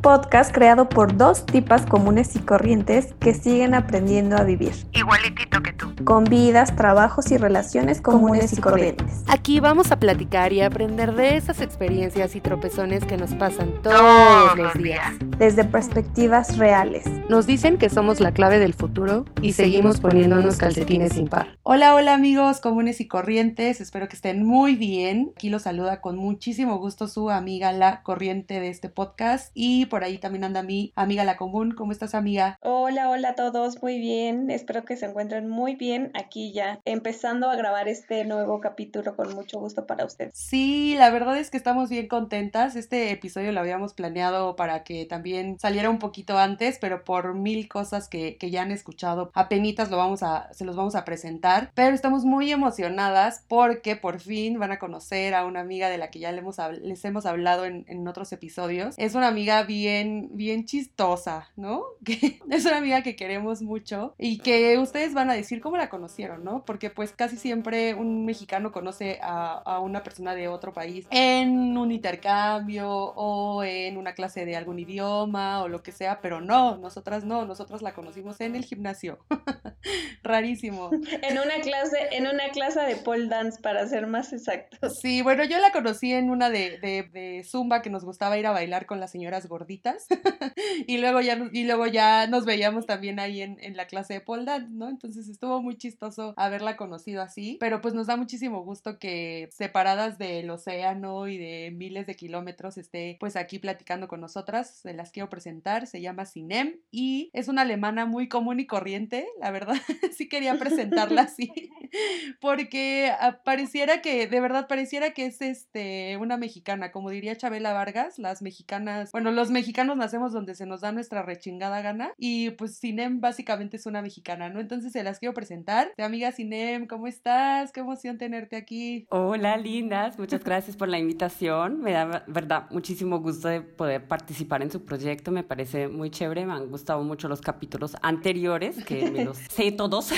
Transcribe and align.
un 0.00 0.02
podcast 0.02 0.50
creado 0.50 0.88
por 0.88 1.14
dos 1.14 1.44
tipas 1.44 1.84
comunes 1.84 2.34
y 2.34 2.38
corrientes 2.38 3.14
que 3.20 3.34
siguen 3.34 3.74
aprendiendo 3.74 4.34
a 4.38 4.44
vivir. 4.44 4.72
Igualitito 4.92 5.62
que 5.62 5.74
tú. 5.74 5.92
Con 6.04 6.24
vidas, 6.24 6.74
trabajos 6.74 7.30
y 7.30 7.36
relaciones 7.36 8.00
comunes, 8.00 8.54
y 8.54 8.62
corrientes. 8.62 9.22
Aquí 9.28 9.60
vamos 9.60 9.92
a 9.92 9.98
platicar 9.98 10.54
y 10.54 10.62
aprender 10.62 11.14
de 11.14 11.36
esas 11.36 11.60
experiencias 11.60 12.34
y 12.34 12.40
tropezones 12.40 13.04
que 13.04 13.18
nos 13.18 13.34
pasan 13.34 13.74
todos, 13.82 14.56
los 14.56 14.72
días. 14.72 15.12
Desde 15.40 15.64
perspectivas 15.64 16.58
reales. 16.58 17.06
Nos 17.30 17.46
dicen 17.46 17.78
que 17.78 17.88
somos 17.88 18.20
la 18.20 18.32
clave 18.32 18.58
del 18.58 18.74
futuro 18.74 19.24
y, 19.40 19.54
seguimos 19.54 19.98
poniéndonos 19.98 20.58
calcetines 20.58 21.14
sin 21.14 21.28
par. 21.28 21.56
Hola, 21.62 21.94
hola 21.94 22.12
amigos 22.12 22.60
comunes 22.60 23.00
y 23.00 23.08
corrientes. 23.08 23.80
Espero 23.80 24.06
que 24.06 24.16
estén 24.16 24.44
muy 24.44 24.74
bien. 24.74 25.32
Aquí 25.34 25.48
los 25.48 25.62
saluda 25.62 26.02
con 26.02 26.18
muchísimo 26.18 26.76
gusto 26.76 27.08
su 27.08 27.30
amiga 27.30 27.72
La 27.72 28.02
Corriente 28.02 28.60
de 28.60 28.68
este 28.68 28.90
podcast. 28.90 29.50
Y 29.54 29.86
por 29.86 30.04
ahí 30.04 30.18
también 30.18 30.44
anda 30.44 30.62
mi 30.62 30.92
amiga 30.94 31.24
La 31.24 31.38
Común. 31.38 31.72
¿Cómo 31.72 31.92
estás, 31.92 32.14
amiga? 32.14 32.58
Hola, 32.60 33.08
hola 33.08 33.30
a 33.30 33.34
todos. 33.34 33.82
Muy 33.82 33.98
bien. 33.98 34.50
Espero 34.50 34.84
que 34.84 34.98
se 34.98 35.06
encuentren 35.06 35.48
muy 35.48 35.74
bien 35.74 36.10
aquí 36.12 36.52
ya, 36.52 36.80
empezando 36.84 37.48
a 37.48 37.56
grabar 37.56 37.88
este 37.88 38.26
nuevo 38.26 38.60
capítulo 38.60 39.16
con 39.16 39.34
mucho 39.34 39.58
gusto 39.58 39.86
para 39.86 40.04
ustedes. 40.04 40.32
Sí, 40.34 40.96
la 40.98 41.08
verdad 41.08 41.38
es 41.38 41.48
que 41.48 41.56
estamos 41.56 41.88
bien 41.88 42.08
contentas. 42.08 42.76
Este 42.76 43.10
episodio 43.10 43.52
lo 43.52 43.60
habíamos 43.60 43.94
planeado 43.94 44.54
para 44.54 44.84
que 44.84 45.06
también 45.06 45.29
saliera 45.58 45.90
un 45.90 45.98
poquito 45.98 46.38
antes, 46.38 46.78
pero 46.80 47.04
por 47.04 47.34
mil 47.34 47.68
cosas 47.68 48.08
que, 48.08 48.36
que 48.36 48.50
ya 48.50 48.62
han 48.62 48.72
escuchado, 48.72 49.30
apenitas 49.34 49.90
lo 49.90 49.96
vamos 49.96 50.22
a, 50.22 50.52
se 50.52 50.64
los 50.64 50.76
vamos 50.76 50.94
a 50.94 51.04
presentar. 51.04 51.70
Pero 51.74 51.94
estamos 51.94 52.24
muy 52.24 52.50
emocionadas 52.50 53.44
porque 53.48 53.96
por 53.96 54.20
fin 54.20 54.58
van 54.58 54.72
a 54.72 54.78
conocer 54.78 55.34
a 55.34 55.44
una 55.44 55.60
amiga 55.60 55.88
de 55.88 55.98
la 55.98 56.10
que 56.10 56.18
ya 56.18 56.32
les 56.32 56.40
hemos, 56.40 56.56
les 56.82 57.04
hemos 57.04 57.26
hablado 57.26 57.64
en, 57.64 57.84
en 57.88 58.06
otros 58.06 58.32
episodios. 58.32 58.94
Es 58.98 59.14
una 59.14 59.28
amiga 59.28 59.62
bien, 59.62 60.30
bien 60.32 60.64
chistosa, 60.64 61.48
¿no? 61.56 61.84
Es 62.50 62.64
una 62.66 62.78
amiga 62.78 63.02
que 63.02 63.16
queremos 63.16 63.62
mucho 63.62 64.14
y 64.18 64.38
que 64.38 64.76
ustedes 64.78 65.14
van 65.14 65.30
a 65.30 65.34
decir 65.34 65.60
cómo 65.60 65.76
la 65.76 65.88
conocieron, 65.88 66.44
¿no? 66.44 66.64
Porque 66.64 66.90
pues 66.90 67.12
casi 67.12 67.36
siempre 67.36 67.94
un 67.94 68.24
mexicano 68.24 68.72
conoce 68.72 69.18
a, 69.22 69.52
a 69.52 69.80
una 69.80 70.02
persona 70.02 70.34
de 70.34 70.48
otro 70.48 70.72
país 70.72 71.06
en 71.10 71.76
un 71.76 71.92
intercambio 71.92 72.90
o 72.90 73.62
en 73.64 73.96
una 73.96 74.14
clase 74.14 74.44
de 74.44 74.56
algún 74.56 74.78
idioma 74.78 75.19
o 75.22 75.68
lo 75.68 75.82
que 75.82 75.92
sea, 75.92 76.20
pero 76.20 76.40
no, 76.40 76.76
nosotras 76.76 77.24
no, 77.24 77.44
nosotras 77.44 77.82
la 77.82 77.94
conocimos 77.94 78.40
en 78.40 78.56
el 78.56 78.64
gimnasio. 78.64 79.18
Rarísimo. 80.22 80.90
En 81.22 81.38
una 81.38 81.60
clase, 81.60 81.98
en 82.12 82.26
una 82.26 82.48
clase 82.50 82.80
de 82.80 82.96
pole 82.96 83.26
dance, 83.26 83.60
para 83.60 83.86
ser 83.86 84.06
más 84.06 84.32
exactos. 84.32 84.98
Sí, 85.00 85.22
bueno, 85.22 85.44
yo 85.44 85.58
la 85.58 85.70
conocí 85.70 86.12
en 86.12 86.30
una 86.30 86.50
de, 86.50 86.78
de, 86.78 87.08
de 87.12 87.44
Zumba 87.44 87.82
que 87.82 87.90
nos 87.90 88.04
gustaba 88.04 88.38
ir 88.38 88.46
a 88.46 88.50
bailar 88.52 88.86
con 88.86 89.00
las 89.00 89.10
señoras 89.10 89.46
gorditas. 89.46 90.06
y 90.86 90.98
luego 90.98 91.20
ya 91.20 91.38
y 91.52 91.64
luego 91.64 91.86
ya 91.86 92.26
nos 92.26 92.44
veíamos 92.44 92.86
también 92.86 93.20
ahí 93.20 93.42
en, 93.42 93.58
en 93.60 93.76
la 93.76 93.86
clase 93.86 94.14
de 94.14 94.20
pole 94.20 94.44
dance, 94.44 94.70
¿no? 94.72 94.88
Entonces 94.88 95.28
estuvo 95.28 95.62
muy 95.62 95.76
chistoso 95.76 96.34
haberla 96.36 96.76
conocido 96.76 97.22
así, 97.22 97.56
pero 97.60 97.80
pues 97.80 97.94
nos 97.94 98.06
da 98.06 98.16
muchísimo 98.16 98.64
gusto 98.64 98.98
que 98.98 99.48
separadas 99.52 100.18
del 100.18 100.50
océano 100.50 101.28
y 101.28 101.38
de 101.38 101.70
miles 101.72 102.06
de 102.06 102.16
kilómetros 102.16 102.78
esté 102.78 103.16
pues 103.20 103.36
aquí 103.36 103.58
platicando 103.58 104.08
con 104.08 104.20
nosotras. 104.20 104.84
Las 105.00 105.12
quiero 105.12 105.30
presentar, 105.30 105.86
se 105.86 106.02
llama 106.02 106.26
Sinem 106.26 106.78
y 106.90 107.30
es 107.32 107.48
una 107.48 107.62
alemana 107.62 108.04
muy 108.04 108.28
común 108.28 108.60
y 108.60 108.66
corriente, 108.66 109.26
la 109.40 109.50
verdad, 109.50 109.76
sí 110.12 110.28
quería 110.28 110.58
presentarla 110.58 111.22
así, 111.22 111.50
porque 112.40 113.10
pareciera 113.42 114.02
que, 114.02 114.26
de 114.26 114.40
verdad 114.40 114.68
pareciera 114.68 115.12
que 115.12 115.24
es 115.24 115.40
este 115.40 116.18
una 116.18 116.36
mexicana, 116.36 116.92
como 116.92 117.08
diría 117.08 117.34
Chabela 117.34 117.72
Vargas, 117.72 118.18
las 118.18 118.42
mexicanas, 118.42 119.10
bueno, 119.12 119.30
los 119.30 119.50
mexicanos 119.50 119.96
nacemos 119.96 120.34
donde 120.34 120.54
se 120.54 120.66
nos 120.66 120.82
da 120.82 120.92
nuestra 120.92 121.22
rechingada 121.22 121.80
gana 121.80 122.12
y 122.18 122.50
pues 122.50 122.76
Sinem 122.76 123.22
básicamente 123.22 123.78
es 123.78 123.86
una 123.86 124.02
mexicana, 124.02 124.50
¿no? 124.50 124.60
Entonces 124.60 124.92
se 124.92 125.02
las 125.02 125.18
quiero 125.18 125.32
presentar. 125.32 125.92
De 125.96 126.04
amiga 126.04 126.30
Sinem, 126.30 126.86
¿cómo 126.86 127.06
estás? 127.06 127.72
Qué 127.72 127.80
emoción 127.80 128.18
tenerte 128.18 128.56
aquí. 128.56 129.06
Hola, 129.08 129.56
lindas, 129.56 130.18
muchas 130.18 130.44
gracias 130.44 130.76
por 130.76 130.88
la 130.88 130.98
invitación. 130.98 131.80
Me 131.80 131.92
da, 131.92 132.24
verdad, 132.26 132.66
muchísimo 132.70 133.20
gusto 133.20 133.48
de 133.48 133.62
poder 133.62 134.06
participar 134.06 134.62
en 134.62 134.70
su 134.70 134.84
proyecto. 134.90 135.30
Me 135.30 135.44
parece 135.44 135.86
muy 135.88 136.10
chévere. 136.10 136.44
Me 136.44 136.52
han 136.52 136.68
gustado 136.68 137.02
mucho 137.04 137.28
los 137.28 137.40
capítulos 137.40 137.96
anteriores, 138.02 138.84
que 138.84 139.08
me 139.10 139.24
los 139.24 139.38
sé 139.48 139.70
todos. 139.70 140.10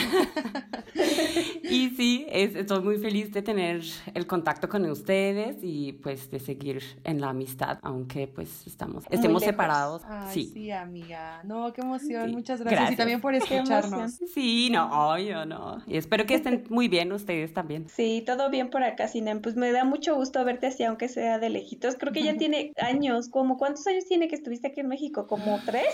y 1.62 1.90
sí, 1.90 2.26
es, 2.30 2.54
estoy 2.54 2.80
muy 2.82 2.96
feliz 2.96 3.30
de 3.32 3.42
tener 3.42 3.82
el 4.14 4.26
contacto 4.26 4.70
con 4.70 4.88
ustedes 4.90 5.58
y 5.62 5.92
pues 5.92 6.30
de 6.30 6.40
seguir 6.40 6.82
en 7.04 7.20
la 7.20 7.28
amistad, 7.28 7.78
aunque 7.82 8.26
pues 8.26 8.66
estamos, 8.66 9.04
estemos 9.10 9.42
separados. 9.42 10.02
Ay, 10.06 10.32
sí. 10.32 10.50
sí, 10.54 10.70
amiga. 10.70 11.42
No, 11.44 11.70
qué 11.74 11.82
emoción. 11.82 12.30
Sí. 12.30 12.34
Muchas 12.34 12.60
gracias. 12.60 12.80
Gracias. 12.80 12.94
Y 12.94 12.96
también 12.96 13.20
por 13.20 13.34
escucharnos. 13.34 14.12
Sí, 14.32 14.70
no, 14.70 15.18
yo 15.18 15.44
no. 15.44 15.82
Y 15.86 15.98
espero 15.98 16.24
que 16.24 16.34
estén 16.34 16.64
muy 16.70 16.88
bien 16.88 17.12
ustedes 17.12 17.52
también. 17.52 17.88
Sí, 17.90 18.22
todo 18.24 18.48
bien 18.48 18.70
por 18.70 18.82
acá, 18.82 19.06
Sinem. 19.06 19.42
Pues 19.42 19.54
me 19.54 19.70
da 19.70 19.84
mucho 19.84 20.14
gusto 20.16 20.42
verte 20.46 20.68
así, 20.68 20.84
aunque 20.84 21.08
sea 21.08 21.38
de 21.38 21.50
lejitos. 21.50 21.96
Creo 21.96 22.12
que 22.14 22.22
ya 22.22 22.36
tiene 22.38 22.72
años. 22.80 23.28
como 23.28 23.58
¿Cuántos 23.58 23.86
años 23.86 24.06
tiene 24.06 24.28
que 24.28 24.36
estuviste 24.36 24.61
aquí 24.68 24.80
en 24.80 24.88
México? 24.88 25.26
¿Como 25.26 25.62
tres? 25.64 25.86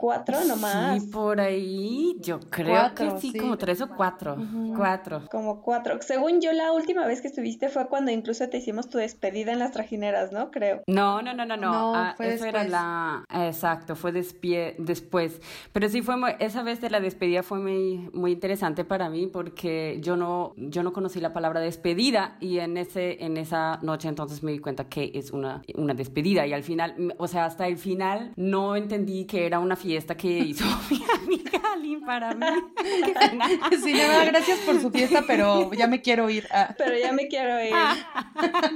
¿Cuatro 0.00 0.42
nomás? 0.46 1.02
Sí, 1.02 1.10
por 1.10 1.42
ahí, 1.42 2.16
yo 2.20 2.40
creo 2.48 2.70
Cuatro, 2.70 3.14
que 3.16 3.20
sí, 3.20 3.32
sí. 3.32 3.38
como 3.38 3.58
tres 3.58 3.82
o 3.82 3.88
cuatro. 3.90 4.32
Ujú. 4.34 4.72
Cuatro. 4.74 5.22
Como 5.30 5.60
cuatro. 5.60 5.98
Según 6.00 6.40
yo, 6.40 6.52
la 6.54 6.72
última 6.72 7.06
vez 7.06 7.20
que 7.20 7.28
estuviste 7.28 7.68
fue 7.68 7.86
cuando 7.86 8.10
incluso 8.10 8.48
te 8.48 8.56
hicimos 8.56 8.88
tu 8.88 8.96
despedida 8.96 9.52
en 9.52 9.58
las 9.58 9.72
trajineras, 9.72 10.32
¿no? 10.32 10.50
Creo. 10.50 10.82
No, 10.86 11.20
no, 11.20 11.34
no, 11.34 11.44
no, 11.44 11.58
no. 11.58 11.70
No, 11.70 11.94
Ah, 11.94 12.14
fue 12.16 12.32
eso 12.32 12.46
era 12.46 12.60
después. 12.64 12.70
la. 12.80 13.24
Exacto, 13.46 13.94
fue 13.94 14.10
despie- 14.14 14.74
después. 14.78 15.42
Pero 15.74 15.86
sí 15.90 16.00
fue 16.00 16.16
muy- 16.16 16.32
esa 16.38 16.62
vez 16.62 16.80
de 16.80 16.88
la 16.88 17.00
despedida 17.00 17.42
fue 17.42 17.58
muy, 17.58 18.08
muy 18.14 18.32
interesante 18.32 18.86
para 18.86 19.10
mí 19.10 19.26
porque 19.26 19.98
yo 20.00 20.16
no, 20.16 20.54
yo 20.56 20.82
no 20.82 20.94
conocí 20.94 21.20
la 21.20 21.34
palabra 21.34 21.60
despedida 21.60 22.38
y 22.40 22.60
en 22.60 22.78
ese, 22.78 23.22
en 23.22 23.36
esa 23.36 23.78
noche 23.82 24.08
entonces 24.08 24.42
me 24.42 24.52
di 24.52 24.60
cuenta 24.60 24.88
que 24.88 25.10
es 25.12 25.30
una, 25.30 25.60
una 25.74 25.92
despedida 25.92 26.46
y 26.46 26.54
al 26.54 26.62
final, 26.62 27.14
o 27.18 27.28
sea, 27.28 27.44
hasta 27.44 27.66
el 27.68 27.76
final 27.76 28.32
no 28.36 28.76
entendí 28.76 29.26
que 29.26 29.44
era 29.44 29.58
una 29.58 29.76
fiesta 29.76 29.89
que 29.98 30.38
hizo 30.38 30.64
mi 30.90 31.02
amiga 31.14 31.60
Aline 31.74 32.04
para 32.06 32.34
mí. 32.34 32.46
Sí, 33.82 33.92
le 33.92 34.06
da 34.06 34.24
gracias 34.24 34.58
por 34.60 34.80
su 34.80 34.90
fiesta, 34.90 35.24
pero 35.26 35.72
ya 35.72 35.86
me 35.86 36.00
quiero 36.02 36.28
ir. 36.28 36.46
Ah. 36.52 36.74
Pero 36.76 36.96
ya 36.98 37.12
me 37.12 37.28
quiero 37.28 37.62
ir. 37.62 37.72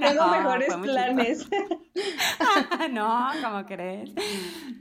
Tengo 0.00 0.24
No, 0.24 0.30
mejores 0.30 0.68
fue 0.68 0.76
muy 0.78 0.88
planes. 0.88 1.48
no, 2.90 3.28
¿cómo 3.42 3.66
crees? 3.66 4.12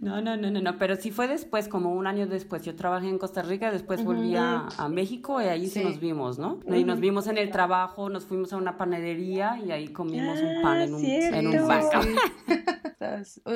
No, 0.01 0.21
no, 0.21 0.37
no, 0.37 0.49
no, 0.49 0.61
no, 0.61 0.77
pero 0.77 0.95
sí 0.95 1.11
fue 1.11 1.27
después, 1.27 1.67
como 1.67 1.93
un 1.93 2.07
año 2.07 2.27
después. 2.27 2.63
Yo 2.63 2.75
trabajé 2.75 3.09
en 3.09 3.17
Costa 3.17 3.41
Rica, 3.41 3.71
después 3.71 4.03
volví 4.03 4.35
a, 4.35 4.67
a 4.77 4.89
México 4.89 5.41
y 5.41 5.45
ahí 5.45 5.67
sí. 5.67 5.79
Sí. 5.79 5.83
nos 5.83 5.99
vimos, 5.99 6.39
¿no? 6.39 6.59
Y 6.67 6.83
nos 6.83 6.99
vimos 6.99 7.27
en 7.27 7.37
el 7.37 7.49
trabajo, 7.51 8.09
nos 8.09 8.25
fuimos 8.25 8.53
a 8.53 8.57
una 8.57 8.77
panadería 8.77 9.59
y 9.65 9.71
ahí 9.71 9.89
comimos 9.89 10.39
un 10.39 10.61
pan 10.61 10.81
en 10.81 10.93
un, 10.93 11.05
en 11.05 11.47
un 11.47 11.67
banco. 11.67 11.99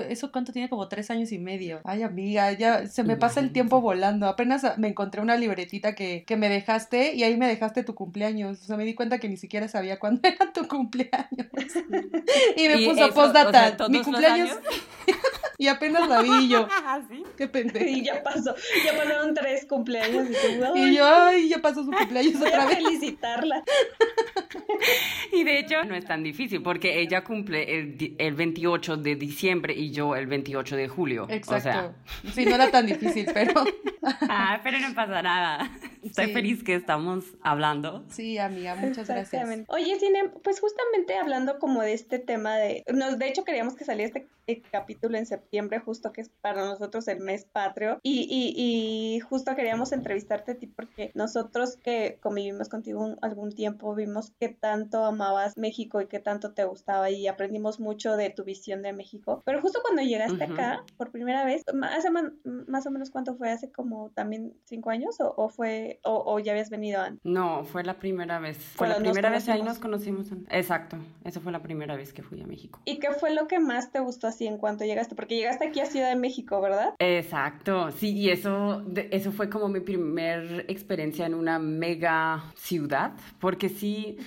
¿Eso 0.10 0.32
cuánto 0.32 0.52
tiene? 0.52 0.70
Como 0.70 0.88
tres 0.88 1.10
años 1.10 1.32
y 1.32 1.40
medio. 1.40 1.80
Ay, 1.84 2.04
amiga, 2.04 2.52
ya 2.54 2.67
se 2.88 3.04
me 3.04 3.16
pasa 3.18 3.40
el 3.40 3.52
tiempo 3.52 3.82
volando. 3.82 4.28
Apenas 4.28 4.78
me 4.78 4.88
encontré 4.90 5.22
una 5.22 5.36
libretita 5.36 5.96
que, 5.96 6.24
que 6.26 6.36
me 6.38 6.50
dejaste 6.50 7.14
y 7.16 7.24
ahí 7.24 7.38
me 7.38 7.48
dejaste 7.48 7.84
tu 7.84 7.96
cumpleaños. 7.96 8.62
O 8.62 8.66
sea, 8.66 8.78
me 8.78 8.86
di 8.86 8.94
cuenta 8.96 9.20
que 9.20 9.30
ni 9.30 9.38
siquiera 9.38 9.68
sabía 9.68 10.00
cuándo 10.00 10.22
era 10.28 10.52
tu 10.54 10.68
cumpleaños. 10.68 11.48
y 12.56 12.68
me 12.68 12.82
Y 12.82 12.86
puso 12.88 13.06
eso, 13.06 13.14
postdata. 13.14 13.50
o 13.50 13.52
sea, 13.52 13.78
todos 13.78 13.90
mi 13.92 13.98
los 13.98 14.06
cumpleaños. 14.06 14.52
años. 14.52 14.62
y 15.58 15.68
apenas 15.68 16.08
la 16.08 16.22
vi 16.22 16.46
y 16.46 16.50
yo. 16.50 16.68
Ah, 16.90 17.02
¿sí? 17.10 17.24
Qué 17.38 17.48
pendejo. 17.48 17.86
Y 17.86 18.04
ya 18.06 18.24
pasó. 18.24 18.56
Ya 18.86 18.96
pasaron 18.98 19.34
tres 19.34 19.66
cumpleaños. 19.66 20.28
Y, 20.30 20.34
tú, 20.34 20.78
Y 20.78 20.82
"Ay, 20.82 20.96
yo, 20.96 21.06
ay, 21.06 21.50
ya 21.50 21.58
pasó 21.60 21.84
su 21.84 21.92
cumpleaños 21.92 22.40
voy 22.40 22.48
otra 22.48 22.64
a 22.64 22.66
vez. 22.68 22.78
felicitarla. 22.78 23.64
Y 25.34 25.44
de 25.44 25.60
hecho 25.60 25.84
no 25.86 25.96
es 25.96 26.06
tan 26.06 26.24
difícil 26.24 26.62
porque 26.62 27.00
ella 27.02 27.24
cumple 27.24 27.80
el, 27.80 28.16
el 28.18 28.34
28 28.34 28.98
de 28.98 29.16
diciembre 29.16 29.74
y 29.74 29.92
yo 29.92 30.16
el 30.16 30.28
28 30.28 30.76
de 30.76 30.88
julio. 30.88 31.28
Exacto. 31.30 31.56
O 31.58 31.62
sea, 31.62 31.92
Sí, 32.34 32.46
no 32.46 32.57
era 32.58 32.72
tan 32.72 32.86
difícil, 32.86 33.28
pero 33.34 33.54
ah, 34.30 34.60
pero 34.64 34.80
no 34.80 34.94
pasa 34.94 35.22
nada. 35.22 35.70
Estoy 36.04 36.28
Sí. 36.28 36.34
feliz 36.34 36.64
que 36.64 36.76
estamos 36.76 37.26
hablando. 37.42 38.06
sí, 38.10 38.38
amiga, 38.38 38.76
muchas 38.76 39.08
gracias. 39.08 39.48
Oye, 39.68 40.00
Cine, 40.00 40.30
pues 40.44 40.60
justamente 40.60 41.16
hablando 41.18 41.60
como 41.60 41.82
de 41.82 41.94
este 41.94 42.20
tema 42.20 42.56
de... 42.58 42.84
Nos, 42.94 43.18
de 43.20 43.28
hecho, 43.28 43.44
queríamos 43.44 43.76
que 43.76 43.84
saliera 43.86 44.08
este 44.08 44.28
capítulo 44.56 45.18
en 45.18 45.26
septiembre, 45.26 45.80
justo 45.80 46.12
que 46.12 46.22
es 46.22 46.30
para 46.42 46.66
nosotros 46.66 47.08
el 47.08 47.20
mes 47.20 47.46
patrio. 47.46 48.00
Y, 48.04 48.22
y, 48.30 48.54
y 49.16 49.20
justo 49.20 49.56
queríamos 49.56 49.92
entrevistarte 49.92 50.54
a 50.54 50.56
ti 50.58 50.68
porque 50.68 51.12
nosotros 51.16 51.78
que 51.78 52.18
convivimos 52.22 52.70
contigo 52.70 53.04
un- 53.04 53.18
algún 53.22 53.52
tiempo 53.54 53.94
vimos 53.96 54.32
que 54.40 54.50
tanto 54.50 55.04
amabas 55.06 55.58
México 55.58 56.02
y 56.02 56.08
que 56.08 56.20
tanto 56.20 56.54
te 56.54 56.64
gustaba 56.66 57.10
y 57.10 57.28
aprendimos 57.28 57.80
mucho 57.80 58.16
de 58.16 58.30
tu 58.30 58.44
visión 58.44 58.82
de 58.82 58.94
México. 58.94 59.42
Pero 59.46 59.62
justo 59.62 59.80
cuando 59.84 60.02
llegaste 60.02 60.44
acá 60.44 60.84
por 60.98 61.12
primera 61.12 61.44
vez, 61.46 61.64
hace 61.84 62.10
man- 62.10 62.38
más 62.68 62.86
o 62.88 62.92
menos 62.92 63.10
cuánto 63.12 63.36
fue, 63.36 63.50
hace 63.52 63.72
como 63.72 64.12
también 64.12 64.54
cinco 64.66 64.90
años 64.90 65.20
o, 65.20 65.34
o 65.36 65.50
fue, 65.50 66.00
o, 66.04 66.24
o 66.26 66.40
ya 66.40 66.54
habías 66.54 66.70
venido 66.70 67.02
antes. 67.02 67.20
No, 67.24 67.66
fue 67.66 67.84
la 67.84 68.00
primera 68.00 68.40
vez. 68.40 68.58
Fue 68.58 68.88
la 68.88 68.98
primera 68.98 69.30
vez 69.30 69.48
ahí 69.50 69.62
nos 69.62 69.80
conocimos. 69.80 70.28
Exacto, 70.50 70.98
esa 71.24 71.40
fue 71.42 71.52
la 71.52 71.62
primera 71.62 71.96
vez 71.96 72.14
que 72.14 72.24
fui 72.24 72.42
a 72.42 72.48
México. 72.48 72.80
¿Y 72.86 73.00
qué 73.00 73.12
fue 73.12 73.34
lo 73.34 73.48
que 73.48 73.60
más 73.60 73.92
te 73.92 74.00
gustó 74.00 74.28
así 74.38 74.46
en 74.46 74.58
cuanto 74.58 74.86
llegaste? 74.86 75.16
Porque 75.16 75.36
llegaste 75.36 75.68
aquí 75.68 75.80
a 75.80 75.88
Ciudad 75.88 76.10
de 76.10 76.16
México, 76.16 76.62
¿verdad? 76.62 76.94
Exacto, 77.00 77.92
sí, 77.92 78.14
y 78.14 78.30
eso, 78.30 78.84
eso 79.10 79.32
fue 79.32 79.50
como 79.50 79.68
mi 79.68 79.80
primer 79.80 80.66
experiencia 80.68 81.26
en 81.26 81.34
una 81.34 81.58
mega 81.58 82.44
ciudad, 82.56 83.14
porque 83.40 83.70
sí 83.70 84.18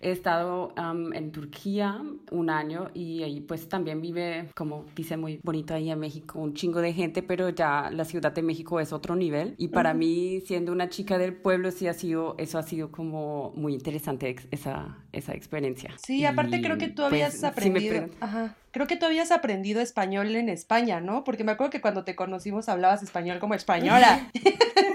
he 0.00 0.10
estado 0.10 0.74
en 0.76 1.30
Turquía 1.30 2.02
un 2.32 2.50
año 2.50 2.90
y 2.94 3.22
ahí 3.22 3.40
pues 3.40 3.68
también 3.68 4.00
vive, 4.00 4.48
como 4.56 4.86
dice 4.96 5.16
muy 5.16 5.40
bonito 5.44 5.74
ahí 5.74 5.90
en 5.90 6.00
México, 6.00 6.40
un 6.40 6.54
chingo 6.54 6.80
de 6.80 6.92
gente, 6.92 7.22
pero 7.22 7.50
ya 7.50 7.90
la 7.92 8.04
Ciudad 8.04 8.32
de 8.32 8.42
México 8.42 8.80
es 8.80 8.92
otro 8.92 9.14
nivel. 9.14 9.54
Y 9.56 9.68
para 9.68 9.94
mí, 9.94 10.40
siendo 10.46 10.72
una 10.72 10.88
chica 10.88 11.16
del 11.16 11.34
pueblo, 11.34 11.70
sí 11.70 11.86
ha 11.86 11.94
sido, 11.94 12.34
eso 12.38 12.58
ha 12.58 12.62
sido 12.62 12.90
como 12.90 13.52
muy 13.54 13.74
interesante 13.74 14.34
esa, 14.50 14.98
esa 15.12 15.34
experiencia. 15.34 15.94
Sí, 16.04 16.24
aparte 16.24 16.60
creo 16.60 16.76
que 16.76 16.88
tú 16.88 17.04
habías 17.04 17.32
pues, 17.32 17.44
aprendido. 17.44 18.08
Ajá. 18.20 18.56
Creo 18.72 18.86
que 18.86 18.96
tú 18.96 19.06
habías 19.06 19.32
aprendido 19.32 19.59
español 19.80 20.34
en 20.36 20.48
España, 20.48 21.00
¿no? 21.00 21.24
Porque 21.24 21.44
me 21.44 21.52
acuerdo 21.52 21.70
que 21.70 21.80
cuando 21.80 22.04
te 22.04 22.16
conocimos 22.16 22.68
hablabas 22.68 23.02
español 23.02 23.38
como 23.38 23.54
española. 23.54 24.30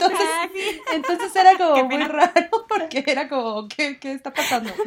Entonces, 0.05 0.27
ah, 0.29 0.49
entonces 0.93 1.35
era 1.35 1.57
como 1.57 1.83
muy 1.85 2.03
raro 2.03 2.65
porque 2.67 3.03
era 3.05 3.27
como, 3.27 3.67
¿qué, 3.67 3.99
qué 3.99 4.11
está 4.11 4.33
pasando? 4.33 4.71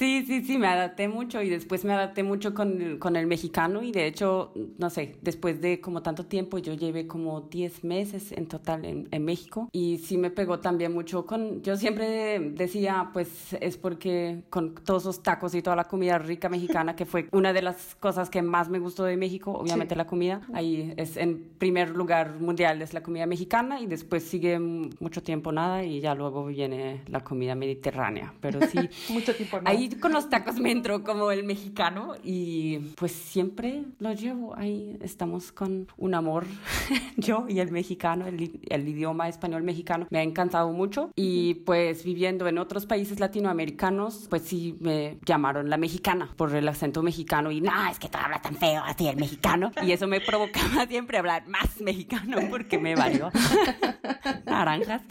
Sí, 0.00 0.24
sí, 0.26 0.42
sí, 0.42 0.56
me 0.56 0.66
adapté 0.66 1.08
mucho 1.08 1.42
y 1.42 1.50
después 1.50 1.84
me 1.84 1.92
adapté 1.92 2.22
mucho 2.22 2.54
con, 2.54 2.96
con, 2.98 3.16
el 3.16 3.26
mexicano 3.26 3.82
y 3.82 3.92
de 3.92 4.06
hecho, 4.06 4.50
no 4.78 4.88
sé, 4.88 5.16
después 5.20 5.60
de 5.60 5.82
como 5.82 6.00
tanto 6.02 6.24
tiempo, 6.24 6.56
yo 6.56 6.72
llevé 6.72 7.06
como 7.06 7.42
10 7.42 7.84
meses 7.84 8.32
en 8.32 8.46
total 8.46 8.86
en, 8.86 9.08
en, 9.10 9.24
México 9.26 9.68
y 9.72 9.98
sí 9.98 10.16
me 10.16 10.30
pegó 10.30 10.58
también 10.60 10.94
mucho 10.94 11.26
con, 11.26 11.60
yo 11.60 11.76
siempre 11.76 12.40
decía, 12.40 13.10
pues 13.12 13.52
es 13.60 13.76
porque 13.76 14.42
con 14.48 14.74
todos 14.74 15.02
esos 15.02 15.22
tacos 15.22 15.54
y 15.54 15.60
toda 15.60 15.76
la 15.76 15.84
comida 15.84 16.16
rica 16.18 16.48
mexicana, 16.48 16.96
que 16.96 17.04
fue 17.04 17.28
una 17.32 17.52
de 17.52 17.60
las 17.60 17.94
cosas 17.96 18.30
que 18.30 18.40
más 18.40 18.70
me 18.70 18.78
gustó 18.78 19.04
de 19.04 19.18
México, 19.18 19.52
obviamente 19.52 19.96
la 19.96 20.06
comida, 20.06 20.40
ahí 20.54 20.94
es 20.96 21.18
en 21.18 21.42
primer 21.58 21.90
lugar 21.90 22.40
mundial 22.40 22.80
es 22.90 22.94
la 22.94 23.02
comida 23.02 23.26
mexicana 23.26 23.80
y 23.80 23.86
después 23.86 24.24
sigue 24.24 24.58
mucho 24.58 25.22
tiempo 25.22 25.52
nada 25.52 25.84
y 25.84 26.00
ya 26.00 26.14
luego 26.14 26.46
viene 26.46 27.02
la 27.06 27.20
comida 27.20 27.54
mediterránea 27.54 28.34
pero 28.40 28.60
sí. 28.66 28.78
Mucho 29.10 29.34
tiempo 29.34 29.60
Ahí 29.64 29.88
con 29.90 30.12
los 30.12 30.28
tacos 30.28 30.58
me 30.58 30.72
entró 30.72 31.02
como 31.04 31.30
el 31.30 31.44
mexicano 31.44 32.14
y 32.22 32.78
pues 32.96 33.12
siempre 33.12 33.84
lo 33.98 34.12
llevo. 34.12 34.56
Ahí 34.56 34.96
estamos 35.00 35.52
con 35.52 35.86
un 35.96 36.14
amor, 36.14 36.46
yo 37.16 37.46
y 37.48 37.60
el 37.60 37.70
mexicano, 37.70 38.26
el, 38.26 38.60
el 38.68 38.88
idioma 38.88 39.28
español 39.28 39.62
mexicano. 39.62 40.06
Me 40.10 40.18
ha 40.18 40.22
encantado 40.22 40.72
mucho 40.72 41.10
y 41.14 41.54
pues 41.66 42.04
viviendo 42.04 42.48
en 42.48 42.58
otros 42.58 42.86
países 42.86 43.20
latinoamericanos, 43.20 44.26
pues 44.28 44.42
sí 44.42 44.76
me 44.80 45.18
llamaron 45.24 45.70
la 45.70 45.76
mexicana 45.76 46.30
por 46.36 46.54
el 46.54 46.66
acento 46.68 47.02
mexicano 47.02 47.50
y 47.50 47.60
no, 47.60 47.72
es 47.90 47.98
que 47.98 48.08
tú 48.08 48.18
hablas 48.18 48.42
tan 48.42 48.56
feo 48.56 48.82
así 48.84 49.06
el 49.06 49.16
mexicano. 49.16 49.70
Y 49.82 49.92
eso 49.92 50.06
me 50.06 50.20
provocaba 50.20 50.86
siempre 50.86 51.18
hablar 51.18 51.48
más 51.48 51.80
mexicano 51.80 52.36
porque 52.50 52.78
me 52.80 52.94
valió 52.94 53.30
naranjas. 54.46 55.02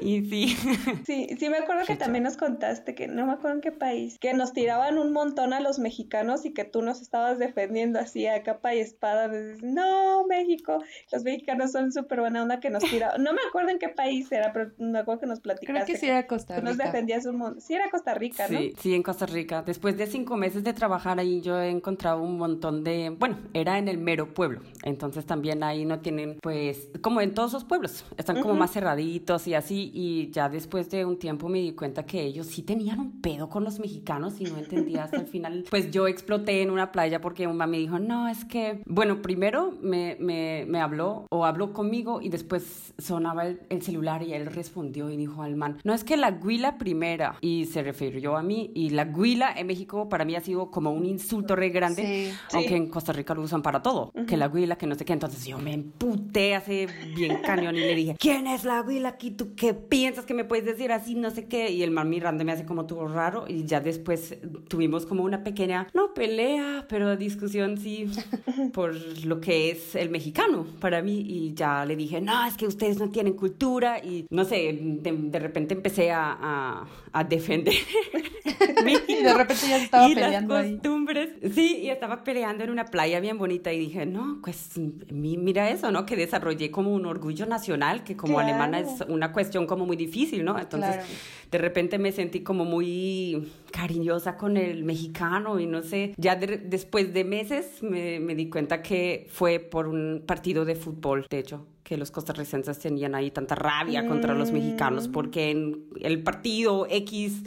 Y 0.00 0.22
sí. 0.22 0.56
Sí, 1.04 1.28
sí 1.38 1.48
me 1.50 1.58
acuerdo 1.58 1.84
que 1.86 1.96
también 1.96 2.24
nos 2.24 2.36
contaste 2.36 2.94
que 2.94 3.08
no 3.08 3.26
me 3.26 3.32
acuerdo 3.32 3.56
en 3.56 3.60
qué 3.60 3.72
país, 3.72 4.16
que 4.20 4.34
nos 4.34 4.52
tiraban 4.52 4.98
un 4.98 5.12
montón 5.12 5.52
a 5.52 5.60
los 5.60 5.78
mexicanos 5.78 6.44
y 6.44 6.52
que 6.52 6.64
tú 6.64 6.82
nos 6.82 7.00
estabas 7.00 7.38
defendiendo 7.38 7.98
así 7.98 8.26
a 8.26 8.42
capa 8.42 8.74
y 8.74 8.80
espada. 8.80 9.30
no, 9.62 10.26
México, 10.26 10.82
los 11.12 11.22
mexicanos 11.24 11.72
son 11.72 11.92
súper 11.92 12.20
buena 12.20 12.42
onda 12.42 12.60
que 12.60 12.70
nos 12.70 12.82
tiraban. 12.84 13.22
No 13.28 13.32
me 13.34 13.40
acuerdo 13.46 13.70
en 13.70 13.78
qué 13.78 13.88
país 13.88 14.30
era, 14.32 14.52
pero 14.52 14.70
me 14.78 15.00
acuerdo 15.00 15.20
que 15.20 15.26
nos 15.26 15.40
platicaste. 15.40 15.72
Creo 15.72 15.86
que 15.86 15.96
sí 15.98 16.06
era 16.06 16.26
Costa 16.26 16.54
Rica. 16.54 16.60
Tú 16.60 16.68
nos 16.68 16.78
defendías 16.78 17.26
un 17.26 17.36
montón. 17.36 17.60
Sí 17.60 17.74
era 17.74 17.90
Costa 17.90 18.14
Rica, 18.14 18.46
¿no? 18.48 18.58
Sí, 18.58 18.74
sí, 18.78 18.94
en 18.94 19.02
Costa 19.02 19.26
Rica. 19.26 19.62
Después 19.62 19.98
de 19.98 20.06
cinco 20.06 20.36
meses 20.36 20.64
de 20.64 20.72
trabajar 20.72 21.18
ahí, 21.18 21.40
yo 21.40 21.60
he 21.60 21.68
encontrado 21.68 22.22
un 22.22 22.38
montón 22.38 22.84
de, 22.84 23.10
bueno, 23.10 23.38
era 23.52 23.76
en 23.78 23.88
el 23.88 23.98
mero 23.98 24.32
pueblo. 24.32 24.62
Entonces 24.82 25.26
también 25.26 25.62
ahí 25.62 25.84
no 25.84 26.00
tienen, 26.00 26.38
pues, 26.40 26.88
como 27.08 27.22
en 27.22 27.32
todos 27.32 27.54
los 27.54 27.64
pueblos, 27.64 28.04
están 28.18 28.42
como 28.42 28.52
más 28.52 28.70
cerraditos 28.70 29.46
y 29.46 29.54
así. 29.54 29.90
Y 29.94 30.30
ya 30.30 30.50
después 30.50 30.90
de 30.90 31.06
un 31.06 31.18
tiempo 31.18 31.48
me 31.48 31.58
di 31.58 31.72
cuenta 31.72 32.04
que 32.04 32.22
ellos 32.22 32.48
sí 32.48 32.62
tenían 32.62 33.00
un 33.00 33.22
pedo 33.22 33.48
con 33.48 33.64
los 33.64 33.80
mexicanos 33.80 34.38
y 34.42 34.44
no 34.44 34.58
entendía 34.58 35.04
hasta 35.04 35.16
el 35.16 35.26
final. 35.26 35.64
Pues 35.70 35.90
yo 35.90 36.06
exploté 36.06 36.60
en 36.60 36.70
una 36.70 36.92
playa 36.92 37.22
porque 37.22 37.46
un 37.46 37.56
mamá 37.56 37.70
me 37.70 37.78
dijo, 37.78 37.98
no, 37.98 38.28
es 38.28 38.44
que, 38.44 38.82
bueno, 38.84 39.22
primero 39.22 39.72
me, 39.80 40.18
me, 40.20 40.66
me 40.68 40.80
habló 40.80 41.24
o 41.30 41.46
habló 41.46 41.72
conmigo 41.72 42.20
y 42.20 42.28
después 42.28 42.92
sonaba 42.98 43.46
el, 43.46 43.82
celular 43.82 44.22
y 44.22 44.34
él 44.34 44.46
respondió 44.46 45.08
y 45.08 45.16
dijo 45.16 45.42
al 45.42 45.54
man, 45.54 45.78
no, 45.84 45.94
es 45.94 46.04
que 46.04 46.16
la 46.16 46.32
guila 46.32 46.78
primera 46.78 47.36
y 47.40 47.66
se 47.66 47.82
refirió 47.82 48.36
a 48.36 48.42
mí 48.42 48.70
y 48.74 48.90
la 48.90 49.04
guila 49.04 49.54
en 49.56 49.68
México 49.68 50.08
para 50.08 50.24
mí 50.24 50.34
ha 50.34 50.40
sido 50.40 50.70
como 50.70 50.90
un 50.90 51.06
insulto 51.06 51.54
re 51.54 51.70
grande, 51.70 52.34
aunque 52.52 52.76
en 52.76 52.88
Costa 52.88 53.12
Rica 53.12 53.34
lo 53.34 53.42
usan 53.42 53.62
para 53.62 53.80
todo, 53.80 54.12
que 54.26 54.36
la 54.36 54.48
guila, 54.48 54.76
que 54.76 54.86
no 54.86 54.94
sé 54.94 55.04
qué, 55.04 55.12
entonces 55.12 55.46
yo 55.46 55.58
me 55.58 55.72
emputé 55.72 56.56
hace 56.56 56.87
bien 57.14 57.38
cañón 57.44 57.76
y 57.76 57.80
le 57.80 57.94
dije, 57.94 58.16
¿quién 58.18 58.46
es 58.46 58.64
la 58.64 58.82
guila 58.82 59.10
aquí? 59.10 59.30
¿Tú 59.30 59.54
qué 59.54 59.74
piensas 59.74 60.24
que 60.24 60.34
me 60.34 60.44
puedes 60.44 60.64
decir 60.64 60.92
así? 60.92 61.14
No 61.14 61.30
sé 61.30 61.46
qué, 61.46 61.70
y 61.70 61.82
el 61.82 61.90
man 61.90 62.08
mirando 62.08 62.44
me 62.44 62.52
hace 62.52 62.64
como 62.64 62.86
tuvo 62.86 63.08
raro 63.08 63.44
y 63.48 63.64
ya 63.64 63.80
después 63.80 64.36
tuvimos 64.68 65.06
como 65.06 65.24
una 65.24 65.42
pequeña, 65.42 65.88
no 65.94 66.14
pelea, 66.14 66.86
pero 66.88 67.16
discusión 67.16 67.78
sí 67.78 68.10
por 68.72 68.94
lo 69.24 69.40
que 69.40 69.70
es 69.70 69.94
el 69.94 70.10
mexicano 70.10 70.66
para 70.80 71.02
mí 71.02 71.20
y 71.20 71.54
ya 71.54 71.84
le 71.84 71.96
dije, 71.96 72.20
no, 72.20 72.46
es 72.46 72.56
que 72.56 72.66
ustedes 72.66 72.98
no 72.98 73.10
tienen 73.10 73.34
cultura 73.34 73.98
y 73.98 74.26
no 74.30 74.44
sé, 74.44 74.78
de, 74.80 75.38
repente 75.38 75.74
empecé 75.74 76.10
a, 76.10 76.86
a, 77.12 77.24
defender. 77.24 77.74
y 79.08 79.22
de 79.22 79.34
repente 79.34 79.66
ya 79.68 79.76
estaba 79.82 80.08
peleando 80.08 80.54
las 80.54 80.66
costumbres. 80.66 81.30
Sí, 81.54 81.78
y 81.82 81.90
estaba 81.90 82.24
peleando 82.24 82.64
en 82.64 82.70
una 82.70 82.86
playa 82.86 83.20
bien 83.20 83.38
bonita 83.38 83.72
y 83.72 83.78
dije, 83.78 84.06
no, 84.06 84.40
pues 84.42 84.72
mira 85.10 85.70
eso, 85.70 85.90
¿no? 85.90 86.06
Que 86.06 86.16
desarrollé 86.16 86.70
como 86.78 86.94
un 86.94 87.06
orgullo 87.06 87.44
nacional, 87.44 88.04
que 88.04 88.16
como 88.16 88.38
alemana 88.38 88.78
es 88.78 89.00
una 89.08 89.32
cuestión 89.32 89.66
como 89.66 89.84
muy 89.84 89.96
difícil, 89.96 90.44
¿no? 90.44 90.56
Entonces, 90.56 91.04
de 91.50 91.58
repente 91.58 91.98
me 91.98 92.12
sentí 92.12 92.44
como 92.44 92.64
muy 92.64 93.50
cariñosa 93.72 94.36
con 94.36 94.56
el 94.56 94.84
mexicano 94.84 95.58
y 95.58 95.66
no 95.66 95.82
sé, 95.82 96.14
ya 96.16 96.36
después 96.36 97.12
de 97.12 97.24
meses 97.24 97.82
me, 97.82 98.20
me, 98.20 98.36
di 98.36 98.48
cuenta 98.48 98.80
que 98.80 99.26
fue 99.28 99.58
por 99.58 99.88
un 99.88 100.22
partido 100.24 100.64
de 100.64 100.76
fútbol, 100.76 101.26
de 101.28 101.40
hecho, 101.40 101.66
que 101.82 101.96
los 101.96 102.12
costarricenses 102.12 102.78
tenían 102.78 103.16
ahí 103.16 103.32
tanta 103.32 103.56
rabia 103.56 104.06
contra 104.06 104.32
los 104.34 104.52
mexicanos 104.52 105.08
mm. 105.08 105.10
porque 105.10 105.50
en 105.50 105.84
el 106.00 106.22
partido 106.22 106.86
X, 106.88 107.42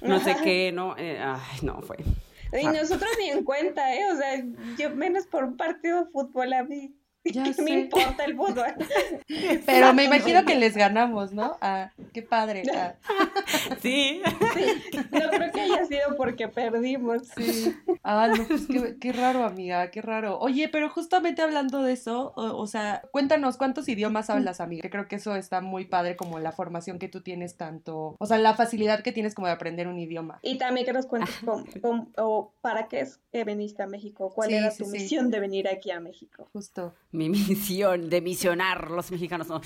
no 0.00 0.20
sé 0.20 0.36
qué, 0.44 0.70
no, 0.70 0.94
eh, 0.96 1.18
ay, 1.20 1.58
no, 1.62 1.82
fue. 1.82 1.96
Y 2.52 2.66
nosotros 2.66 3.10
ni 3.18 3.30
en 3.30 3.42
cuenta, 3.42 3.92
¿eh? 3.96 4.12
O 4.12 4.16
sea, 4.16 4.44
yo 4.78 4.94
menos 4.94 5.26
por 5.26 5.42
un 5.42 5.56
partido 5.56 6.04
de 6.04 6.10
fútbol 6.12 6.52
a 6.52 6.62
mí. 6.62 6.94
Ya 7.32 7.44
¿Qué 7.56 7.62
me 7.62 7.80
importa 7.80 8.24
el 8.24 8.36
fútbol? 8.36 8.74
Pero 9.66 9.94
me 9.94 10.04
imagino 10.04 10.44
que 10.44 10.54
les 10.56 10.76
ganamos, 10.76 11.32
¿no? 11.32 11.56
Ah, 11.60 11.90
qué 12.12 12.22
padre. 12.22 12.62
Ah. 12.74 12.94
Sí. 13.80 14.22
No 15.10 15.30
creo 15.30 15.52
que 15.52 15.60
haya 15.60 15.84
sido 15.86 16.16
porque 16.16 16.48
perdimos. 16.48 17.22
Sí. 17.36 17.74
Ah, 18.02 18.28
no, 18.28 18.46
pues 18.46 18.66
qué, 19.00 19.12
raro, 19.12 19.44
amiga, 19.44 19.90
qué 19.90 20.02
raro. 20.02 20.38
Oye, 20.38 20.68
pero 20.68 20.88
justamente 20.88 21.42
hablando 21.42 21.82
de 21.82 21.92
eso, 21.92 22.32
o, 22.36 22.66
sea, 22.66 23.02
cuéntanos 23.10 23.56
cuántos 23.56 23.88
idiomas 23.88 24.30
hablas, 24.30 24.60
amiga. 24.60 24.82
Que 24.82 24.90
creo 24.90 25.08
que 25.08 25.16
eso 25.16 25.34
está 25.36 25.60
muy 25.60 25.86
padre, 25.86 26.16
como 26.16 26.38
la 26.38 26.52
formación 26.52 26.98
que 26.98 27.08
tú 27.08 27.20
tienes 27.20 27.56
tanto, 27.56 28.16
o 28.18 28.26
sea, 28.26 28.38
la 28.38 28.54
facilidad 28.54 29.02
que 29.02 29.12
tienes 29.12 29.34
como 29.34 29.46
de 29.48 29.52
aprender 29.54 29.88
un 29.88 29.98
idioma. 29.98 30.38
Y 30.42 30.58
también 30.58 30.86
que 30.86 30.92
nos 30.92 31.06
cuentes 31.06 31.34
o 32.16 32.52
para 32.60 32.88
qué 32.88 33.00
es 33.00 33.20
que 33.32 33.44
viniste 33.44 33.82
a 33.82 33.86
México, 33.86 34.30
cuál 34.34 34.52
era 34.52 34.74
tu 34.74 34.86
misión 34.86 35.30
de 35.30 35.40
venir 35.40 35.68
aquí 35.68 35.90
a 35.90 36.00
México. 36.00 36.48
Justo 36.52 36.94
mi 37.16 37.28
misión 37.48 38.08
de 38.08 38.20
misionar 38.20 38.90
los 38.90 39.10
mexicanos. 39.10 39.48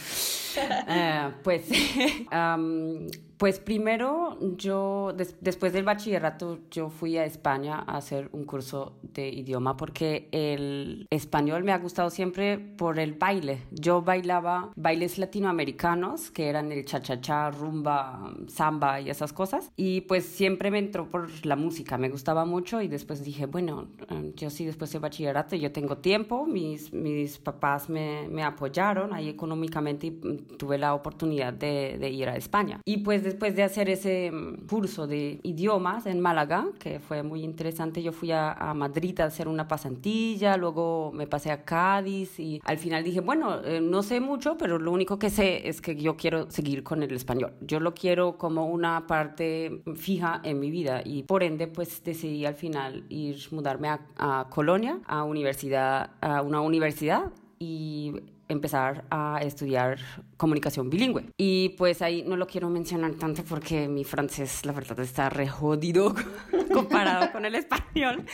Eh, 0.88 1.30
pues 1.44 1.62
Pues 3.40 3.58
primero, 3.58 4.36
yo, 4.58 5.14
después 5.40 5.72
del 5.72 5.82
bachillerato, 5.82 6.58
yo 6.70 6.90
fui 6.90 7.16
a 7.16 7.24
España 7.24 7.82
a 7.86 7.96
hacer 7.96 8.28
un 8.32 8.44
curso 8.44 8.98
de 9.14 9.30
idioma 9.30 9.78
porque 9.78 10.28
el 10.30 11.06
español 11.08 11.64
me 11.64 11.72
ha 11.72 11.78
gustado 11.78 12.10
siempre 12.10 12.58
por 12.58 12.98
el 12.98 13.14
baile. 13.14 13.62
Yo 13.70 14.02
bailaba 14.02 14.72
bailes 14.76 15.16
latinoamericanos, 15.16 16.30
que 16.30 16.50
eran 16.50 16.70
el 16.70 16.84
cha-cha-cha, 16.84 17.50
rumba, 17.50 18.30
samba 18.46 19.00
y 19.00 19.08
esas 19.08 19.32
cosas. 19.32 19.72
Y 19.74 20.02
pues 20.02 20.26
siempre 20.26 20.70
me 20.70 20.78
entró 20.78 21.08
por 21.08 21.30
la 21.46 21.56
música, 21.56 21.96
me 21.96 22.10
gustaba 22.10 22.44
mucho 22.44 22.82
y 22.82 22.88
después 22.88 23.24
dije, 23.24 23.46
bueno, 23.46 23.88
em, 24.10 24.34
yo 24.34 24.50
sí, 24.50 24.66
después 24.66 24.92
del 24.92 25.00
bachillerato, 25.00 25.56
yo 25.56 25.72
tengo 25.72 25.96
tiempo, 25.96 26.44
mis, 26.44 26.92
mis 26.92 27.38
papás 27.38 27.88
me, 27.88 28.28
me 28.28 28.42
apoyaron 28.42 29.14
ahí 29.14 29.30
económicamente 29.30 30.08
y 30.08 30.10
mm, 30.10 30.58
tuve 30.58 30.76
la 30.76 30.92
oportunidad 30.92 31.54
de, 31.54 31.96
de 31.98 32.10
ir 32.10 32.28
a 32.28 32.36
España. 32.36 32.82
Y 32.84 32.98
pues 32.98 33.29
después 33.30 33.54
de 33.54 33.62
hacer 33.62 33.88
ese 33.88 34.30
mm, 34.30 34.66
curso 34.66 35.06
de 35.06 35.40
idiomas 35.42 36.06
en 36.06 36.20
Málaga, 36.20 36.66
que 36.78 36.98
fue 36.98 37.22
muy 37.22 37.42
interesante, 37.42 38.02
yo 38.02 38.12
fui 38.12 38.32
a, 38.32 38.74
Madrid 38.74 39.18
a 39.20 39.26
hacer 39.26 39.46
una 39.48 39.68
pasantilla, 39.68 40.56
luego 40.56 41.12
me 41.12 41.26
pasé 41.26 41.50
a 41.50 41.64
Cádiz 41.64 42.38
y 42.38 42.60
al 42.64 42.78
final 42.78 43.04
dije, 43.04 43.20
bueno, 43.20 43.60
eh, 43.64 43.80
no 43.80 44.02
sé 44.02 44.20
mucho, 44.20 44.56
pero 44.56 44.78
lo 44.78 44.90
único 44.92 45.18
que 45.18 45.30
sé 45.30 45.68
es 45.68 45.80
que 45.80 45.94
yo 45.96 46.16
quiero 46.16 46.50
seguir 46.50 46.82
con 46.82 47.02
el 47.02 47.14
español. 47.14 47.52
Yo 47.60 47.78
lo 47.80 47.94
quiero 47.94 48.36
como 48.36 48.66
una 48.66 49.06
parte 49.06 49.82
fija 49.96 50.40
en 50.42 50.58
mi 50.58 50.70
vida 50.70 51.02
y 51.04 51.22
por 51.22 51.42
ende 51.42 51.66
pues 51.66 52.02
decidí 52.02 52.44
al 52.46 52.54
final 52.54 53.04
ir 53.08 53.36
mudarme 53.52 53.88
a, 53.88 54.00
a 54.16 54.48
Colonia, 54.50 54.98
a 55.06 55.24
universidad, 55.24 56.10
a 56.20 56.42
una 56.42 56.60
universidad 56.60 57.32
y 57.58 58.14
empezar 58.50 59.04
a 59.10 59.40
estudiar 59.42 59.98
comunicación 60.36 60.90
bilingüe. 60.90 61.24
Y 61.36 61.70
pues 61.70 62.02
ahí 62.02 62.24
no 62.26 62.36
lo 62.36 62.46
quiero 62.46 62.68
mencionar 62.68 63.14
tanto 63.14 63.42
porque 63.44 63.88
mi 63.88 64.04
francés, 64.04 64.64
la 64.66 64.72
verdad, 64.72 64.98
está 65.00 65.30
re 65.30 65.48
jodido 65.48 66.14
comparado 66.88 67.32
con 67.32 67.44
el 67.44 67.54
español. 67.54 68.24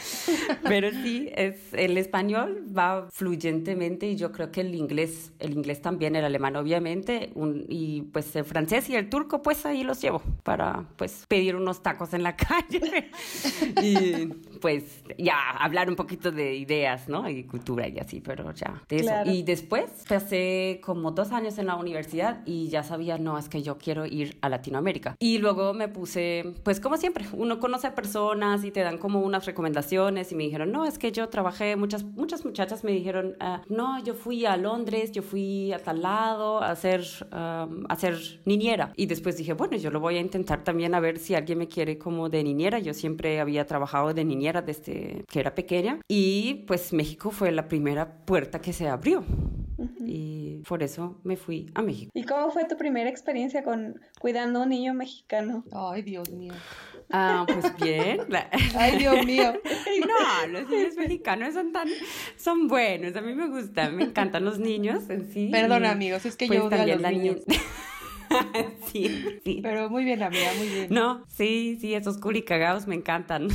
Pero 0.65 0.91
sí, 0.91 1.31
es, 1.35 1.73
el 1.73 1.97
español 1.99 2.65
va 2.77 3.09
fluyentemente 3.11 4.09
y 4.09 4.17
yo 4.17 4.33
creo 4.33 4.51
que 4.51 4.61
el 4.61 4.75
inglés, 4.75 5.33
el 5.39 5.53
inglés 5.53 5.81
también, 5.83 6.17
el 6.17 6.25
alemán 6.25 6.57
obviamente, 6.57 7.31
un, 7.35 7.65
y 7.69 8.03
pues 8.03 8.35
el 8.37 8.45
francés 8.45 8.89
y 8.89 8.97
el 8.97 9.09
turco, 9.09 9.43
pues 9.43 9.67
ahí 9.67 9.83
los 9.83 10.01
llevo 10.01 10.23
para 10.43 10.85
pues 10.97 11.25
pedir 11.29 11.57
unos 11.57 11.83
tacos 11.83 12.15
en 12.15 12.23
la 12.23 12.37
calle. 12.37 13.11
y 13.83 14.27
pues 14.61 15.03
ya 15.19 15.51
hablar 15.51 15.89
un 15.89 15.97
poquito 15.97 16.31
de 16.31 16.55
ideas, 16.55 17.09
¿no? 17.09 17.29
Y 17.29 17.45
cultura 17.45 17.89
y 17.89 17.99
así, 17.99 18.21
pero 18.21 18.53
ya. 18.53 18.83
De 18.89 18.97
eso. 18.97 19.13
Y 19.27 19.43
después 19.43 20.05
pasé 20.09 20.81
como 20.85 21.11
dos 21.11 21.33
años 21.33 21.59
en 21.59 21.67
la 21.67 21.77
universidad 21.77 22.43
y 22.47 22.69
ya 22.69 22.83
sabía, 22.83 23.19
no, 23.19 23.39
es 23.39 23.49
que 23.49 23.63
yo 23.63 23.79
quiero 23.79 24.07
ir 24.07 24.39
a 24.41 24.49
Latinoamérica. 24.49 25.17
Y 25.19 25.39
luego 25.39 25.75
me 25.75 25.89
puse, 25.89 26.55
pues 26.63 26.81
como 26.81 26.97
siempre, 26.97 27.27
uno 27.33 27.59
conoce 27.59 27.87
a 27.87 27.95
personas 28.37 28.65
y 28.65 28.71
te 28.71 28.81
dan 28.81 28.99
como 28.99 29.21
unas 29.21 29.47
recomendaciones 29.47 30.31
y 30.31 30.35
me 30.35 30.45
dijeron, 30.45 30.71
no, 30.71 30.85
es 30.85 30.99
que 30.99 31.11
yo 31.11 31.29
trabajé, 31.29 31.77
muchas, 31.77 32.05
muchas 32.05 32.45
muchachas 32.45 32.85
me 32.85 32.93
dijeron, 32.93 33.37
uh, 33.41 33.73
no, 33.73 34.03
yo 34.05 34.15
fui 34.15 34.45
a 34.45 34.57
Londres, 34.57 35.13
yo 35.13 35.23
fui 35.23 35.73
a 35.73 35.79
tal 35.79 36.03
lado 36.03 36.63
a 36.63 36.71
hacer, 36.71 37.03
um, 37.33 37.85
a 37.89 37.93
hacer 37.95 38.17
niñera. 38.45 38.93
Y 38.97 39.07
después 39.07 39.37
dije, 39.37 39.55
bueno, 39.55 39.77
yo 39.77 39.91
lo 39.91 40.01
voy 40.01 40.17
a 40.17 40.21
intentar 40.21 40.65
también 40.65 40.95
a 40.95 41.01
ver 41.01 41.19
si 41.19 41.35
alguien 41.35 41.59
me 41.59 41.69
quiere 41.69 41.99
como 41.99 42.29
de 42.29 42.45
niñera. 42.45 42.79
Yo 42.79 42.93
siempre 42.93 43.41
había 43.41 43.67
trabajado 43.67 44.13
de 44.13 44.25
niñera 44.25 44.61
desde 44.61 45.25
que 45.29 45.41
era 45.41 45.55
pequeña 45.55 46.01
y 46.09 46.65
pues 46.67 46.93
México 46.93 47.31
fue 47.31 47.51
la 47.53 47.69
primera 47.69 48.25
puerta 48.27 48.61
que 48.61 48.73
se 48.73 48.89
abrió. 48.89 49.25
Y 50.01 50.63
por 50.69 50.83
eso 50.83 51.21
me 51.23 51.37
fui 51.37 51.71
a 51.75 51.83
México. 51.83 52.11
¿Y 52.15 52.25
cómo 52.25 52.51
fue 52.51 52.65
tu 52.65 52.77
primera 52.77 53.11
experiencia 53.11 53.63
con 53.63 54.01
cuidando 54.19 54.61
a 54.61 54.63
un 54.63 54.71
niño 54.71 54.95
mexicano? 54.95 55.65
Ay, 55.73 56.03
Dios 56.03 56.31
mío. 56.31 56.55
Ah, 57.11 57.47
pues 57.47 57.77
bien. 57.77 58.21
Ay, 58.77 58.99
Dios 58.99 59.25
mío. 59.25 59.55
No, 60.07 60.47
los 60.49 60.69
niños 60.69 60.95
mexicanos 60.97 61.55
son 61.55 61.73
tan, 61.73 61.89
son 62.37 62.67
buenos. 62.69 63.15
A 63.17 63.21
mí 63.21 63.35
me 63.35 63.49
gustan, 63.49 63.97
me 63.97 64.05
encantan 64.05 64.45
los 64.45 64.59
niños 64.59 65.09
en 65.09 65.31
sí. 65.33 65.49
Perdón, 65.53 65.85
amigos, 65.85 66.27
es 66.27 66.37
que 66.37 66.47
pues 66.47 66.59
yo 66.59 66.67
odio 66.67 66.79
a 66.83 66.87
los 66.87 67.11
niños. 67.13 67.37
niña- 67.47 67.61
sí, 68.93 69.39
sí. 69.45 69.61
Pero 69.63 69.89
muy 69.91 70.05
bien, 70.05 70.23
amiga, 70.23 70.51
muy 70.59 70.69
bien. 70.69 70.87
No, 70.91 71.25
sí, 71.29 71.79
sí, 71.81 71.95
esos 71.95 72.19
curicagados 72.19 72.87
me 72.87 72.95
encantan. 72.95 73.49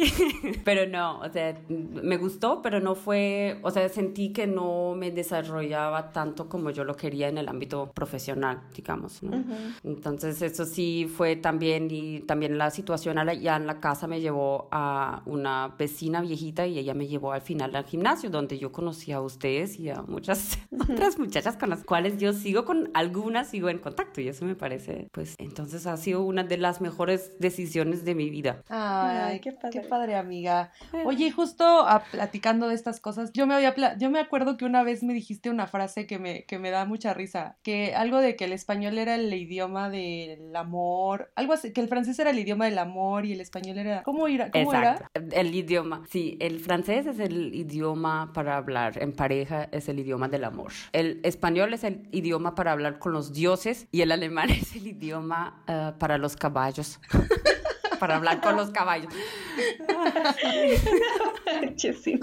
pero 0.64 0.86
no, 0.86 1.20
o 1.20 1.28
sea, 1.30 1.56
me 1.68 2.16
gustó, 2.16 2.62
pero 2.62 2.80
no 2.80 2.94
fue, 2.94 3.58
o 3.62 3.70
sea, 3.70 3.88
sentí 3.88 4.32
que 4.32 4.46
no 4.46 4.94
me 4.96 5.10
desarrollaba 5.10 6.12
tanto 6.12 6.48
como 6.48 6.70
yo 6.70 6.84
lo 6.84 6.96
quería 6.96 7.28
en 7.28 7.38
el 7.38 7.48
ámbito 7.48 7.90
profesional, 7.94 8.60
digamos, 8.74 9.22
¿no? 9.22 9.42
Entonces, 9.84 10.42
eso 10.42 10.64
sí 10.64 11.10
fue 11.14 11.36
también, 11.36 11.88
y 11.90 12.20
también 12.20 12.58
la 12.58 12.70
situación 12.70 13.18
allá 13.18 13.56
en 13.56 13.66
la 13.66 13.80
casa 13.80 14.06
me 14.06 14.20
llevó 14.20 14.68
a 14.70 15.22
una 15.26 15.74
vecina 15.78 16.20
viejita 16.20 16.66
y 16.66 16.78
ella 16.78 16.94
me 16.94 17.06
llevó 17.06 17.32
al 17.32 17.42
final 17.42 17.74
al 17.76 17.84
gimnasio, 17.84 18.30
donde 18.30 18.58
yo 18.58 18.72
conocí 18.72 19.12
a 19.12 19.20
ustedes 19.20 19.78
y 19.78 19.90
a 19.90 20.02
muchas 20.02 20.58
otras 20.80 21.18
muchachas 21.18 21.56
con 21.56 21.70
las 21.70 21.84
cuales 21.84 22.18
yo 22.18 22.32
sigo 22.32 22.64
con 22.64 22.90
algunas, 22.94 23.48
sigo 23.48 23.68
en 23.68 23.78
contacto 23.78 24.09
y 24.16 24.28
eso 24.28 24.44
me 24.44 24.54
parece, 24.54 25.08
pues, 25.12 25.34
entonces 25.38 25.86
ha 25.86 25.96
sido 25.96 26.22
una 26.22 26.42
de 26.44 26.56
las 26.58 26.80
mejores 26.80 27.32
decisiones 27.38 28.04
de 28.04 28.14
mi 28.14 28.30
vida. 28.30 28.62
Ay, 28.68 29.16
Ay, 29.34 29.40
qué 29.40 29.50
qué 29.50 29.80
padre. 29.80 29.88
padre. 29.88 30.14
amiga. 30.16 30.72
Oye, 31.04 31.30
justo 31.30 31.64
a- 31.64 32.02
platicando 32.10 32.68
de 32.68 32.74
estas 32.74 33.00
cosas, 33.00 33.32
yo 33.32 33.46
me 33.46 33.54
había 33.54 33.74
yo 33.98 34.10
me 34.10 34.18
acuerdo 34.20 34.56
que 34.56 34.64
una 34.64 34.82
vez 34.82 35.02
me 35.02 35.14
dijiste 35.14 35.50
una 35.50 35.66
frase 35.66 36.06
que 36.06 36.18
me, 36.18 36.44
que 36.44 36.58
me 36.58 36.70
da 36.70 36.84
mucha 36.84 37.14
risa, 37.14 37.56
que 37.62 37.94
algo 37.94 38.18
de 38.18 38.36
que 38.36 38.44
el 38.46 38.52
español 38.52 38.98
era 38.98 39.14
el 39.14 39.32
idioma 39.32 39.88
del 39.90 40.54
amor, 40.56 41.30
algo 41.36 41.52
así, 41.52 41.72
que 41.72 41.80
el 41.80 41.88
francés 41.88 42.18
era 42.18 42.30
el 42.30 42.38
idioma 42.38 42.64
del 42.66 42.78
amor 42.78 43.24
y 43.26 43.32
el 43.32 43.40
español 43.40 43.78
era, 43.78 44.02
¿cómo 44.02 44.26
era? 44.26 44.50
¿Cómo 44.50 44.72
Exacto. 44.74 45.04
era? 45.14 45.40
El 45.40 45.54
idioma. 45.54 46.02
Sí, 46.10 46.36
el 46.40 46.60
francés 46.60 47.06
es 47.06 47.18
el 47.20 47.54
idioma 47.54 48.32
para 48.34 48.56
hablar 48.56 49.02
en 49.02 49.12
pareja, 49.12 49.68
es 49.72 49.88
el 49.88 49.98
idioma 50.00 50.28
del 50.28 50.44
amor. 50.44 50.72
El 50.92 51.20
español 51.22 51.72
es 51.74 51.84
el 51.84 52.08
idioma 52.12 52.54
para 52.54 52.72
hablar 52.72 52.98
con 52.98 53.12
los 53.12 53.32
dioses 53.32 53.86
y 53.92 53.99
el 54.02 54.12
alemán 54.12 54.50
es 54.50 54.76
el 54.76 54.86
idioma 54.86 55.62
eh, 55.66 55.92
para 55.98 56.18
los 56.18 56.36
caballos. 56.36 57.00
para 58.00 58.16
hablar 58.16 58.40
con 58.40 58.56
los 58.56 58.70
caballos. 58.70 59.12
Chesine. 61.76 62.20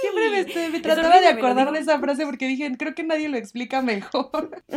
Siempre 0.00 0.30
me, 0.30 0.40
estoy- 0.40 0.70
me 0.72 0.80
trataba 0.80 1.20
de 1.20 1.26
acordar 1.28 1.70
de 1.72 1.78
esa 1.78 1.98
frase 1.98 2.24
porque 2.26 2.46
dije, 2.46 2.70
creo 2.78 2.94
que 2.94 3.02
nadie 3.04 3.28
lo 3.28 3.36
explica 3.36 3.82
mejor. 3.82 4.62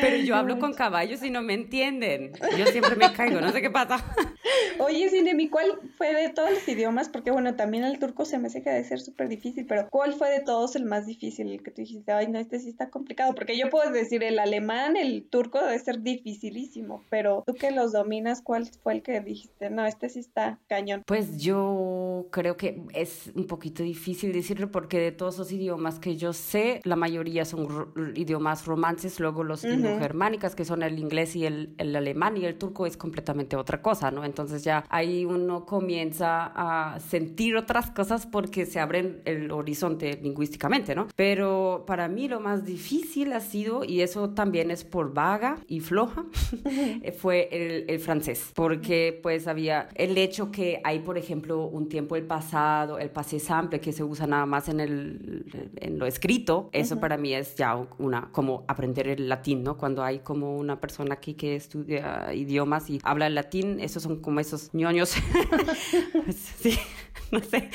Pero 0.00 0.16
yo 0.18 0.36
hablo 0.36 0.58
con 0.58 0.74
caballos 0.74 1.22
y 1.22 1.30
no 1.30 1.42
me 1.42 1.54
entienden. 1.54 2.32
Yo 2.58 2.66
siempre 2.66 2.96
me 2.96 3.12
caigo, 3.12 3.40
no 3.40 3.50
sé 3.52 3.60
qué 3.62 3.70
pasa. 3.70 4.04
Oye, 4.78 5.08
Cinemi, 5.10 5.48
¿cuál 5.48 5.78
fue 5.96 6.12
de 6.14 6.28
todos 6.30 6.50
los 6.50 6.66
idiomas? 6.68 7.08
Porque 7.08 7.30
bueno, 7.30 7.54
también 7.54 7.84
el 7.84 7.98
turco 7.98 8.24
se 8.24 8.38
me 8.38 8.48
hace 8.48 8.62
que 8.62 8.70
debe 8.70 8.84
ser 8.84 9.00
súper 9.00 9.28
difícil, 9.28 9.66
pero 9.66 9.88
¿cuál 9.90 10.14
fue 10.14 10.30
de 10.30 10.40
todos 10.40 10.76
el 10.76 10.84
más 10.84 11.06
difícil? 11.06 11.50
El 11.50 11.62
que 11.62 11.70
tú 11.70 11.82
dijiste, 11.82 12.10
ay, 12.12 12.28
no, 12.28 12.38
este 12.38 12.58
sí 12.58 12.68
está 12.70 12.90
complicado. 12.90 13.34
Porque 13.34 13.56
yo 13.56 13.70
puedo 13.70 13.90
decir 13.90 14.22
el 14.24 14.38
alemán, 14.38 14.96
el 14.96 15.24
turco 15.28 15.60
debe 15.60 15.78
ser 15.78 16.00
dificilísimo, 16.00 17.04
pero 17.10 17.42
tú 17.46 17.54
que 17.54 17.70
los 17.70 17.92
dominas, 17.92 18.42
¿cuál 18.42 18.66
fue 18.82 18.94
el 18.94 19.02
que 19.02 19.20
dijiste? 19.20 19.70
No, 19.70 19.84
este 19.86 20.08
sí 20.08 20.18
está 20.20 20.58
cañón. 20.68 21.02
Pues 21.06 21.21
yo 21.30 22.01
creo 22.30 22.56
que 22.56 22.82
es 22.94 23.30
un 23.34 23.46
poquito 23.46 23.82
difícil 23.82 24.32
decirlo 24.32 24.70
porque 24.70 24.98
de 24.98 25.12
todos 25.12 25.38
los 25.38 25.52
idiomas 25.52 25.98
que 25.98 26.16
yo 26.16 26.32
sé, 26.32 26.80
la 26.84 26.96
mayoría 26.96 27.44
son 27.44 27.92
idiomas 28.14 28.66
romances, 28.66 29.18
luego 29.20 29.44
los 29.44 29.64
Ujú. 29.64 29.74
indogermánicas, 29.74 30.54
que 30.54 30.64
son 30.64 30.82
el 30.82 30.98
inglés 30.98 31.36
y 31.36 31.46
el, 31.46 31.74
el 31.78 31.94
alemán, 31.96 32.36
y 32.36 32.44
el 32.44 32.56
turco 32.56 32.86
es 32.86 32.96
completamente 32.96 33.56
otra 33.56 33.82
cosa, 33.82 34.10
¿no? 34.10 34.24
Entonces 34.24 34.64
ya 34.64 34.84
ahí 34.88 35.24
uno 35.24 35.66
comienza 35.66 36.52
a 36.54 37.00
sentir 37.00 37.56
otras 37.56 37.90
cosas 37.90 38.26
porque 38.26 38.66
se 38.66 38.80
abren 38.80 39.22
el 39.24 39.50
horizonte 39.50 40.18
lingüísticamente, 40.22 40.94
¿no? 40.94 41.08
Pero 41.16 41.84
para 41.86 42.08
mí 42.08 42.28
lo 42.28 42.40
más 42.40 42.64
difícil 42.64 43.32
ha 43.32 43.40
sido, 43.40 43.84
y 43.84 44.00
eso 44.00 44.30
también 44.30 44.70
es 44.70 44.84
por 44.84 45.12
vaga 45.14 45.58
y 45.66 45.80
floja, 45.80 46.24
fue 47.18 47.48
el, 47.52 47.84
el 47.88 48.00
francés, 48.00 48.50
porque 48.54 49.18
pues 49.22 49.46
había 49.46 49.88
el 49.94 50.16
hecho 50.18 50.50
que 50.50 50.80
hay, 50.84 51.00
por 51.00 51.18
ejemplo, 51.18 51.66
un 51.66 51.88
tiempo 51.88 52.11
el 52.16 52.24
pasado, 52.24 52.98
el 52.98 53.10
passé 53.10 53.38
simple, 53.38 53.80
que 53.80 53.92
se 53.92 54.04
usa 54.04 54.26
nada 54.26 54.46
más 54.46 54.68
en, 54.68 54.80
el, 54.80 55.70
en 55.76 55.98
lo 55.98 56.06
escrito, 56.06 56.70
eso 56.72 57.00
para 57.00 57.16
mí 57.16 57.34
es 57.34 57.54
ya 57.56 57.76
una, 57.98 58.30
como 58.32 58.64
aprender 58.68 59.08
el 59.08 59.28
latín, 59.28 59.62
¿no? 59.62 59.76
Cuando 59.76 60.02
hay 60.02 60.20
como 60.20 60.56
una 60.56 60.80
persona 60.80 61.14
aquí 61.14 61.34
que 61.34 61.56
estudia 61.56 62.32
idiomas 62.34 62.90
y 62.90 63.00
habla 63.02 63.26
el 63.26 63.34
latín, 63.34 63.80
esos 63.80 64.02
son 64.02 64.20
como 64.20 64.40
esos 64.40 64.72
ñoños. 64.72 65.10
sí, 66.60 66.78
no 67.30 67.40
sé. 67.40 67.70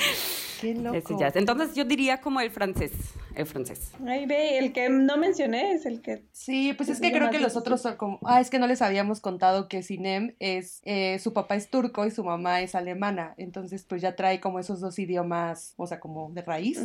Qué 0.60 0.74
loco. 0.76 0.96
Ese 0.96 1.16
ya 1.20 1.28
es. 1.28 1.36
Entonces 1.36 1.76
yo 1.76 1.86
diría 1.86 2.22
como 2.22 2.40
el 2.40 2.50
francés, 2.52 2.92
el 3.36 3.46
francés. 3.46 3.92
Ahí 4.06 4.26
ve, 4.26 4.58
el 4.58 4.74
que 4.74 4.90
no 4.90 5.18
mencioné 5.18 5.74
es 5.74 5.86
el 5.86 6.02
que... 6.02 6.24
Sí, 6.32 6.74
pues 6.74 6.90
es 6.90 7.00
que 7.00 7.12
creo 7.12 7.30
que 7.30 7.40
los 7.40 7.54
difícil. 7.54 7.60
otros 7.60 7.82
son 7.82 7.96
como, 7.96 8.20
ah, 8.24 8.42
es 8.42 8.50
que 8.50 8.60
no 8.60 8.68
les 8.68 8.82
habíamos 8.82 9.20
contado 9.20 9.68
que 9.68 9.84
Sinem 9.84 10.36
es, 10.40 10.82
eh, 10.86 11.20
su 11.20 11.34
papá 11.34 11.56
es 11.56 11.70
turco 11.70 12.06
y 12.06 12.12
su 12.12 12.24
mamá 12.24 12.62
es 12.62 12.76
alemana, 12.76 13.34
entonces 13.38 13.84
pues 13.84 14.02
ya 14.02 14.16
trae 14.16 14.40
como 14.40 14.60
esos 14.60 14.80
dos 14.80 14.98
idiomas, 15.00 15.74
o 15.78 15.88
sea, 15.88 16.00
como 16.00 16.32
de 16.32 16.42
raíz, 16.42 16.80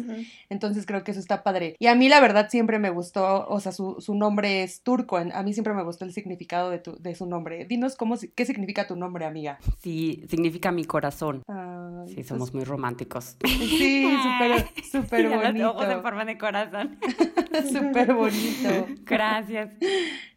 entonces 0.49 0.87
creo 0.87 1.05
que 1.05 1.13
eso 1.13 1.21
está 1.21 1.43
padre. 1.43 1.77
Y 1.79 1.87
a 1.87 1.95
mí 1.95 2.09
la 2.09 2.21
verdad 2.21 2.49
siempre 2.51 2.79
me 2.79 2.91
gustó, 2.91 3.47
o 3.49 3.61
sea, 3.61 3.73
su, 3.73 3.97
su 4.01 4.15
nombre 4.15 4.63
es 4.63 4.83
turco, 4.83 5.17
a 5.17 5.43
mí 5.43 5.53
siempre 5.53 5.75
me 5.75 5.83
gustó 5.83 6.05
el 6.05 6.13
significado 6.13 6.71
de, 6.71 6.79
tu, 6.79 6.97
de 7.01 7.15
su 7.15 7.27
nombre. 7.27 7.65
Dinos 7.65 7.97
cómo, 7.97 8.17
qué 8.35 8.45
significa 8.45 8.87
tu 8.87 8.97
nombre, 8.97 9.25
amiga. 9.25 9.59
Sí, 9.83 10.25
significa 10.29 10.73
mi 10.73 10.85
corazón. 10.85 11.43
Ay, 11.49 11.83
Sí, 12.09 12.15
pues, 12.17 12.27
somos 12.27 12.53
muy 12.53 12.65
románticos. 12.65 13.37
Sí, 13.69 14.17
súper, 14.23 14.67
súper 14.91 15.27
a 15.33 15.53
los 15.53 15.63
ojos 15.71 15.83
en 15.85 15.89
bonito. 15.89 16.03
forma 16.03 16.25
de 16.25 16.39
corazón. 16.39 16.99
Súper 17.73 18.15
bonito. 18.15 18.87
Gracias. 19.05 19.71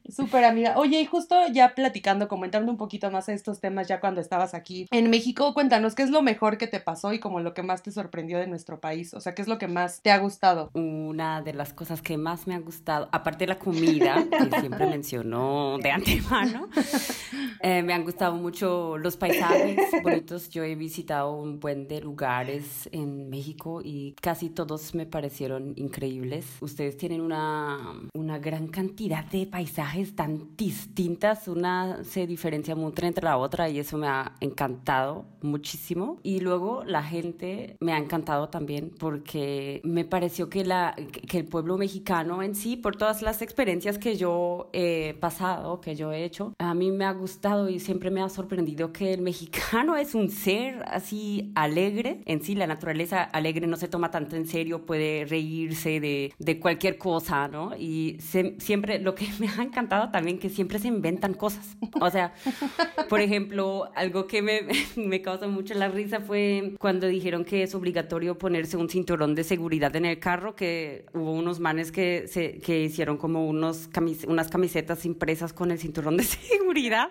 Súper 0.09 0.43
amiga. 0.45 0.75
Oye, 0.77 1.01
y 1.01 1.05
justo 1.05 1.35
ya 1.51 1.74
platicando, 1.74 2.27
comentando 2.27 2.71
un 2.71 2.77
poquito 2.77 3.09
más 3.09 3.25
de 3.25 3.33
estos 3.33 3.59
temas 3.59 3.88
ya 3.88 4.00
cuando 4.00 4.21
estabas 4.21 4.53
aquí 4.53 4.88
en 4.91 5.09
México, 5.09 5.53
cuéntanos 5.53 5.95
qué 5.95 6.03
es 6.03 6.09
lo 6.09 6.21
mejor 6.21 6.57
que 6.57 6.67
te 6.67 6.79
pasó 6.79 7.13
y 7.13 7.19
como 7.19 7.39
lo 7.39 7.53
que 7.53 7.63
más 7.63 7.81
te 7.81 7.91
sorprendió 7.91 8.38
de 8.38 8.47
nuestro 8.47 8.79
país. 8.79 9.13
O 9.13 9.19
sea, 9.19 9.33
qué 9.33 9.41
es 9.41 9.47
lo 9.47 9.57
que 9.57 9.67
más 9.67 10.01
te 10.01 10.12
ha 10.12 10.17
gustado. 10.19 10.69
Una 10.74 11.41
de 11.41 11.53
las 11.53 11.74
cosas 11.74 12.01
que 12.01 12.17
más 12.17 12.45
me 12.45 12.55
ha 12.55 12.59
gustado, 12.59 13.09
aparte 13.12 13.45
de 13.45 13.47
la 13.47 13.59
comida, 13.59 14.24
que 14.29 14.59
siempre 14.59 14.85
mencionó 14.89 15.77
de 15.81 15.91
antemano, 15.91 16.69
eh, 17.62 17.81
me 17.81 17.93
han 17.93 18.03
gustado 18.03 18.35
mucho 18.35 18.97
los 18.97 19.17
paisajes 19.17 19.77
bonitos. 20.03 20.50
Yo 20.50 20.63
he 20.63 20.75
visitado 20.75 21.35
un 21.35 21.59
buen 21.59 21.88
de 21.88 22.01
lugares 22.01 22.89
en 22.91 23.29
México 23.29 23.81
y 23.83 24.15
casi 24.21 24.50
todos 24.50 24.93
me 24.93 25.05
parecieron 25.05 25.74
increíbles. 25.77 26.45
Ustedes 26.62 26.97
tienen 26.97 27.21
una, 27.21 27.77
una 28.13 28.38
gran 28.38 28.67
cantidad 28.67 29.25
de 29.25 29.47
paisajes 29.47 29.95
tan 30.16 30.56
distintas, 30.58 31.48
una 31.48 32.04
se 32.04 32.28
diferencia 32.28 32.75
mucho 32.75 33.06
entre 33.06 33.24
la 33.24 33.38
otra 33.38 33.70
y 33.70 33.80
eso 33.80 33.98
me 33.98 34.08
ha 34.08 34.34
encantado 34.42 35.25
muchísimo. 35.42 36.20
Y 36.24 36.40
luego 36.40 36.84
la 36.86 37.04
gente 37.04 37.78
me 37.80 37.94
ha 37.94 37.98
encantado 37.98 38.50
también 38.50 38.92
porque 39.00 39.82
me 39.84 40.06
pareció 40.06 40.50
que, 40.50 40.66
la, 40.66 40.96
que 41.28 41.40
el 41.40 41.46
pueblo 41.46 41.78
mexicano 41.78 42.44
en 42.44 42.56
sí, 42.56 42.75
por 42.75 42.96
todas 42.96 43.22
las 43.22 43.42
experiencias 43.42 43.98
que 43.98 44.16
yo 44.16 44.70
he 44.74 45.16
pasado, 45.20 45.80
que 45.82 45.96
yo 45.96 46.12
he 46.12 46.24
hecho, 46.24 46.54
a 46.60 46.74
mí 46.74 46.92
me 46.92 47.06
ha 47.06 47.14
gustado 47.14 47.70
y 47.70 47.80
siempre 47.80 48.12
me 48.12 48.22
ha 48.22 48.30
sorprendido 48.30 48.92
que 48.92 49.14
el 49.14 49.22
mexicano 49.22 49.96
es 49.96 50.16
un 50.16 50.30
ser 50.30 50.84
así 50.88 51.52
alegre. 51.56 52.22
En 52.25 52.42
sí, 52.42 52.56
la 52.56 52.68
naturaleza 52.68 53.24
alegre 53.24 53.68
no 53.68 53.78
se 53.78 53.88
toma 53.88 54.12
tanto 54.12 54.36
en 54.36 54.46
serio, 54.46 54.86
puede 54.86 55.25
reírse 55.25 56.00
de, 56.00 56.34
de 56.38 56.60
cualquier 56.60 56.98
cosa, 56.98 57.48
¿no? 57.48 57.75
Y 57.78 58.18
siempre 58.20 59.00
lo 59.00 59.16
que 59.16 59.28
me 59.40 59.48
ha 59.48 59.64
encantado 59.64 59.85
también 59.88 60.39
que 60.39 60.50
siempre 60.50 60.80
se 60.80 60.88
inventan 60.88 61.34
cosas. 61.34 61.77
O 62.00 62.10
sea, 62.10 62.34
por 63.10 63.22
ejemplo, 63.22 63.89
algo 63.96 64.27
que 64.27 64.42
me, 64.42 64.62
me 64.96 65.22
causó 65.22 65.48
mucho 65.50 65.74
la 65.74 65.88
risa 65.88 66.20
fue 66.20 66.74
cuando 66.80 67.08
dijeron 67.08 67.46
que 67.46 67.63
es 67.63 67.75
obligatorio 67.75 68.38
ponerse 68.38 68.77
un 68.77 68.89
cinturón 68.89 69.36
de 69.36 69.44
seguridad 69.44 69.96
en 69.96 70.06
el 70.06 70.20
carro, 70.20 70.56
que 70.56 71.06
hubo 71.13 71.32
unos 71.32 71.60
manes 71.60 71.92
que, 71.92 72.27
se, 72.27 72.60
que 72.60 72.84
hicieron 72.84 73.18
como 73.18 73.48
unos 73.48 73.89
unas 74.27 74.50
camisetas 74.50 75.06
impresas 75.06 75.54
con 75.54 75.72
el 75.72 75.80
cinturón 75.80 76.18
de 76.18 76.24
seguridad. 76.24 77.10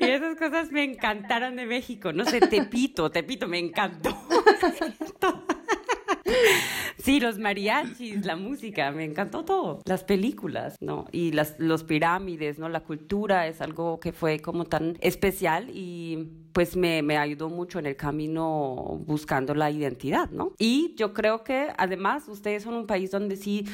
Y 0.00 0.04
esas 0.04 0.36
cosas 0.36 0.70
me 0.70 0.84
encantaron 0.84 1.56
de 1.56 1.66
México. 1.66 2.12
No 2.12 2.24
sé, 2.24 2.40
Tepito, 2.40 3.10
Tepito, 3.10 3.48
me 3.48 3.58
encantó. 3.58 4.16
Sí, 7.00 7.20
los 7.20 7.38
mariachis, 7.38 8.26
la 8.26 8.34
música, 8.34 8.90
me 8.90 9.04
encantó 9.04 9.44
todo. 9.44 9.80
Las 9.84 10.02
películas, 10.02 10.76
¿no? 10.80 11.06
Y 11.12 11.30
las, 11.30 11.54
los 11.58 11.84
pirámides, 11.84 12.58
¿no? 12.58 12.68
La 12.68 12.80
cultura 12.80 13.46
es 13.46 13.60
algo 13.60 14.00
que 14.00 14.12
fue 14.12 14.40
como 14.40 14.64
tan 14.64 14.96
especial 15.00 15.70
y 15.72 16.28
pues 16.52 16.76
me, 16.76 17.02
me 17.02 17.16
ayudó 17.16 17.50
mucho 17.50 17.78
en 17.78 17.86
el 17.86 17.94
camino 17.94 19.00
buscando 19.06 19.54
la 19.54 19.70
identidad, 19.70 20.30
¿no? 20.30 20.54
Y 20.58 20.96
yo 20.96 21.14
creo 21.14 21.44
que 21.44 21.68
además 21.76 22.26
ustedes 22.26 22.64
son 22.64 22.74
un 22.74 22.86
país 22.86 23.12
donde 23.12 23.36
sí 23.36 23.64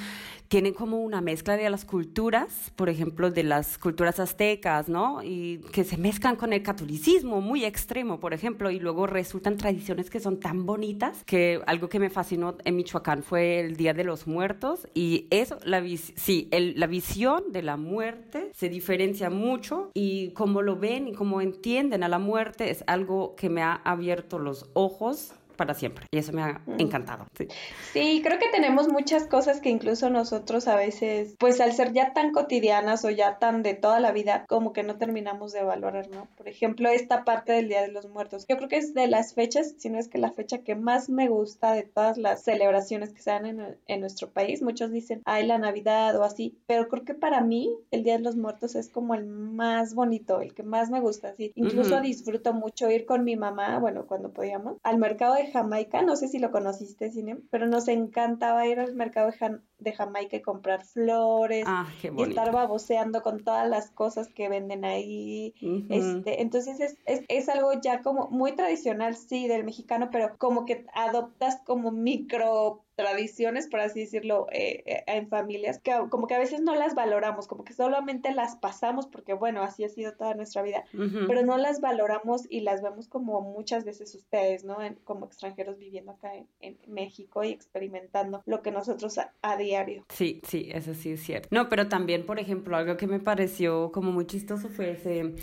tienen 0.49 0.75
como 0.75 1.01
una 1.01 1.21
mezcla 1.21 1.57
de 1.57 1.69
las 1.71 1.85
culturas, 1.85 2.71
por 2.77 2.89
ejemplo, 2.89 3.31
de 3.31 3.43
las 3.43 3.79
culturas 3.79 4.21
aztecas, 4.21 4.89
¿no? 4.89 5.23
Y 5.23 5.59
que 5.73 5.83
se 5.85 5.97
mezclan 5.97 6.37
con 6.37 6.53
el 6.53 6.63
catolicismo 6.63 7.41
muy 7.41 7.65
extremo, 7.65 8.21
por 8.21 8.35
ejemplo, 8.35 8.71
y 8.71 8.79
luego 8.79 9.07
resultan 9.07 9.57
tradiciones 9.57 10.11
que 10.11 10.21
son 10.21 10.39
tan 10.39 10.67
bonitas 10.67 11.25
que 11.25 11.61
algo 11.67 11.89
que 11.89 11.99
me 11.99 12.11
fascinó 12.11 12.44
en 12.65 12.77
Michoacán 12.77 13.23
fue 13.23 13.61
el 13.61 13.77
Día 13.77 13.95
de 13.95 14.05
los 14.05 14.27
Muertos 14.27 14.89
y 14.95 15.27
eso, 15.31 15.59
la, 15.65 15.83
sí, 16.17 16.49
la 16.51 16.87
visión 16.87 17.53
de 17.53 17.63
la 17.63 17.77
muerte 17.77 18.51
se 18.55 18.69
diferencia 18.69 19.31
mucho 19.31 19.91
y 19.95 20.31
cómo 20.31 20.63
lo 20.63 20.77
ven 20.77 21.09
y 21.09 21.13
cómo 21.13 21.41
entienden 21.41 22.03
a 22.03 22.09
la 22.09 22.19
muerte 22.19 22.71
es 22.71 22.85
algo 22.87 23.35
que 23.37 23.49
me 23.49 23.63
ha 23.63 23.75
abierto 23.75 24.39
los 24.39 24.71
ojos 24.75 25.35
para 25.57 25.75
siempre. 25.75 26.07
Y 26.11 26.19
eso 26.19 26.33
me 26.33 26.43
ha 26.43 26.61
encantado. 26.79 27.27
Sí. 27.35 28.23
creo 28.23 28.39
que 28.39 28.49
tenemos 28.51 28.89
muchas 28.89 29.27
cosas 29.27 29.61
que 29.61 29.71
incluso 29.71 30.11
nosotros 30.11 30.69
a 30.69 30.77
veces, 30.77 31.35
pues 31.39 31.61
al 31.61 31.73
ser 31.73 31.93
ya 31.93 32.13
tan 32.13 32.33
cotidianas 32.33 33.05
o 33.05 33.11
ya 33.11 33.39
tan 33.39 33.63
de 33.63 33.75
toda 33.75 34.01
la 34.01 34.13
vida, 34.13 34.45
como 34.49 34.73
que 34.73 34.83
no 34.83 34.97
terminamos 34.97 35.53
de 35.53 35.63
valorar, 35.63 36.09
¿no? 36.11 36.29
Por 36.37 36.49
ejemplo, 36.49 36.89
esta 36.89 37.25
parte 37.25 37.53
del 37.53 37.69
Día 37.69 37.83
de 37.83 37.89
los 37.89 38.09
Muertos. 38.09 38.47
Yo 38.49 38.57
creo 38.57 38.69
que 38.69 38.77
es 38.77 38.95
de 38.95 39.07
las 39.07 39.35
fechas, 39.35 39.75
si 39.79 39.91
no 39.91 39.99
es 39.99 40.09
que 40.09 40.19
la 40.19 40.33
fecha 40.33 40.59
que 40.59 40.75
más 40.75 41.09
me 41.09 41.29
gusta 41.29 41.73
de 41.73 41.83
todas 41.83 42.19
las 42.19 42.43
celebraciones 42.43 43.13
que 43.13 43.23
se 43.23 43.31
dan 43.31 43.47
en, 43.47 43.77
en 43.87 44.01
nuestro 44.01 44.31
país. 44.31 44.63
Muchos 44.63 44.91
dicen, 44.91 45.23
ay, 45.25 45.47
la 45.47 45.59
Navidad 45.59 46.17
o 46.19 46.25
así, 46.25 46.57
pero 46.67 46.89
creo 46.89 47.05
que 47.05 47.15
para 47.15 47.41
mí 47.41 47.71
el 47.91 48.03
Día 48.03 48.17
de 48.17 48.23
los 48.23 48.37
Muertos 48.37 48.75
es 48.75 48.89
como 48.89 49.15
el 49.15 49.27
más 49.27 49.95
bonito, 49.95 50.41
el 50.41 50.55
que 50.55 50.63
más 50.63 50.91
me 50.91 51.01
gusta. 51.01 51.29
Así. 51.31 51.53
Incluso 51.55 52.01
disfruto 52.01 52.53
mucho 52.53 52.91
ir 52.91 53.07
con 53.07 53.25
mi 53.25 53.37
mamá, 53.37 53.79
bueno, 53.79 54.07
cuando 54.07 54.31
podíamos, 54.33 54.77
al 54.83 54.99
mercado 54.99 55.35
de 55.35 55.44
Jamaica, 55.53 56.03
no 56.03 56.17
sé 56.17 56.29
si 56.29 56.39
lo 56.39 56.51
conociste, 56.51 57.11
Cine, 57.11 57.39
pero 57.51 57.67
nos 57.67 57.89
encantaba 57.89 58.67
ir 58.67 58.79
al 58.81 58.95
mercado 58.95 59.31
de, 59.79 59.93
Jamaica 59.93 60.37
y 60.37 60.43
comprar 60.43 60.85
flores 60.85 61.65
ah, 61.67 61.87
y 62.03 62.23
estar 62.23 62.53
baboseando 62.53 63.23
con 63.23 63.45
todas 63.45 63.69
las 63.69 63.91
cosas 63.91 64.29
que 64.29 64.49
venden 64.49 64.85
ahí. 64.85 65.55
este, 65.89 66.43
entonces 66.43 66.81
es, 66.81 66.97
es, 67.07 67.23
es, 67.29 67.49
algo 67.49 67.73
ya 67.81 68.03
como 68.03 68.29
muy 68.31 68.53
tradicional, 68.53 69.17
sí, 69.17 69.49
del 69.49 69.65
mexicano, 69.65 70.09
pero 70.11 70.37
como 70.39 70.65
que 70.65 70.87
adoptas 70.95 71.61
como 71.65 71.91
micro 71.91 72.85
tradiciones, 72.95 73.69
por 73.69 73.81
así 73.81 74.01
decirlo, 74.01 74.47
eh, 74.53 74.83
eh, 74.87 75.05
en 75.07 75.29
familias, 75.29 75.81
que 75.81 75.93
como 76.11 76.27
que 76.27 76.35
a 76.35 76.39
veces 76.39 76.61
no 76.61 76.75
las 76.75 76.95
valoramos, 76.95 77.49
como 77.49 77.65
que 77.65 77.73
solamente 77.73 78.33
las 78.33 78.57
pasamos 78.57 79.07
porque, 79.07 79.35
bueno, 79.35 79.63
así 79.63 79.85
ha 79.85 79.89
sido 79.89 80.13
toda 80.13 80.35
nuestra 80.35 80.63
vida, 80.63 80.85
pero 81.27 81.43
no 81.45 81.57
las 81.59 81.81
valoramos 81.81 82.43
y 82.49 82.61
las 82.61 82.83
vemos 82.83 83.09
como 83.09 83.41
muchas 83.41 83.85
veces 83.85 84.15
ustedes, 84.15 84.65
¿no? 84.65 84.79
como 85.05 85.27
extranjeros 85.27 85.79
viviendo 85.79 86.13
acá 86.13 86.33
en, 86.61 86.79
México 86.87 87.43
y 87.43 87.51
experimentando 87.51 88.43
lo 88.47 88.63
que 88.63 88.71
nosotros 88.71 89.19
a, 89.19 89.57
diario. 89.57 90.05
Sí, 90.11 90.41
sí, 90.47 90.69
eso 90.73 90.95
sí 90.95 91.13
es 91.13 91.23
cierto. 91.23 91.49
No, 91.51 91.69
pero 91.69 91.89
también, 91.89 92.27
por 92.27 92.39
ejemplo, 92.39 92.77
algo 92.77 92.97
que 92.97 93.07
me 93.07 93.21
pareció 93.21 93.91
como 93.93 94.13
muy 94.13 94.27
chistoso 94.27 94.69
fue 94.69 94.93
ese 94.93 95.35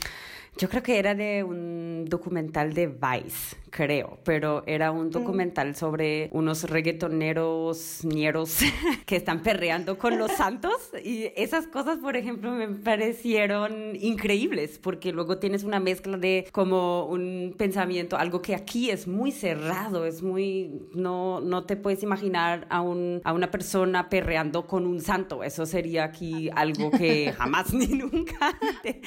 yo 0.57 0.69
creo 0.69 0.83
que 0.83 0.99
era 0.99 1.15
de 1.15 1.43
un 1.43 2.05
documental 2.07 2.73
de 2.73 2.87
Vice, 2.87 3.55
creo, 3.71 4.19
pero 4.23 4.63
era 4.67 4.91
un 4.91 5.09
documental 5.09 5.75
sobre 5.75 6.29
unos 6.33 6.69
reggaetoneros 6.69 8.03
ñeros 8.03 8.59
que 9.05 9.15
están 9.15 9.41
perreando 9.41 9.97
con 9.97 10.19
los 10.19 10.31
santos 10.33 10.73
y 11.03 11.31
esas 11.35 11.67
cosas, 11.67 11.97
por 11.97 12.17
ejemplo, 12.17 12.51
me 12.51 12.67
parecieron 12.67 13.95
increíbles 13.95 14.77
porque 14.77 15.13
luego 15.13 15.37
tienes 15.39 15.63
una 15.63 15.79
mezcla 15.79 16.17
de 16.17 16.47
como 16.51 17.05
un 17.05 17.55
pensamiento, 17.57 18.17
algo 18.17 18.41
que 18.41 18.53
aquí 18.53 18.89
es 18.89 19.07
muy 19.07 19.31
cerrado, 19.31 20.05
es 20.05 20.21
muy, 20.21 20.89
no, 20.93 21.39
no 21.39 21.63
te 21.63 21.77
puedes 21.77 22.03
imaginar 22.03 22.67
a, 22.69 22.81
un, 22.81 23.21
a 23.23 23.31
una 23.31 23.49
persona 23.49 24.09
perreando 24.09 24.67
con 24.67 24.85
un 24.85 24.99
santo, 24.99 25.43
eso 25.43 25.65
sería 25.65 26.03
aquí 26.03 26.49
algo 26.55 26.91
que 26.91 27.31
jamás 27.37 27.73
ni 27.73 27.87
nunca 27.87 28.59
te 28.83 29.01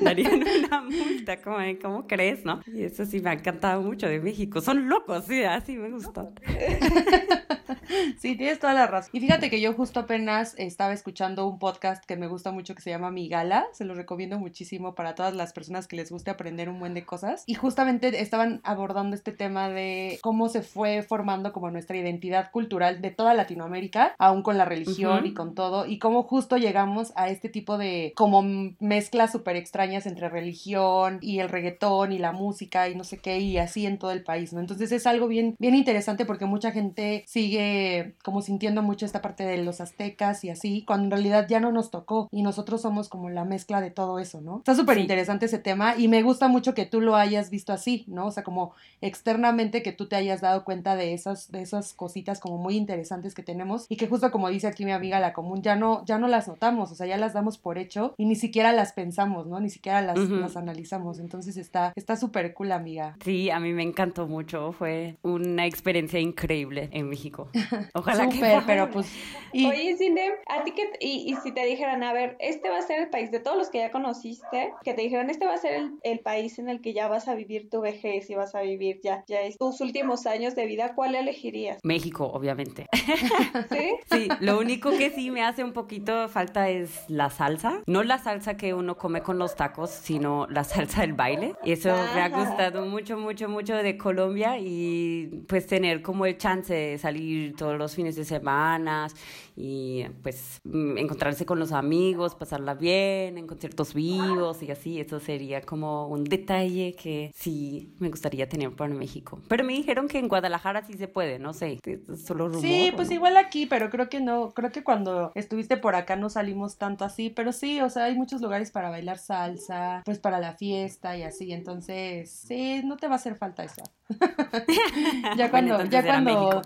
darían 0.00 0.42
una 0.42 0.80
multa, 0.82 1.40
¿cómo, 1.40 1.58
¿cómo 1.80 2.06
crees, 2.08 2.44
no? 2.44 2.60
Y 2.66 2.82
eso 2.82 3.04
sí 3.04 3.20
me 3.20 3.30
ha 3.30 3.34
encantado 3.34 3.83
mucho 3.84 4.08
de 4.08 4.20
México. 4.20 4.60
Son 4.60 4.88
locos, 4.88 5.24
sí, 5.26 5.44
así 5.44 5.76
me 5.76 5.90
gustó. 5.90 6.32
Sí, 8.18 8.36
tienes 8.36 8.58
toda 8.58 8.74
la 8.74 8.86
razón. 8.86 9.10
Y 9.12 9.20
fíjate 9.20 9.50
que 9.50 9.60
yo 9.60 9.72
justo 9.74 10.00
apenas 10.00 10.54
estaba 10.58 10.92
escuchando 10.92 11.46
un 11.46 11.58
podcast 11.58 12.04
que 12.04 12.16
me 12.16 12.26
gusta 12.26 12.52
mucho 12.52 12.74
que 12.74 12.82
se 12.82 12.90
llama 12.90 13.10
Mi 13.10 13.28
Gala. 13.28 13.66
Se 13.72 13.84
lo 13.84 13.94
recomiendo 13.94 14.38
muchísimo 14.38 14.94
para 14.94 15.14
todas 15.14 15.34
las 15.34 15.52
personas 15.52 15.86
que 15.86 15.96
les 15.96 16.10
guste 16.10 16.30
aprender 16.30 16.68
un 16.68 16.78
buen 16.78 16.94
de 16.94 17.04
cosas. 17.04 17.44
Y 17.46 17.54
justamente 17.54 18.20
estaban 18.20 18.60
abordando 18.64 19.16
este 19.16 19.32
tema 19.32 19.68
de 19.68 20.18
cómo 20.22 20.48
se 20.48 20.62
fue 20.62 21.02
formando 21.02 21.52
como 21.52 21.70
nuestra 21.70 21.96
identidad 21.96 22.50
cultural 22.50 23.00
de 23.00 23.10
toda 23.10 23.34
Latinoamérica, 23.34 24.14
aún 24.18 24.42
con 24.42 24.58
la 24.58 24.64
religión 24.64 25.26
y 25.26 25.34
con 25.34 25.54
todo, 25.54 25.86
y 25.86 25.98
cómo 25.98 26.22
justo 26.22 26.56
llegamos 26.56 27.12
a 27.16 27.28
este 27.28 27.48
tipo 27.48 27.78
de 27.78 28.12
como 28.16 28.42
mezclas 28.80 29.32
súper 29.32 29.56
extrañas 29.56 30.06
entre 30.06 30.28
religión 30.28 31.18
y 31.20 31.40
el 31.40 31.48
reggaetón 31.48 32.12
y 32.12 32.18
la 32.18 32.32
música 32.32 32.88
y 32.88 32.94
no 32.94 33.04
sé 33.04 33.18
qué, 33.18 33.38
y 33.38 33.58
así 33.58 33.86
en 33.86 33.98
todo 33.98 34.12
el 34.12 34.22
país, 34.22 34.52
¿no? 34.52 34.60
Entonces 34.60 34.92
es 34.92 35.06
algo 35.06 35.28
bien, 35.28 35.56
bien 35.58 35.74
interesante 35.74 36.24
porque 36.24 36.46
mucha 36.46 36.70
gente 36.70 37.24
sigue 37.26 37.73
como 38.22 38.42
sintiendo 38.42 38.82
mucho 38.82 39.06
esta 39.06 39.22
parte 39.22 39.44
de 39.44 39.58
los 39.58 39.80
aztecas 39.80 40.44
y 40.44 40.50
así, 40.50 40.84
cuando 40.86 41.04
en 41.06 41.10
realidad 41.10 41.46
ya 41.48 41.60
no 41.60 41.72
nos 41.72 41.90
tocó 41.90 42.28
y 42.30 42.42
nosotros 42.42 42.82
somos 42.82 43.08
como 43.08 43.30
la 43.30 43.44
mezcla 43.44 43.80
de 43.80 43.90
todo 43.90 44.18
eso, 44.18 44.40
¿no? 44.40 44.58
Está 44.58 44.74
súper 44.74 44.98
interesante 44.98 45.46
ese 45.46 45.58
tema 45.58 45.96
y 45.96 46.08
me 46.08 46.22
gusta 46.22 46.48
mucho 46.48 46.74
que 46.74 46.86
tú 46.86 47.00
lo 47.00 47.16
hayas 47.16 47.50
visto 47.50 47.72
así, 47.72 48.04
¿no? 48.06 48.26
O 48.26 48.30
sea, 48.30 48.42
como 48.42 48.72
externamente 49.00 49.82
que 49.82 49.92
tú 49.92 50.06
te 50.06 50.16
hayas 50.16 50.40
dado 50.40 50.64
cuenta 50.64 50.96
de 50.96 51.14
esas, 51.14 51.50
de 51.50 51.62
esas 51.62 51.94
cositas 51.94 52.40
como 52.40 52.58
muy 52.58 52.76
interesantes 52.76 53.34
que 53.34 53.42
tenemos 53.42 53.86
y 53.88 53.96
que 53.96 54.08
justo 54.08 54.30
como 54.30 54.48
dice 54.48 54.66
aquí 54.66 54.84
mi 54.84 54.92
amiga 54.92 55.20
la 55.20 55.32
común, 55.32 55.62
ya 55.62 55.76
no, 55.76 56.04
ya 56.04 56.18
no 56.18 56.28
las 56.28 56.48
notamos, 56.48 56.92
o 56.92 56.94
sea, 56.94 57.06
ya 57.06 57.16
las 57.16 57.32
damos 57.32 57.58
por 57.58 57.78
hecho 57.78 58.14
y 58.16 58.26
ni 58.26 58.36
siquiera 58.36 58.72
las 58.72 58.92
pensamos, 58.92 59.46
¿no? 59.46 59.60
Ni 59.60 59.70
siquiera 59.70 60.02
las, 60.02 60.18
las 60.18 60.56
analizamos. 60.56 61.18
Entonces 61.18 61.56
está 61.56 61.92
está 61.96 62.16
súper 62.16 62.54
cool, 62.54 62.72
amiga. 62.72 63.16
Sí, 63.24 63.50
a 63.50 63.58
mí 63.60 63.72
me 63.72 63.82
encantó 63.82 64.26
mucho, 64.26 64.72
fue 64.72 65.16
una 65.22 65.66
experiencia 65.66 66.20
increíble 66.20 66.88
en 66.92 67.08
México. 67.08 67.48
Ojalá 67.94 68.26
que 68.28 68.34
Súper, 68.36 68.60
no. 68.60 68.66
pero 68.66 68.90
pues... 68.90 69.12
y- 69.52 69.66
Oye, 69.66 69.96
Cine, 69.96 70.30
a 70.48 70.64
ti 70.64 70.72
que, 70.72 70.82
y, 71.00 71.30
y 71.32 71.36
si 71.36 71.52
te 71.52 71.64
dijeran, 71.64 72.02
a 72.02 72.12
ver, 72.12 72.36
este 72.40 72.68
va 72.70 72.78
a 72.78 72.82
ser 72.82 73.00
el 73.00 73.10
país 73.10 73.30
de 73.30 73.40
todos 73.40 73.56
los 73.56 73.70
que 73.70 73.78
ya 73.78 73.90
conociste, 73.90 74.72
que 74.82 74.94
te 74.94 75.02
dijeran, 75.02 75.30
este 75.30 75.46
va 75.46 75.54
a 75.54 75.58
ser 75.58 75.74
el, 75.74 75.92
el 76.02 76.20
país 76.20 76.58
en 76.58 76.68
el 76.68 76.80
que 76.80 76.92
ya 76.92 77.08
vas 77.08 77.28
a 77.28 77.34
vivir 77.34 77.68
tu 77.70 77.80
vejez 77.80 78.28
y 78.30 78.34
vas 78.34 78.54
a 78.54 78.62
vivir 78.62 79.00
ya, 79.02 79.24
ya 79.26 79.42
es 79.42 79.56
tus 79.58 79.80
últimos 79.80 80.26
años 80.26 80.54
de 80.54 80.66
vida, 80.66 80.94
¿cuál 80.94 81.14
elegirías? 81.14 81.78
México, 81.82 82.26
obviamente. 82.26 82.86
¿Sí? 83.70 83.90
Sí, 84.14 84.28
lo 84.40 84.58
único 84.58 84.90
que 84.90 85.10
sí 85.10 85.30
me 85.30 85.42
hace 85.42 85.64
un 85.64 85.72
poquito 85.72 86.28
falta 86.28 86.68
es 86.68 87.04
la 87.08 87.30
salsa. 87.30 87.80
No 87.86 88.02
la 88.04 88.18
salsa 88.18 88.56
que 88.56 88.72
uno 88.74 88.96
come 88.96 89.22
con 89.22 89.38
los 89.38 89.56
tacos, 89.56 89.90
sino 89.90 90.46
la 90.48 90.62
salsa 90.62 91.00
del 91.00 91.14
baile. 91.14 91.54
Y 91.64 91.72
eso 91.72 91.88
me 92.14 92.20
ha 92.20 92.28
gustado 92.28 92.86
mucho, 92.86 93.18
mucho, 93.18 93.48
mucho 93.48 93.74
de 93.74 93.96
Colombia 93.96 94.56
y 94.58 95.44
pues 95.48 95.66
tener 95.66 96.02
como 96.02 96.26
el 96.26 96.38
chance 96.38 96.72
de 96.72 96.98
salir 96.98 97.53
todos 97.56 97.78
los 97.78 97.94
fines 97.94 98.16
de 98.16 98.24
semana 98.24 99.08
y 99.56 100.04
pues 100.22 100.58
mm, 100.64 100.98
encontrarse 100.98 101.46
con 101.46 101.58
los 101.58 101.72
amigos, 101.72 102.34
pasarla 102.34 102.74
bien, 102.74 103.38
en 103.38 103.46
conciertos 103.46 103.94
vivos 103.94 104.62
y 104.62 104.70
así. 104.70 105.00
Eso 105.00 105.20
sería 105.20 105.60
como 105.62 106.08
un 106.08 106.24
detalle 106.24 106.94
que 106.94 107.32
sí 107.34 107.94
me 107.98 108.08
gustaría 108.08 108.48
tener 108.48 108.70
para 108.72 108.94
México. 108.94 109.40
Pero 109.48 109.64
me 109.64 109.74
dijeron 109.74 110.08
que 110.08 110.18
en 110.18 110.28
Guadalajara 110.28 110.84
sí 110.84 110.94
se 110.94 111.08
puede, 111.08 111.38
no 111.38 111.52
sé, 111.52 111.78
solo 112.24 112.48
rumor. 112.48 112.62
Sí, 112.62 112.90
¿o 112.92 112.96
pues 112.96 113.08
no? 113.08 113.14
igual 113.14 113.36
aquí, 113.36 113.66
pero 113.66 113.90
creo 113.90 114.08
que 114.08 114.20
no, 114.20 114.52
creo 114.52 114.72
que 114.72 114.82
cuando 114.82 115.32
estuviste 115.34 115.76
por 115.76 115.94
acá 115.94 116.16
no 116.16 116.30
salimos 116.30 116.76
tanto 116.78 117.04
así, 117.04 117.30
pero 117.30 117.52
sí, 117.52 117.80
o 117.80 117.90
sea, 117.90 118.04
hay 118.04 118.14
muchos 118.14 118.40
lugares 118.40 118.70
para 118.70 118.90
bailar 118.90 119.18
salsa, 119.18 120.02
pues 120.04 120.18
para 120.18 120.40
la 120.40 120.54
fiesta 120.54 121.16
y 121.16 121.22
así, 121.22 121.52
entonces, 121.52 122.30
sí, 122.30 122.82
no 122.84 122.96
te 122.96 123.06
va 123.06 123.14
a 123.14 123.16
hacer 123.16 123.36
falta 123.36 123.64
eso. 123.64 123.82
ya 125.36 125.48
Bueno, 125.48 125.50
cuando, 125.50 125.72
entonces 125.74 125.90
ya 125.90 125.98
era 126.00 126.22
cuando, 126.22 126.46
México. 126.50 126.62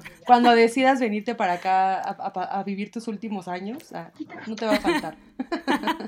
Decidas 0.78 1.00
venirte 1.00 1.34
para 1.34 1.54
acá 1.54 1.96
a, 2.00 2.10
a- 2.34 2.60
a 2.60 2.62
vivir 2.62 2.90
tus 2.90 3.08
últimos 3.08 3.48
años, 3.48 3.92
ah, 3.92 4.10
no 4.46 4.54
te 4.54 4.64
va 4.66 4.74
a 4.74 4.80
faltar. 4.80 5.16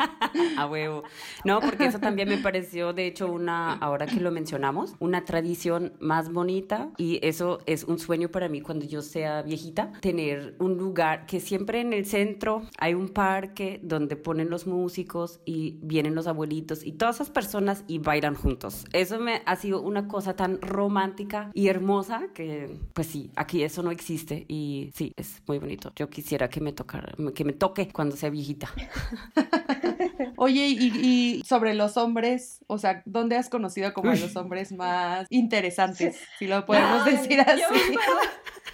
A 0.57 0.67
huevo. 0.67 1.03
No, 1.45 1.61
porque 1.61 1.87
eso 1.87 1.99
también 1.99 2.29
me 2.29 2.39
pareció, 2.39 2.93
de 2.93 3.07
hecho, 3.07 3.31
una, 3.33 3.73
ahora 3.75 4.07
que 4.07 4.21
lo 4.21 4.31
mencionamos, 4.31 4.95
una 5.01 5.25
tradición 5.25 5.93
más 6.01 6.33
bonita 6.33 6.91
y 6.99 7.19
eso 7.23 7.59
es 7.67 7.85
un 7.85 7.99
sueño 7.99 8.29
para 8.29 8.49
mí 8.49 8.61
cuando 8.61 8.87
yo 8.87 9.03
sea 9.03 9.43
viejita, 9.43 9.93
tener 10.01 10.55
un 10.59 10.77
lugar 10.77 11.27
que 11.27 11.41
siempre 11.41 11.81
en 11.81 11.93
el 11.93 12.07
centro 12.07 12.63
hay 12.79 12.95
un 12.95 13.09
parque 13.09 13.81
donde 13.83 14.17
ponen 14.17 14.51
los 14.51 14.67
músicos 14.67 15.41
y 15.45 15.79
vienen 15.83 16.15
los 16.15 16.27
abuelitos 16.27 16.85
y 16.85 16.93
todas 16.93 17.17
esas 17.17 17.31
personas 17.31 17.85
y 17.89 17.99
bailan 17.99 18.35
juntos. 18.35 18.85
Eso 18.93 19.19
me 19.19 19.43
ha 19.47 19.57
sido 19.57 19.81
una 19.83 20.07
cosa 20.09 20.35
tan 20.37 20.61
romántica 20.61 21.51
y 21.55 21.69
hermosa 21.69 22.29
que, 22.35 22.79
pues 22.95 23.07
sí, 23.09 23.31
aquí 23.37 23.63
eso 23.63 23.83
no 23.83 23.91
existe 23.91 24.45
y 24.49 24.60
sí, 24.95 25.13
es 25.17 25.43
muy 25.47 25.59
bonito. 25.59 25.93
Yo 25.97 26.09
quisiera 26.09 26.49
que 26.49 26.61
me 26.61 26.73
tocara, 26.73 27.13
que 27.35 27.45
me 27.45 27.53
toque 27.53 27.89
cuando 27.93 28.17
sea 28.17 28.31
viejita. 28.31 28.69
Oye, 30.43 30.69
y, 30.69 30.87
y 31.03 31.43
sobre 31.45 31.75
los 31.75 31.99
hombres, 31.99 32.65
o 32.67 32.79
sea, 32.79 33.03
¿dónde 33.05 33.37
has 33.37 33.51
conocido 33.51 33.93
como 33.93 34.11
a 34.11 34.15
los 34.17 34.35
hombres 34.37 34.73
más 34.73 35.27
interesantes? 35.29 36.19
Si 36.39 36.47
lo 36.47 36.65
podemos 36.65 37.03
Ay, 37.07 37.13
decir 37.13 37.37
yo 37.37 37.43
así. 37.43 37.91
me 37.91 37.97
acuerdo- 37.97 38.21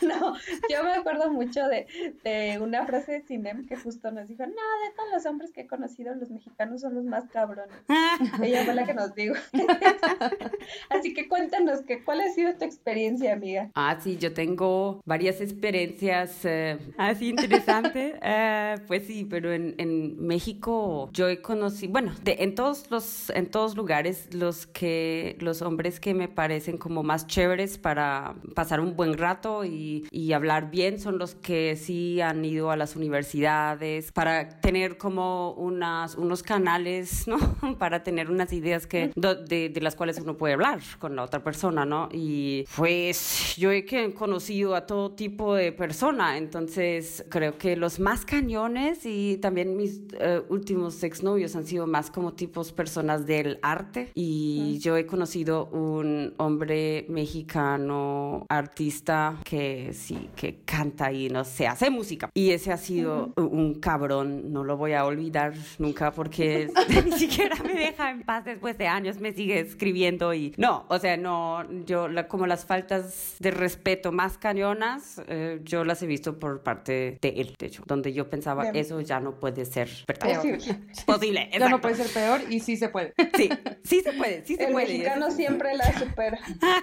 no, 0.02 0.34
yo 0.68 0.84
me 0.84 0.92
acuerdo 0.92 1.32
mucho 1.32 1.66
de, 1.68 1.86
de 2.22 2.58
una 2.60 2.84
frase 2.86 3.12
de 3.12 3.22
Cinem 3.22 3.66
que 3.66 3.76
justo 3.76 4.10
nos 4.12 4.28
dijo, 4.28 4.42
no, 4.44 4.52
de 4.52 4.94
todos 4.94 5.08
los 5.12 5.26
hombres 5.26 5.50
que 5.52 5.62
he 5.62 5.66
conocido, 5.66 6.14
los 6.14 6.30
mexicanos 6.30 6.82
son 6.82 6.94
los 6.94 7.04
más 7.04 7.24
cabrones. 7.30 7.74
Ella 8.42 8.64
fue 8.64 8.74
la 8.74 8.84
que 8.84 8.94
nos 8.94 9.14
dijo. 9.14 9.34
Así 10.90 11.14
que 11.14 11.28
cuéntanos, 11.28 11.80
que, 11.82 12.04
¿cuál 12.04 12.20
ha 12.20 12.28
sido 12.32 12.54
tu 12.56 12.64
experiencia, 12.64 13.32
amiga? 13.32 13.70
Ah, 13.74 13.98
sí, 14.00 14.18
yo 14.18 14.32
tengo 14.34 15.00
varias 15.04 15.40
experiencias 15.40 16.44
eh, 16.44 16.78
así 16.98 17.28
interesantes. 17.30 18.14
Eh, 18.28 18.74
pues 18.86 19.06
sí, 19.06 19.24
pero 19.28 19.52
en, 19.52 19.74
en 19.78 20.18
México 20.26 21.08
yo 21.12 21.28
he 21.28 21.40
conocido, 21.40 21.55
bueno, 21.88 22.12
de, 22.22 22.36
en 22.40 22.54
todos 22.54 22.90
los, 22.90 23.30
en 23.30 23.46
todos 23.46 23.76
lugares 23.76 24.32
los 24.34 24.66
que, 24.66 25.36
los 25.40 25.62
hombres 25.62 26.00
que 26.00 26.14
me 26.14 26.28
parecen 26.28 26.78
como 26.78 27.02
más 27.02 27.26
chéveres 27.26 27.78
para 27.78 28.34
pasar 28.54 28.80
un 28.80 28.96
buen 28.96 29.16
rato 29.18 29.64
y, 29.64 30.06
y 30.10 30.32
hablar 30.32 30.70
bien 30.70 30.98
son 30.98 31.18
los 31.18 31.34
que 31.34 31.76
sí 31.76 32.20
han 32.20 32.44
ido 32.44 32.70
a 32.70 32.76
las 32.76 32.96
universidades 32.96 34.12
para 34.12 34.60
tener 34.60 34.98
como 34.98 35.52
unas, 35.52 36.16
unos 36.16 36.42
canales, 36.42 37.26
¿no? 37.28 37.38
para 37.78 38.02
tener 38.02 38.30
unas 38.30 38.52
ideas 38.52 38.86
que, 38.86 39.12
de, 39.14 39.68
de 39.68 39.80
las 39.80 39.94
cuales 39.94 40.18
uno 40.20 40.36
puede 40.36 40.54
hablar 40.54 40.80
con 40.98 41.16
la 41.16 41.22
otra 41.22 41.42
persona, 41.42 41.84
¿no? 41.84 42.08
Y 42.12 42.64
pues 42.76 43.54
yo 43.56 43.70
he 43.70 43.84
conocido 44.14 44.74
a 44.74 44.86
todo 44.86 45.12
tipo 45.12 45.54
de 45.54 45.72
persona, 45.72 46.36
entonces 46.36 47.24
creo 47.28 47.58
que 47.58 47.76
los 47.76 48.00
más 48.00 48.24
cañones 48.24 49.04
y 49.04 49.38
también 49.38 49.76
mis 49.76 50.00
eh, 50.18 50.42
últimos 50.48 51.02
exnovios 51.02 51.45
han 51.54 51.66
sido 51.66 51.86
más 51.86 52.10
como 52.10 52.32
tipos 52.32 52.72
personas 52.72 53.26
del 53.26 53.58
arte 53.62 54.10
y 54.14 54.78
yo 54.80 54.96
he 54.96 55.06
conocido 55.06 55.66
un 55.66 56.34
hombre 56.38 57.06
mexicano 57.08 58.46
artista 58.48 59.36
que 59.44 59.92
sí, 59.92 60.30
que 60.34 60.60
canta 60.64 61.12
y 61.12 61.28
no 61.28 61.44
sé, 61.44 61.66
hace 61.66 61.90
música 61.90 62.30
y 62.34 62.50
ese 62.50 62.72
ha 62.72 62.76
sido 62.76 63.32
un 63.36 63.74
cabrón, 63.74 64.52
no 64.52 64.64
lo 64.64 64.76
voy 64.76 64.92
a 64.94 65.04
olvidar 65.04 65.54
nunca 65.78 66.10
porque 66.12 66.68
ni 67.04 67.12
siquiera 67.12 67.56
me 67.62 67.74
deja 67.74 68.10
en 68.10 68.22
paz 68.22 68.44
después 68.44 68.76
de 68.78 68.86
años, 68.88 69.20
me 69.20 69.32
sigue 69.32 69.60
escribiendo 69.60 70.32
y 70.34 70.54
no, 70.56 70.86
o 70.88 70.98
sea, 70.98 71.16
no, 71.16 71.64
yo 71.84 72.08
la- 72.08 72.26
como 72.28 72.46
las 72.46 72.64
faltas 72.64 73.36
de 73.38 73.50
respeto 73.50 74.12
más 74.12 74.38
cañonas, 74.38 75.20
eh, 75.28 75.60
yo 75.64 75.84
las 75.84 76.02
he 76.02 76.06
visto 76.06 76.38
por 76.38 76.62
parte 76.62 77.18
de 77.20 77.28
él, 77.28 77.54
de 77.58 77.66
hecho, 77.66 77.82
donde 77.86 78.12
yo 78.12 78.28
pensaba, 78.30 78.62
Bien. 78.62 78.76
eso 78.76 79.00
ya 79.00 79.20
no 79.20 79.38
puede 79.38 79.64
ser 79.64 79.88
verdad. 80.06 80.42
Peor. 80.42 80.58
Posible. 81.06 81.35
Posible, 81.44 81.50
Ya 81.52 81.58
no 81.58 81.64
exacto. 81.66 81.80
puede 81.82 81.94
ser 81.96 82.06
peor 82.08 82.52
y 82.52 82.60
sí 82.60 82.76
se 82.76 82.88
puede. 82.88 83.14
Sí, 83.36 83.48
sí 83.84 84.00
se 84.00 84.12
puede, 84.12 84.44
sí 84.44 84.56
se 84.56 84.64
El 84.64 84.72
puede. 84.72 84.86
y 84.94 84.98
mexicano 84.98 85.30
siempre 85.30 85.74
la 85.74 85.98
supera. 85.98 86.38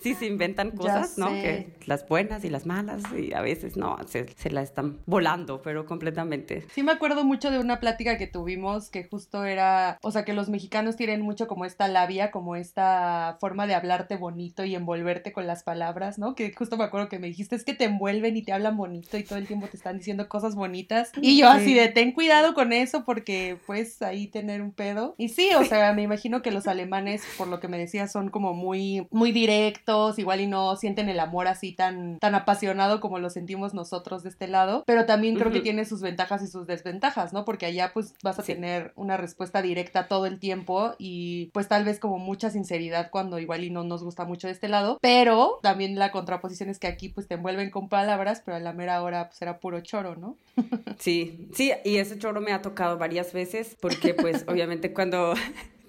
Sí, 0.00 0.14
se 0.14 0.26
inventan 0.26 0.72
cosas, 0.72 1.16
¿no? 1.16 1.28
Que 1.28 1.68
las 1.86 2.06
buenas 2.08 2.44
y 2.44 2.50
las 2.50 2.66
malas, 2.66 3.02
y 3.16 3.32
a 3.32 3.40
veces 3.40 3.76
no, 3.76 3.96
se, 4.06 4.26
se 4.36 4.50
la 4.50 4.62
están 4.62 4.98
volando, 5.06 5.62
pero 5.62 5.86
completamente. 5.86 6.64
Sí 6.74 6.82
me 6.82 6.92
acuerdo 6.92 7.24
mucho 7.24 7.50
de 7.50 7.58
una 7.58 7.80
plática 7.80 8.18
que 8.18 8.26
tuvimos 8.26 8.90
que 8.90 9.04
justo 9.04 9.44
era, 9.44 9.98
o 10.02 10.10
sea, 10.10 10.24
que 10.24 10.32
los 10.32 10.48
mexicanos 10.48 10.96
tienen 10.96 11.22
mucho 11.22 11.46
como 11.46 11.64
esta 11.64 11.88
labia, 11.88 12.30
como 12.30 12.56
esta 12.56 13.36
forma 13.40 13.66
de 13.66 13.74
hablarte 13.74 14.16
bonito 14.16 14.64
y 14.64 14.74
envolverte 14.74 15.32
con 15.32 15.46
las 15.46 15.62
palabras, 15.62 16.18
¿no? 16.18 16.34
Que 16.34 16.52
justo 16.52 16.76
me 16.76 16.84
acuerdo 16.84 17.08
que 17.08 17.18
me 17.18 17.28
dijiste, 17.28 17.56
es 17.56 17.64
que 17.64 17.74
te 17.74 17.84
envuelven 17.84 18.36
y 18.36 18.42
te 18.42 18.52
hablan 18.52 18.76
bonito 18.76 19.16
y 19.16 19.22
todo 19.24 19.38
el 19.38 19.46
tiempo 19.46 19.68
te 19.68 19.76
están 19.76 19.98
diciendo 19.98 20.28
cosas 20.28 20.54
bonitas. 20.54 21.12
Y 21.20 21.38
yo 21.38 21.48
así 21.48 21.74
de, 21.74 21.88
ten 21.88 22.12
cuidado 22.12 22.54
con 22.54 22.72
eso 22.72 23.04
porque 23.04 23.56
puedes 23.98 24.02
ahí 24.02 24.26
tener 24.26 24.62
un 24.62 24.72
pedo. 24.72 25.14
Y 25.18 25.28
sí, 25.28 25.50
o 25.58 25.64
sea, 25.64 25.92
me 25.92 26.02
imagino 26.02 26.42
que 26.42 26.50
los 26.50 26.66
alemanes, 26.66 27.22
por 27.38 27.48
lo 27.48 27.60
que 27.60 27.68
me 27.68 27.78
decías, 27.78 28.12
son 28.12 28.30
como 28.30 28.54
muy, 28.54 29.06
muy 29.10 29.32
directos, 29.32 30.18
igual 30.18 30.40
y 30.40 30.46
no 30.46 30.76
sienten 30.76 31.08
el 31.08 31.20
amor 31.20 31.48
así 31.48 31.72
tan, 31.72 32.18
tan 32.18 32.34
apasionado 32.34 33.00
como 33.00 33.18
lo 33.18 33.30
sentimos 33.30 33.74
nosotros 33.74 34.22
de 34.22 34.28
este 34.30 34.48
lado, 34.48 34.84
pero 34.86 35.06
también 35.06 35.36
creo 35.36 35.52
que 35.52 35.60
tiene 35.60 35.84
sus 35.84 36.00
ventajas 36.00 36.42
y 36.42 36.46
sus 36.46 36.66
desventajas, 36.66 37.32
¿no? 37.32 37.44
Porque 37.44 37.66
allá 37.66 37.92
pues 37.92 38.14
vas 38.22 38.38
a 38.38 38.42
Sí. 38.42 38.54
tener 38.54 38.92
una 38.96 39.16
respuesta 39.16 39.62
directa 39.62 40.08
todo 40.08 40.26
el 40.26 40.38
tiempo 40.40 40.94
y 40.98 41.46
pues 41.52 41.68
tal 41.68 41.84
vez 41.84 41.98
como 42.00 42.18
mucha 42.18 42.50
sinceridad 42.50 43.10
cuando 43.10 43.38
igual 43.38 43.62
y 43.64 43.70
no 43.70 43.84
nos 43.84 44.02
gusta 44.02 44.24
mucho 44.24 44.46
de 44.48 44.52
este 44.52 44.68
lado, 44.68 44.98
pero 45.00 45.58
también 45.62 45.98
la 45.98 46.10
contraposición 46.10 46.68
es 46.70 46.78
que 46.78 46.86
aquí 46.88 47.08
pues 47.08 47.28
te 47.28 47.34
envuelven 47.34 47.70
con 47.70 47.88
palabras, 47.88 48.42
pero 48.44 48.56
a 48.56 48.60
la 48.60 48.72
mera 48.72 49.02
hora 49.02 49.28
pues 49.28 49.40
era 49.42 49.58
puro 49.60 49.80
choro, 49.80 50.16
¿no? 50.16 50.36
Sí, 50.98 51.48
sí, 51.54 51.72
y 51.84 51.96
ese 51.96 52.18
choro 52.18 52.40
me 52.40 52.52
ha 52.52 52.62
tocado 52.62 52.98
varias 52.98 53.32
veces, 53.32 53.71
porque 53.80 54.14
pues 54.14 54.44
obviamente 54.48 54.92
cuando, 54.92 55.34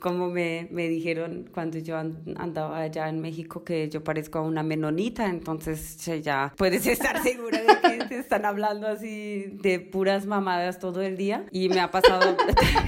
como 0.04 0.30
me, 0.30 0.68
me 0.70 0.90
dijeron 0.90 1.50
cuando 1.54 1.80
yo 1.80 1.98
an- 1.98 2.22
andaba 2.36 2.78
allá 2.80 3.08
en 3.08 3.22
México 3.22 3.64
que 3.64 3.88
yo 3.90 4.04
parezco 4.04 4.38
a 4.40 4.42
una 4.42 4.62
menonita, 4.62 5.28
entonces 5.30 5.98
ya 6.22 6.54
puedes 6.58 6.86
estar 6.88 7.24
segura 7.24 7.60
de 7.62 7.68
que 7.98 8.06
te 8.06 8.20
están 8.20 8.46
hablando 8.46 8.86
así 8.88 9.46
de 9.64 9.80
puras 9.80 10.26
mamadas 10.26 10.78
todo 10.80 11.02
el 11.02 11.16
día. 11.16 11.46
Y 11.52 11.70
me 11.70 11.80
ha 11.80 11.90
pasado 11.90 12.36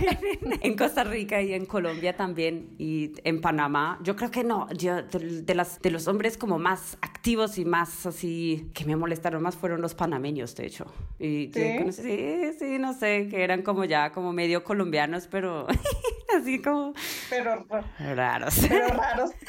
en 0.61 0.75
Costa 0.75 1.03
Rica 1.05 1.41
y 1.41 1.53
en 1.53 1.65
Colombia 1.65 2.15
también, 2.15 2.75
y 2.77 3.13
en 3.23 3.39
Panamá. 3.41 3.97
Yo 4.03 4.15
creo 4.15 4.29
que 4.29 4.43
no, 4.43 4.67
yo, 4.73 5.01
de, 5.03 5.41
de 5.41 5.55
las, 5.55 5.79
de 5.81 5.91
los 5.91 6.07
hombres 6.09 6.37
como 6.37 6.59
más 6.59 6.97
activos 7.01 7.57
y 7.57 7.63
más 7.65 8.05
así 8.05 8.69
que 8.73 8.83
me 8.85 8.95
molestaron 8.97 9.41
más 9.41 9.55
fueron 9.55 9.81
los 9.81 9.95
panameños, 9.95 10.53
de 10.55 10.65
hecho. 10.67 10.85
Y 11.17 11.49
¿Sí? 11.53 11.61
conocí- 11.79 12.01
sí, 12.03 12.57
sí, 12.59 12.77
no 12.77 12.93
sé, 12.93 13.27
que 13.29 13.41
eran 13.43 13.61
como 13.61 13.85
ya 13.85 14.11
como 14.11 14.33
medio 14.33 14.63
colombianos, 14.65 15.27
pero 15.27 15.65
así 16.37 16.59
como... 16.61 16.93
Pero 17.29 17.65
raros. 17.99 18.59
Pero 18.67 18.87
raros. 18.87 19.31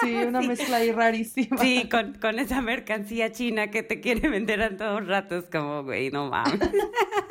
Sí, 0.00 0.14
una 0.14 0.40
mezcla 0.40 0.76
ahí 0.76 0.92
rarísima. 0.92 1.58
Sí, 1.58 1.88
con, 1.90 2.14
con, 2.20 2.38
esa 2.38 2.62
mercancía 2.62 3.32
china 3.32 3.72
que 3.72 3.82
te 3.82 4.00
quiere 4.00 4.28
vender 4.28 4.62
a 4.62 4.76
todos 4.76 5.04
ratos, 5.08 5.46
como, 5.50 5.82
güey, 5.82 6.10
no 6.10 6.30
mames. 6.30 6.60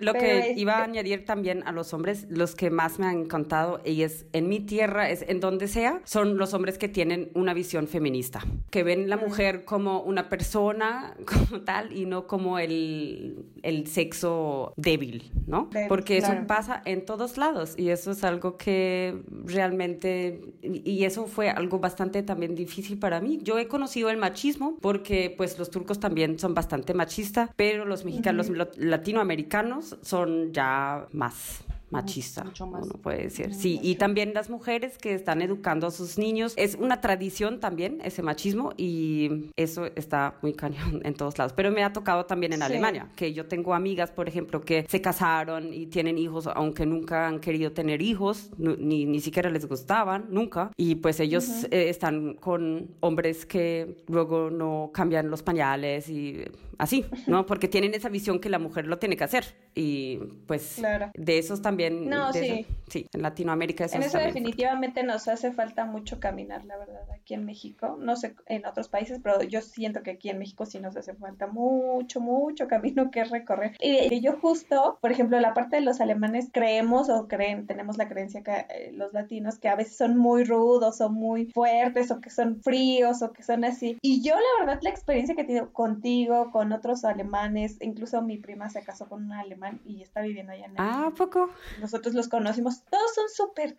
Lo 0.00 0.14
que 0.14 0.54
iba 0.56 0.78
a 0.78 0.84
añadir 0.84 1.24
también 1.24 1.62
a 1.66 1.72
los 1.72 1.92
hombres, 1.92 2.26
los 2.30 2.54
que 2.54 2.70
más 2.70 2.98
me 2.98 3.06
han 3.06 3.22
encantado, 3.22 3.80
y 3.84 4.02
es 4.02 4.26
en 4.32 4.48
mi 4.48 4.60
tierra, 4.60 5.10
es 5.10 5.24
en 5.28 5.40
donde 5.40 5.68
sea, 5.68 6.00
son 6.04 6.38
los 6.38 6.54
hombres 6.54 6.78
que 6.78 6.88
tienen 6.88 7.30
una 7.34 7.54
visión 7.54 7.88
feminista, 7.88 8.44
que 8.70 8.82
ven 8.82 9.08
la 9.08 9.16
mujer 9.16 9.64
como 9.64 10.00
una 10.00 10.28
persona 10.28 11.14
como 11.26 11.62
tal 11.62 11.92
y 11.92 12.06
no 12.06 12.26
como 12.26 12.58
el, 12.58 13.44
el 13.62 13.86
sexo 13.86 14.72
débil, 14.76 15.30
¿no? 15.46 15.68
Porque 15.88 16.18
eso 16.18 16.32
pasa 16.46 16.82
en 16.84 17.04
todos 17.04 17.36
lados 17.36 17.74
y 17.76 17.90
eso 17.90 18.12
es 18.12 18.24
algo 18.28 18.56
que 18.56 19.20
realmente, 19.44 20.40
y 20.62 21.04
eso 21.04 21.26
fue 21.26 21.50
algo 21.50 21.78
bastante 21.78 22.22
también 22.22 22.54
difícil 22.54 22.98
para 22.98 23.20
mí. 23.20 23.40
Yo 23.42 23.58
he 23.58 23.66
conocido 23.66 24.10
el 24.10 24.16
machismo 24.16 24.76
porque 24.80 25.34
pues 25.36 25.58
los 25.58 25.70
turcos 25.70 25.98
también 25.98 26.38
son 26.38 26.54
bastante 26.54 26.94
machistas, 26.94 27.50
pero 27.56 27.84
los 27.84 28.04
mexicanos, 28.04 28.48
los 28.48 28.76
latinoamericanos 28.78 29.96
son 30.02 30.52
ya 30.52 31.06
más 31.12 31.64
machista, 31.90 32.44
Mucho 32.44 32.66
más. 32.66 32.84
uno 32.84 32.94
puede 33.02 33.22
decir. 33.24 33.54
Sí, 33.54 33.80
y 33.82 33.94
también 33.96 34.34
las 34.34 34.50
mujeres 34.50 34.98
que 34.98 35.14
están 35.14 35.42
educando 35.42 35.86
a 35.86 35.90
sus 35.90 36.18
niños. 36.18 36.54
Es 36.56 36.74
una 36.74 37.00
tradición 37.00 37.60
también 37.60 38.00
ese 38.04 38.22
machismo 38.22 38.72
y 38.76 39.50
eso 39.56 39.86
está 39.96 40.36
muy 40.42 40.52
cañón 40.52 41.00
en 41.04 41.14
todos 41.14 41.38
lados. 41.38 41.52
Pero 41.54 41.70
me 41.70 41.82
ha 41.84 41.92
tocado 41.92 42.26
también 42.26 42.52
en 42.52 42.62
Alemania, 42.62 43.08
que 43.16 43.32
yo 43.32 43.46
tengo 43.46 43.74
amigas, 43.74 44.10
por 44.10 44.28
ejemplo, 44.28 44.60
que 44.60 44.84
se 44.88 45.00
casaron 45.00 45.72
y 45.72 45.86
tienen 45.86 46.18
hijos, 46.18 46.46
aunque 46.46 46.84
nunca 46.86 47.26
han 47.26 47.40
querido 47.40 47.72
tener 47.72 48.02
hijos, 48.02 48.50
ni, 48.58 49.06
ni 49.06 49.20
siquiera 49.20 49.50
les 49.50 49.66
gustaban, 49.66 50.26
nunca. 50.30 50.70
Y 50.76 50.96
pues 50.96 51.20
ellos 51.20 51.64
eh, 51.70 51.88
están 51.88 52.34
con 52.34 52.90
hombres 53.00 53.46
que 53.46 53.96
luego 54.08 54.50
no 54.50 54.90
cambian 54.92 55.30
los 55.30 55.42
pañales 55.42 56.08
y 56.08 56.44
así, 56.76 57.04
¿no? 57.26 57.46
Porque 57.46 57.68
tienen 57.68 57.94
esa 57.94 58.08
visión 58.08 58.38
que 58.38 58.48
la 58.48 58.58
mujer 58.58 58.86
lo 58.86 58.98
tiene 58.98 59.16
que 59.16 59.24
hacer. 59.24 59.44
Y 59.74 60.18
pues 60.46 60.80
de 61.14 61.38
esos 61.38 61.62
también 61.62 61.77
no, 61.90 62.32
sí. 62.32 62.66
sí, 62.88 63.06
en 63.12 63.22
Latinoamérica 63.22 63.86
En 63.92 64.02
eso 64.02 64.18
definitivamente 64.18 65.02
nos 65.02 65.28
hace 65.28 65.52
falta 65.52 65.84
mucho 65.84 66.20
caminar, 66.20 66.64
la 66.64 66.76
verdad, 66.76 67.02
aquí 67.12 67.34
en 67.34 67.44
México. 67.44 67.96
No 67.98 68.16
sé 68.16 68.34
en 68.46 68.66
otros 68.66 68.88
países, 68.88 69.20
pero 69.22 69.42
yo 69.42 69.60
siento 69.60 70.02
que 70.02 70.12
aquí 70.12 70.30
en 70.30 70.38
México 70.38 70.66
sí 70.66 70.78
nos 70.80 70.96
hace 70.96 71.14
falta 71.14 71.46
mucho, 71.46 72.20
mucho 72.20 72.68
camino 72.68 73.10
que 73.10 73.24
recorrer. 73.24 73.76
Y, 73.80 74.20
yo 74.20 74.38
justo, 74.40 74.98
por 75.00 75.12
ejemplo, 75.12 75.38
la 75.38 75.54
parte 75.54 75.76
de 75.76 75.82
los 75.82 76.00
alemanes 76.00 76.48
creemos 76.52 77.08
o 77.08 77.28
creen, 77.28 77.66
tenemos 77.66 77.96
la 77.98 78.08
creencia 78.08 78.42
que 78.42 78.66
eh, 78.68 78.90
los 78.92 79.12
latinos 79.12 79.58
que 79.58 79.68
a 79.68 79.76
veces 79.76 79.96
son 79.96 80.16
muy 80.16 80.44
rudos 80.44 81.00
o 81.00 81.10
muy 81.10 81.46
fuertes 81.46 82.10
o 82.10 82.20
que 82.20 82.30
son 82.30 82.60
fríos 82.62 83.22
o 83.22 83.32
que 83.32 83.42
son 83.42 83.64
así. 83.64 83.98
Y 84.02 84.22
yo 84.22 84.34
la 84.34 84.66
verdad 84.66 84.82
la 84.82 84.90
experiencia 84.90 85.34
que 85.34 85.42
he 85.42 85.44
tenido 85.44 85.72
contigo, 85.72 86.50
con 86.50 86.72
otros 86.72 87.04
alemanes, 87.04 87.76
incluso 87.80 88.22
mi 88.22 88.38
prima 88.38 88.68
se 88.70 88.82
casó 88.82 89.08
con 89.08 89.24
un 89.24 89.32
alemán 89.32 89.80
y 89.84 90.02
está 90.02 90.20
viviendo 90.20 90.52
allá 90.52 90.66
en 90.66 90.74
Ah, 90.78 91.12
poco? 91.16 91.50
Nosotros 91.80 92.14
los 92.14 92.28
conocimos, 92.28 92.82
todos 92.90 93.14
son 93.14 93.28
súper 93.28 93.76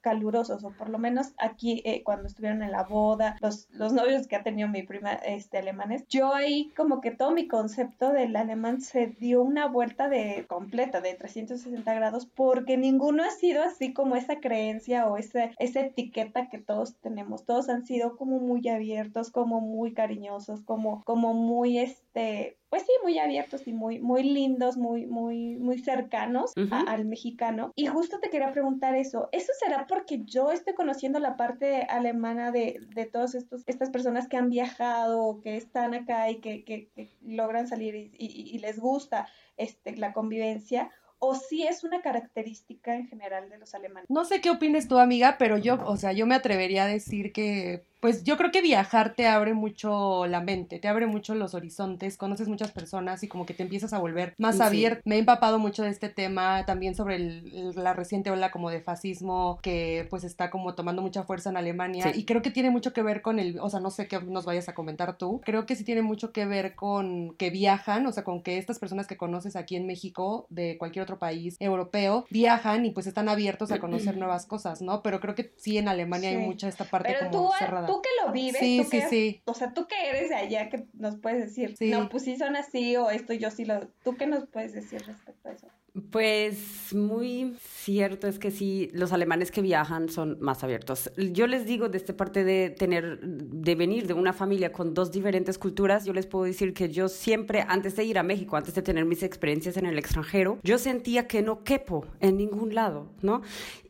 calurosos, 0.00 0.64
o 0.64 0.70
por 0.70 0.88
lo 0.88 0.98
menos 0.98 1.32
aquí 1.38 1.82
eh, 1.84 2.02
cuando 2.02 2.26
estuvieron 2.26 2.62
en 2.62 2.72
la 2.72 2.84
boda, 2.84 3.36
los, 3.40 3.68
los 3.72 3.92
novios 3.92 4.26
que 4.26 4.36
ha 4.36 4.42
tenido 4.42 4.68
mi 4.68 4.82
prima 4.82 5.12
este, 5.12 5.58
alemanes, 5.58 6.06
yo 6.08 6.34
ahí 6.34 6.72
como 6.76 7.00
que 7.00 7.10
todo 7.10 7.30
mi 7.32 7.48
concepto 7.48 8.12
del 8.12 8.36
alemán 8.36 8.80
se 8.80 9.06
dio 9.06 9.42
una 9.42 9.66
vuelta 9.66 10.08
de 10.08 10.46
completa, 10.48 11.00
de 11.00 11.14
360 11.14 11.94
grados, 11.94 12.26
porque 12.26 12.76
ninguno 12.76 13.22
ha 13.22 13.30
sido 13.30 13.62
así 13.62 13.92
como 13.92 14.16
esa 14.16 14.40
creencia 14.40 15.06
o 15.06 15.16
esa, 15.16 15.50
esa 15.58 15.80
etiqueta 15.80 16.48
que 16.48 16.58
todos 16.58 16.94
tenemos, 16.96 17.44
todos 17.44 17.68
han 17.68 17.86
sido 17.86 18.16
como 18.16 18.38
muy 18.38 18.66
abiertos, 18.68 19.30
como 19.30 19.60
muy 19.60 19.92
cariñosos, 19.92 20.60
como, 20.62 21.02
como 21.04 21.34
muy 21.34 21.78
este 21.78 22.56
pues 22.72 22.84
sí, 22.84 22.92
muy 23.02 23.18
abiertos 23.18 23.66
y 23.66 23.74
muy, 23.74 24.00
muy 24.00 24.22
lindos, 24.22 24.78
muy, 24.78 25.04
muy, 25.04 25.56
muy 25.56 25.78
cercanos 25.80 26.54
al 26.86 27.04
mexicano. 27.04 27.70
Y 27.76 27.84
justo 27.84 28.18
te 28.18 28.30
quería 28.30 28.50
preguntar 28.50 28.94
eso. 28.94 29.28
¿Eso 29.30 29.52
será 29.60 29.86
porque 29.86 30.22
yo 30.24 30.50
estoy 30.50 30.72
conociendo 30.72 31.18
la 31.18 31.36
parte 31.36 31.82
alemana 31.82 32.50
de, 32.50 32.80
de 32.94 33.04
todas 33.04 33.34
estas 33.34 33.90
personas 33.90 34.26
que 34.26 34.38
han 34.38 34.48
viajado, 34.48 35.42
que 35.42 35.58
están 35.58 35.92
acá 35.92 36.30
y 36.30 36.40
que, 36.40 36.64
que, 36.64 36.88
logran 37.20 37.68
salir 37.68 37.94
y, 37.94 38.10
y, 38.16 38.58
les 38.60 38.80
gusta 38.80 39.28
este, 39.58 39.94
la 39.98 40.14
convivencia? 40.14 40.90
o 41.24 41.36
si 41.36 41.62
es 41.62 41.84
una 41.84 42.02
característica 42.02 42.96
en 42.96 43.06
general 43.06 43.48
de 43.48 43.56
los 43.56 43.76
alemanes. 43.76 44.10
No 44.10 44.24
sé 44.24 44.40
qué 44.40 44.50
opines 44.50 44.88
tú, 44.88 44.98
amiga, 44.98 45.36
pero 45.38 45.56
yo, 45.56 45.78
o 45.84 45.96
sea, 45.96 46.12
yo 46.12 46.26
me 46.26 46.34
atrevería 46.34 46.82
a 46.82 46.88
decir 46.88 47.32
que 47.32 47.84
pues 48.02 48.24
yo 48.24 48.36
creo 48.36 48.50
que 48.50 48.62
viajar 48.62 49.14
te 49.14 49.28
abre 49.28 49.54
mucho 49.54 50.26
la 50.26 50.40
mente, 50.40 50.80
te 50.80 50.88
abre 50.88 51.06
mucho 51.06 51.36
los 51.36 51.54
horizontes, 51.54 52.16
conoces 52.16 52.48
muchas 52.48 52.72
personas 52.72 53.22
y 53.22 53.28
como 53.28 53.46
que 53.46 53.54
te 53.54 53.62
empiezas 53.62 53.92
a 53.92 54.00
volver 54.00 54.34
más 54.38 54.60
abierto. 54.60 55.02
Me 55.04 55.14
he 55.14 55.18
empapado 55.20 55.60
mucho 55.60 55.84
de 55.84 55.90
este 55.90 56.08
tema, 56.08 56.66
también 56.66 56.96
sobre 56.96 57.20
la 57.20 57.92
reciente 57.92 58.32
ola 58.32 58.50
como 58.50 58.70
de 58.70 58.80
fascismo 58.80 59.60
que 59.62 60.08
pues 60.10 60.24
está 60.24 60.50
como 60.50 60.74
tomando 60.74 61.00
mucha 61.00 61.22
fuerza 61.22 61.50
en 61.50 61.56
Alemania 61.56 62.10
y 62.12 62.24
creo 62.24 62.42
que 62.42 62.50
tiene 62.50 62.70
mucho 62.70 62.92
que 62.92 63.04
ver 63.04 63.22
con 63.22 63.38
el, 63.38 63.60
o 63.60 63.70
sea, 63.70 63.78
no 63.78 63.92
sé 63.92 64.08
qué 64.08 64.20
nos 64.20 64.46
vayas 64.46 64.68
a 64.68 64.74
comentar 64.74 65.16
tú, 65.16 65.40
creo 65.44 65.64
que 65.64 65.76
sí 65.76 65.84
tiene 65.84 66.02
mucho 66.02 66.32
que 66.32 66.44
ver 66.44 66.74
con 66.74 67.36
que 67.36 67.50
viajan, 67.50 68.04
o 68.06 68.10
sea, 68.10 68.24
con 68.24 68.42
que 68.42 68.58
estas 68.58 68.80
personas 68.80 69.06
que 69.06 69.16
conoces 69.16 69.54
aquí 69.54 69.76
en 69.76 69.86
México, 69.86 70.48
de 70.50 70.76
cualquier 70.76 71.04
otro 71.04 71.20
país 71.20 71.54
europeo, 71.60 72.26
viajan 72.30 72.84
y 72.84 72.90
pues 72.90 73.06
están 73.06 73.28
abiertos 73.28 73.70
a 73.70 73.78
conocer 73.78 74.16
nuevas 74.18 74.46
cosas, 74.46 74.82
¿no? 74.82 75.02
Pero 75.02 75.20
creo 75.20 75.36
que 75.36 75.52
sí 75.56 75.78
en 75.78 75.86
Alemania 75.86 76.30
hay 76.30 76.38
mucha 76.38 76.66
esta 76.66 76.84
parte 76.84 77.14
como 77.30 77.52
cerrada 77.52 77.91
tú 77.92 78.02
que 78.02 78.08
lo 78.24 78.32
vives, 78.32 78.58
sí, 78.58 78.78
tú 78.78 78.84
sí, 78.84 78.90
que, 78.90 79.08
sí. 79.08 79.42
o 79.44 79.54
sea, 79.54 79.74
tú 79.74 79.86
que 79.86 80.08
eres 80.08 80.30
de 80.30 80.36
allá, 80.36 80.68
que 80.70 80.86
nos 80.94 81.16
puedes 81.16 81.46
decir, 81.46 81.74
no, 81.90 82.08
pues 82.08 82.24
sí 82.24 82.36
son 82.36 82.56
así 82.56 82.96
o 82.96 83.10
esto 83.10 83.32
yo 83.34 83.50
sí 83.50 83.64
lo, 83.64 83.86
¿tú 84.02 84.16
qué 84.16 84.26
nos 84.26 84.46
puedes 84.46 84.72
decir 84.72 85.04
respecto 85.06 85.48
a 85.48 85.52
eso? 85.52 85.66
Pues 86.10 86.94
muy 86.94 87.54
cierto 87.60 88.26
es 88.26 88.38
que 88.38 88.50
sí, 88.50 88.88
los 88.94 89.12
alemanes 89.12 89.50
que 89.50 89.60
viajan 89.60 90.08
son 90.08 90.38
más 90.40 90.64
abiertos. 90.64 91.12
Yo 91.18 91.46
les 91.46 91.66
digo, 91.66 91.90
de 91.90 91.98
esta 91.98 92.16
parte 92.16 92.44
de 92.44 92.70
tener, 92.70 93.20
de 93.20 93.74
venir 93.74 94.06
de 94.06 94.14
una 94.14 94.32
familia 94.32 94.72
con 94.72 94.94
dos 94.94 95.12
diferentes 95.12 95.58
culturas, 95.58 96.06
yo 96.06 96.14
les 96.14 96.26
puedo 96.26 96.46
decir 96.46 96.72
que 96.72 96.88
yo 96.88 97.10
siempre, 97.10 97.66
antes 97.68 97.94
de 97.94 98.04
ir 98.04 98.18
a 98.18 98.22
México, 98.22 98.56
antes 98.56 98.74
de 98.74 98.80
tener 98.80 99.04
mis 99.04 99.22
experiencias 99.22 99.76
en 99.76 99.84
el 99.84 99.98
extranjero, 99.98 100.58
yo 100.62 100.78
sentía 100.78 101.28
que 101.28 101.42
no 101.42 101.62
quepo 101.62 102.06
en 102.20 102.38
ningún 102.38 102.74
lado, 102.74 103.12
¿no? 103.20 103.42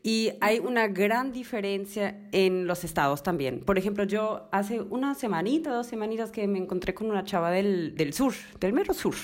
Y 0.03 0.31
hay 0.41 0.59
una 0.59 0.89
gran 0.89 1.31
diferencia 1.31 2.19
en 2.33 2.67
los 2.67 2.83
estados 2.83 3.23
también. 3.23 3.61
Por 3.61 3.77
ejemplo, 3.77 4.03
yo 4.03 4.49
hace 4.51 4.81
una 4.81 5.15
semanita, 5.15 5.71
dos 5.71 5.87
semanitas 5.87 6.31
que 6.31 6.47
me 6.49 6.59
encontré 6.59 6.93
con 6.93 7.09
una 7.09 7.23
chava 7.23 7.49
del, 7.49 7.95
del 7.95 8.11
sur, 8.11 8.33
del 8.59 8.73
mero 8.73 8.93
sur, 8.93 9.15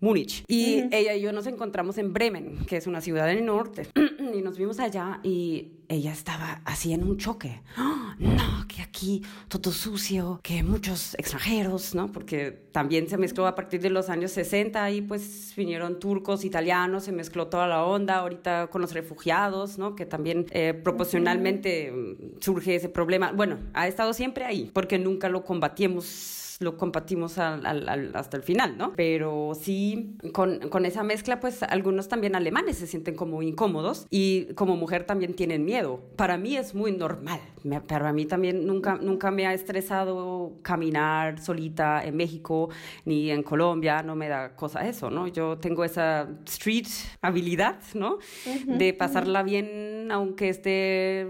Múnich. 0.00 0.44
Y 0.48 0.84
ella 0.92 1.14
y 1.14 1.22
yo 1.22 1.32
nos 1.32 1.46
encontramos 1.46 1.98
en 1.98 2.12
Bremen, 2.12 2.66
que 2.66 2.76
es 2.76 2.86
una 2.86 3.00
ciudad 3.00 3.26
del 3.26 3.44
norte. 3.44 3.88
y 4.34 4.42
nos 4.42 4.58
vimos 4.58 4.78
allá 4.78 5.20
y 5.22 5.72
ella 5.88 6.12
estaba 6.12 6.60
así 6.64 6.92
en 6.92 7.02
un 7.04 7.16
choque. 7.16 7.62
¡Oh, 7.78 8.14
no, 8.18 8.66
que 8.68 8.82
aquí 8.82 9.22
todo 9.48 9.72
sucio, 9.72 10.40
que 10.42 10.62
muchos 10.62 11.14
extranjeros, 11.14 11.94
¿no? 11.94 12.10
Porque 12.10 12.50
también 12.72 13.08
se 13.08 13.16
mezcló 13.16 13.46
a 13.46 13.54
partir 13.54 13.80
de 13.80 13.90
los 13.90 14.08
años 14.10 14.32
60 14.32 14.90
y 14.90 15.02
pues 15.02 15.54
vinieron 15.56 15.98
turcos, 15.98 16.44
italianos, 16.44 17.04
se 17.04 17.12
mezcló 17.12 17.46
toda 17.46 17.66
la 17.66 17.84
onda 17.84 18.16
ahorita 18.16 18.68
con 18.68 18.82
los 18.82 18.92
refugiados, 18.92 19.78
¿no? 19.78 19.94
Que 19.94 20.06
también 20.06 20.46
eh, 20.50 20.74
proporcionalmente 20.74 21.92
mm, 21.92 22.40
surge 22.40 22.74
ese 22.74 22.88
problema. 22.88 23.32
Bueno, 23.32 23.58
ha 23.72 23.88
estado 23.88 24.12
siempre 24.12 24.44
ahí, 24.44 24.70
porque 24.72 24.98
nunca 24.98 25.28
lo 25.28 25.44
combatimos 25.44 26.45
lo 26.60 26.76
compartimos 26.76 27.38
hasta 27.38 28.36
el 28.36 28.42
final, 28.42 28.78
¿no? 28.78 28.92
Pero 28.96 29.52
sí, 29.60 30.16
con, 30.32 30.68
con, 30.70 30.86
esa 30.86 31.02
mezcla, 31.02 31.38
pues 31.40 31.62
algunos 31.62 32.08
también 32.08 32.34
alemanes 32.34 32.78
se 32.78 32.86
sienten 32.86 33.14
como 33.14 33.42
incómodos 33.42 34.06
y 34.10 34.46
como 34.54 34.76
mujer 34.76 35.04
también 35.04 35.34
tienen 35.34 35.64
miedo. 35.64 36.00
Para 36.16 36.38
mí 36.38 36.56
es 36.56 36.74
muy 36.74 36.92
normal, 36.92 37.40
pero 37.86 38.06
a 38.06 38.12
mí 38.12 38.26
también 38.26 38.66
nunca, 38.66 38.96
nunca 38.96 39.30
me 39.30 39.46
ha 39.46 39.52
estresado 39.52 40.52
caminar 40.62 41.40
solita 41.40 42.04
en 42.04 42.16
México 42.16 42.70
ni 43.04 43.30
en 43.30 43.42
Colombia, 43.42 44.02
no 44.02 44.16
me 44.16 44.28
da 44.28 44.56
cosa 44.56 44.86
eso, 44.88 45.10
¿no? 45.10 45.26
Yo 45.28 45.58
tengo 45.58 45.84
esa 45.84 46.28
street 46.46 46.86
habilidad, 47.20 47.80
¿no? 47.94 48.18
De 48.66 48.94
pasarla 48.94 49.42
bien 49.42 49.95
bien, 50.06 50.12
aunque 50.12 50.48
esté 50.48 51.20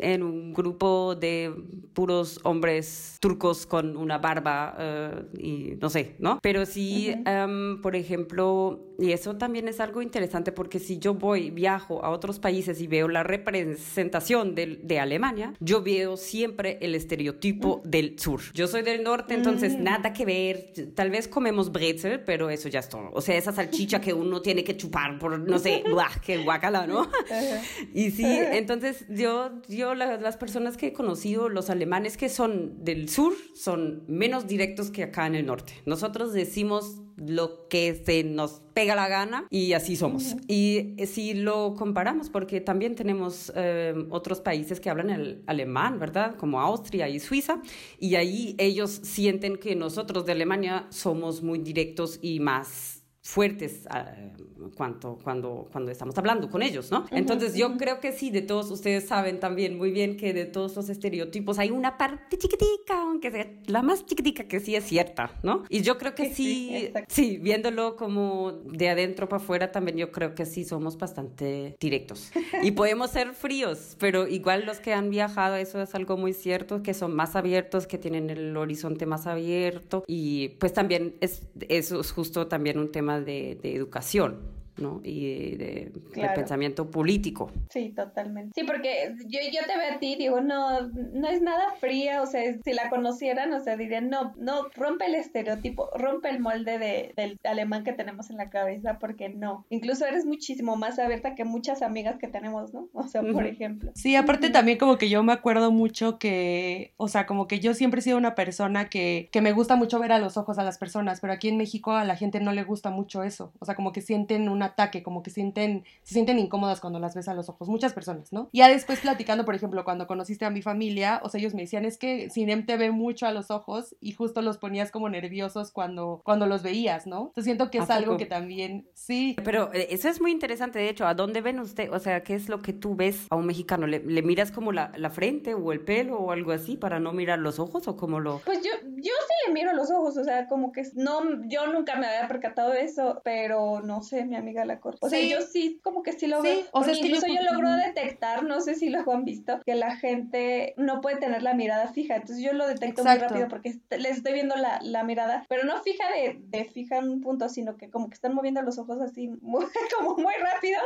en 0.00 0.22
un 0.22 0.52
grupo 0.52 1.14
de 1.14 1.52
puros 1.92 2.40
hombres 2.44 3.16
turcos 3.20 3.66
con 3.66 3.96
una 3.96 4.18
barba 4.18 4.76
eh, 4.78 5.24
y 5.38 5.76
no 5.80 5.88
sé, 5.88 6.16
¿no? 6.18 6.38
Pero 6.42 6.66
sí, 6.66 7.14
em, 7.24 7.80
por 7.80 7.96
ejemplo, 7.96 8.85
y 8.98 9.12
eso 9.12 9.36
también 9.36 9.68
es 9.68 9.80
algo 9.80 10.02
interesante 10.02 10.52
porque 10.52 10.78
si 10.78 10.98
yo 10.98 11.14
voy, 11.14 11.50
viajo 11.50 12.04
a 12.04 12.10
otros 12.10 12.38
países 12.38 12.80
y 12.80 12.86
veo 12.86 13.08
la 13.08 13.22
representación 13.22 14.54
de, 14.54 14.78
de 14.82 15.00
Alemania, 15.00 15.54
yo 15.60 15.82
veo 15.82 16.16
siempre 16.16 16.78
el 16.80 16.94
estereotipo 16.94 17.82
del 17.84 18.18
sur. 18.18 18.40
Yo 18.54 18.66
soy 18.66 18.82
del 18.82 19.02
norte, 19.02 19.34
entonces 19.34 19.78
nada 19.78 20.12
que 20.12 20.24
ver. 20.24 20.72
Tal 20.94 21.10
vez 21.10 21.28
comemos 21.28 21.72
brezel, 21.72 22.20
pero 22.20 22.50
eso 22.50 22.68
ya 22.68 22.80
es 22.80 22.88
todo. 22.88 23.10
O 23.12 23.20
sea, 23.20 23.36
esa 23.36 23.52
salchicha 23.52 24.00
que 24.00 24.12
uno 24.12 24.42
tiene 24.42 24.64
que 24.64 24.76
chupar 24.76 25.18
por, 25.18 25.38
no 25.38 25.58
sé, 25.58 25.84
¡buah! 25.90 26.20
qué 26.24 26.38
guacala, 26.38 26.86
¿no? 26.86 27.08
y 27.94 28.10
sí, 28.10 28.26
entonces 28.26 29.04
yo, 29.08 29.50
yo 29.68 29.94
las 29.94 30.36
personas 30.36 30.76
que 30.76 30.88
he 30.88 30.92
conocido, 30.92 31.48
los 31.48 31.70
alemanes 31.70 32.16
que 32.16 32.28
son 32.28 32.84
del 32.84 33.08
sur, 33.08 33.34
son 33.54 34.04
menos 34.08 34.46
directos 34.46 34.90
que 34.90 35.02
acá 35.02 35.26
en 35.26 35.34
el 35.34 35.46
norte. 35.46 35.74
Nosotros 35.84 36.32
decimos 36.32 37.02
lo 37.16 37.68
que 37.68 38.02
se 38.04 38.24
nos 38.24 38.62
pega 38.74 38.94
la 38.94 39.08
gana 39.08 39.46
y 39.50 39.72
así 39.72 39.96
somos. 39.96 40.36
Y 40.46 40.94
si 41.06 41.34
lo 41.34 41.74
comparamos, 41.74 42.30
porque 42.30 42.60
también 42.60 42.94
tenemos 42.94 43.52
eh, 43.56 43.94
otros 44.10 44.40
países 44.40 44.80
que 44.80 44.90
hablan 44.90 45.10
el 45.10 45.42
alemán, 45.46 45.98
¿verdad? 45.98 46.36
Como 46.36 46.60
Austria 46.60 47.08
y 47.08 47.18
Suiza, 47.20 47.60
y 47.98 48.16
ahí 48.16 48.54
ellos 48.58 48.90
sienten 49.02 49.56
que 49.56 49.74
nosotros 49.74 50.26
de 50.26 50.32
Alemania 50.32 50.86
somos 50.90 51.42
muy 51.42 51.58
directos 51.58 52.18
y 52.20 52.40
más 52.40 52.95
fuertes 53.26 53.88
uh, 53.90 54.70
cuando, 54.76 55.18
cuando, 55.22 55.68
cuando 55.72 55.90
estamos 55.90 56.16
hablando 56.16 56.48
con 56.48 56.62
ellos, 56.62 56.92
¿no? 56.92 57.06
Entonces 57.10 57.54
yo 57.54 57.76
creo 57.76 57.98
que 57.98 58.12
sí, 58.12 58.30
de 58.30 58.40
todos 58.40 58.70
ustedes 58.70 59.08
saben 59.08 59.40
también 59.40 59.76
muy 59.76 59.90
bien 59.90 60.16
que 60.16 60.32
de 60.32 60.44
todos 60.44 60.76
los 60.76 60.88
estereotipos 60.88 61.58
hay 61.58 61.70
una 61.70 61.98
parte 61.98 62.38
chiquitica, 62.38 63.02
aunque 63.02 63.32
sea 63.32 63.46
la 63.66 63.82
más 63.82 64.06
chiquitica 64.06 64.44
que 64.44 64.60
sí 64.60 64.76
es 64.76 64.84
cierta, 64.84 65.32
¿no? 65.42 65.64
Y 65.68 65.82
yo 65.82 65.98
creo 65.98 66.14
que 66.14 66.32
sí, 66.32 66.92
sí, 67.08 67.38
viéndolo 67.38 67.96
como 67.96 68.52
de 68.52 68.90
adentro 68.90 69.28
para 69.28 69.42
afuera 69.42 69.72
también 69.72 69.96
yo 69.96 70.12
creo 70.12 70.36
que 70.36 70.46
sí 70.46 70.64
somos 70.64 70.96
bastante 70.96 71.76
directos. 71.80 72.30
Y 72.62 72.70
podemos 72.70 73.10
ser 73.10 73.32
fríos, 73.32 73.96
pero 73.98 74.28
igual 74.28 74.66
los 74.66 74.78
que 74.78 74.94
han 74.94 75.10
viajado, 75.10 75.56
eso 75.56 75.82
es 75.82 75.94
algo 75.96 76.16
muy 76.16 76.32
cierto, 76.32 76.82
que 76.82 76.94
son 76.94 77.14
más 77.14 77.34
abiertos, 77.34 77.88
que 77.88 77.98
tienen 77.98 78.30
el 78.30 78.56
horizonte 78.56 79.04
más 79.04 79.26
abierto 79.26 80.04
y 80.06 80.50
pues 80.60 80.72
también 80.72 81.16
es, 81.20 81.42
eso 81.68 82.00
es 82.00 82.12
justo 82.12 82.46
también 82.46 82.78
un 82.78 82.92
tema 82.92 83.15
de, 83.20 83.58
de 83.62 83.74
educación. 83.74 84.55
¿No? 84.78 85.00
Y 85.02 85.56
de, 85.56 85.92
pensamiento 86.34 86.90
político. 86.90 87.50
Sí, 87.70 87.90
totalmente. 87.90 88.52
Sí, 88.54 88.66
porque 88.66 89.14
yo, 89.26 89.40
yo 89.52 89.60
te 89.66 89.78
veo 89.78 89.94
a 89.94 89.98
ti 89.98 90.16
digo, 90.16 90.40
no, 90.40 90.82
no 90.82 91.28
es 91.28 91.42
nada 91.42 91.74
fría, 91.80 92.22
o 92.22 92.26
sea, 92.26 92.42
si 92.62 92.72
la 92.72 92.88
conocieran, 92.88 93.52
o 93.52 93.60
sea, 93.60 93.76
dirían, 93.76 94.08
no, 94.08 94.34
no, 94.36 94.68
rompe 94.74 95.06
el 95.06 95.14
estereotipo, 95.14 95.90
rompe 95.96 96.28
el 96.30 96.40
molde 96.40 96.78
de, 96.78 97.12
del 97.16 97.38
alemán 97.44 97.84
que 97.84 97.92
tenemos 97.92 98.30
en 98.30 98.36
la 98.36 98.50
cabeza, 98.50 98.98
porque 98.98 99.28
no. 99.28 99.66
Incluso 99.70 100.06
eres 100.06 100.24
muchísimo 100.24 100.76
más 100.76 100.98
abierta 100.98 101.34
que 101.34 101.44
muchas 101.44 101.82
amigas 101.82 102.18
que 102.18 102.28
tenemos, 102.28 102.72
¿no? 102.72 102.88
O 102.92 103.04
sea, 103.04 103.22
por 103.22 103.46
ejemplo. 103.46 103.90
Sí, 103.94 104.16
aparte 104.16 104.50
también 104.50 104.78
como 104.78 104.98
que 104.98 105.08
yo 105.08 105.22
me 105.22 105.32
acuerdo 105.32 105.70
mucho 105.70 106.18
que, 106.18 106.92
o 106.96 107.08
sea, 107.08 107.26
como 107.26 107.48
que 107.48 107.60
yo 107.60 107.74
siempre 107.74 108.00
he 108.00 108.02
sido 108.02 108.18
una 108.18 108.34
persona 108.34 108.88
que, 108.88 109.28
que 109.32 109.40
me 109.40 109.52
gusta 109.52 109.76
mucho 109.76 109.98
ver 109.98 110.12
a 110.12 110.18
los 110.18 110.36
ojos 110.36 110.58
a 110.58 110.64
las 110.64 110.78
personas, 110.78 111.20
pero 111.20 111.32
aquí 111.32 111.48
en 111.48 111.56
México 111.56 111.92
a 111.92 112.04
la 112.04 112.16
gente 112.16 112.40
no 112.40 112.52
le 112.52 112.64
gusta 112.64 112.90
mucho 112.90 113.22
eso, 113.22 113.52
o 113.58 113.64
sea, 113.64 113.74
como 113.74 113.92
que 113.92 114.00
sienten 114.00 114.48
una 114.48 114.65
ataque, 114.66 115.02
como 115.02 115.22
que 115.22 115.30
sienten, 115.30 115.84
se 116.02 116.14
sienten 116.14 116.38
incómodas 116.38 116.80
cuando 116.80 116.98
las 116.98 117.14
ves 117.14 117.28
a 117.28 117.34
los 117.34 117.48
ojos, 117.48 117.68
muchas 117.68 117.92
personas, 117.92 118.32
¿no? 118.32 118.48
Ya 118.52 118.68
después 118.68 119.00
platicando, 119.00 119.44
por 119.44 119.54
ejemplo, 119.54 119.84
cuando 119.84 120.06
conociste 120.06 120.44
a 120.44 120.50
mi 120.50 120.62
familia, 120.62 121.20
o 121.22 121.28
sea, 121.28 121.40
ellos 121.40 121.54
me 121.54 121.62
decían, 121.62 121.84
es 121.84 121.98
que 121.98 122.30
Cinem 122.30 122.66
te 122.66 122.76
ve 122.76 122.90
mucho 122.90 123.26
a 123.26 123.32
los 123.32 123.50
ojos 123.50 123.96
y 124.00 124.12
justo 124.12 124.42
los 124.42 124.58
ponías 124.58 124.90
como 124.90 125.08
nerviosos 125.08 125.72
cuando, 125.72 126.20
cuando 126.24 126.46
los 126.46 126.62
veías, 126.62 127.06
¿no? 127.06 127.28
Entonces 127.28 127.44
siento 127.44 127.70
que 127.70 127.78
es 127.78 127.90
algo 127.90 128.16
que 128.16 128.26
también, 128.26 128.88
sí. 128.94 129.36
Pero 129.44 129.72
eh, 129.72 129.88
eso 129.90 130.08
es 130.08 130.20
muy 130.20 130.30
interesante, 130.32 130.78
de 130.78 130.88
hecho, 130.88 131.06
¿a 131.06 131.14
dónde 131.14 131.40
ven 131.40 131.60
usted? 131.60 131.92
O 131.92 131.98
sea, 131.98 132.22
¿qué 132.22 132.34
es 132.34 132.48
lo 132.48 132.62
que 132.62 132.72
tú 132.72 132.94
ves 132.96 133.26
a 133.30 133.36
un 133.36 133.46
mexicano? 133.46 133.86
¿Le, 133.86 134.00
miras 134.22 134.50
como 134.50 134.72
la, 134.72 134.92
la, 134.96 135.10
frente 135.10 135.54
o 135.54 135.72
el 135.72 135.80
pelo 135.80 136.18
o 136.18 136.32
algo 136.32 136.52
así 136.52 136.76
para 136.76 136.98
no 137.00 137.12
mirar 137.12 137.38
los 137.38 137.58
ojos 137.58 137.86
o 137.88 137.96
como 137.96 138.20
lo...? 138.20 138.40
Pues 138.44 138.62
yo, 138.62 138.70
yo 138.82 139.12
sí 139.12 139.46
le 139.46 139.52
miro 139.52 139.72
los 139.72 139.90
ojos, 139.90 140.16
o 140.16 140.24
sea, 140.24 140.46
como 140.48 140.72
que 140.72 140.82
no, 140.94 141.44
yo 141.46 141.66
nunca 141.72 141.96
me 141.96 142.06
había 142.06 142.28
percatado 142.28 142.72
de 142.72 142.82
eso, 142.82 143.20
pero 143.24 143.80
no 143.82 144.02
sé, 144.02 144.24
mi 144.24 144.36
amiga 144.36 144.55
la 144.64 144.80
corta. 144.80 145.06
O 145.06 145.10
sea, 145.10 145.20
yo 145.20 145.40
sí, 145.42 145.80
como 145.82 146.02
que 146.02 146.12
sí 146.12 146.26
lo 146.26 146.42
veo. 146.42 146.60
O 146.72 146.82
sea, 146.82 146.92
es 146.92 147.00
que 147.00 147.06
incluso 147.06 147.26
yo, 147.26 147.42
logro 147.42 147.70
detectar, 147.72 148.44
no 148.44 148.60
sé 148.60 148.74
si 148.74 148.88
lo 148.88 149.10
han 149.10 149.24
visto, 149.24 149.60
que 149.64 149.74
la 149.74 149.96
gente 149.96 150.74
no 150.76 151.00
puede 151.00 151.16
tener 151.16 151.42
la 151.42 151.54
mirada 151.54 151.88
fija. 151.88 152.16
Entonces 152.16 152.44
yo 152.44 152.52
lo 152.52 152.66
detecto 152.66 153.04
muy 153.04 153.16
rápido 153.16 153.48
porque 153.48 153.78
les 153.90 154.18
estoy 154.18 154.32
viendo 154.32 154.56
la, 154.56 154.78
la 154.82 155.04
mirada, 155.04 155.44
pero 155.48 155.64
no 155.64 155.80
fija 155.82 156.04
de, 156.10 156.40
de, 156.40 156.64
fija 156.64 156.98
en 156.98 157.08
un 157.08 157.20
punto, 157.20 157.48
sino 157.48 157.76
que 157.76 157.90
como 157.90 158.08
que 158.08 158.14
están 158.14 158.34
moviendo 158.34 158.62
los 158.62 158.78
ojos 158.78 159.00
así, 159.00 159.28
muy, 159.42 159.64
como 159.96 160.16
muy 160.16 160.34
rápido. 160.34 160.80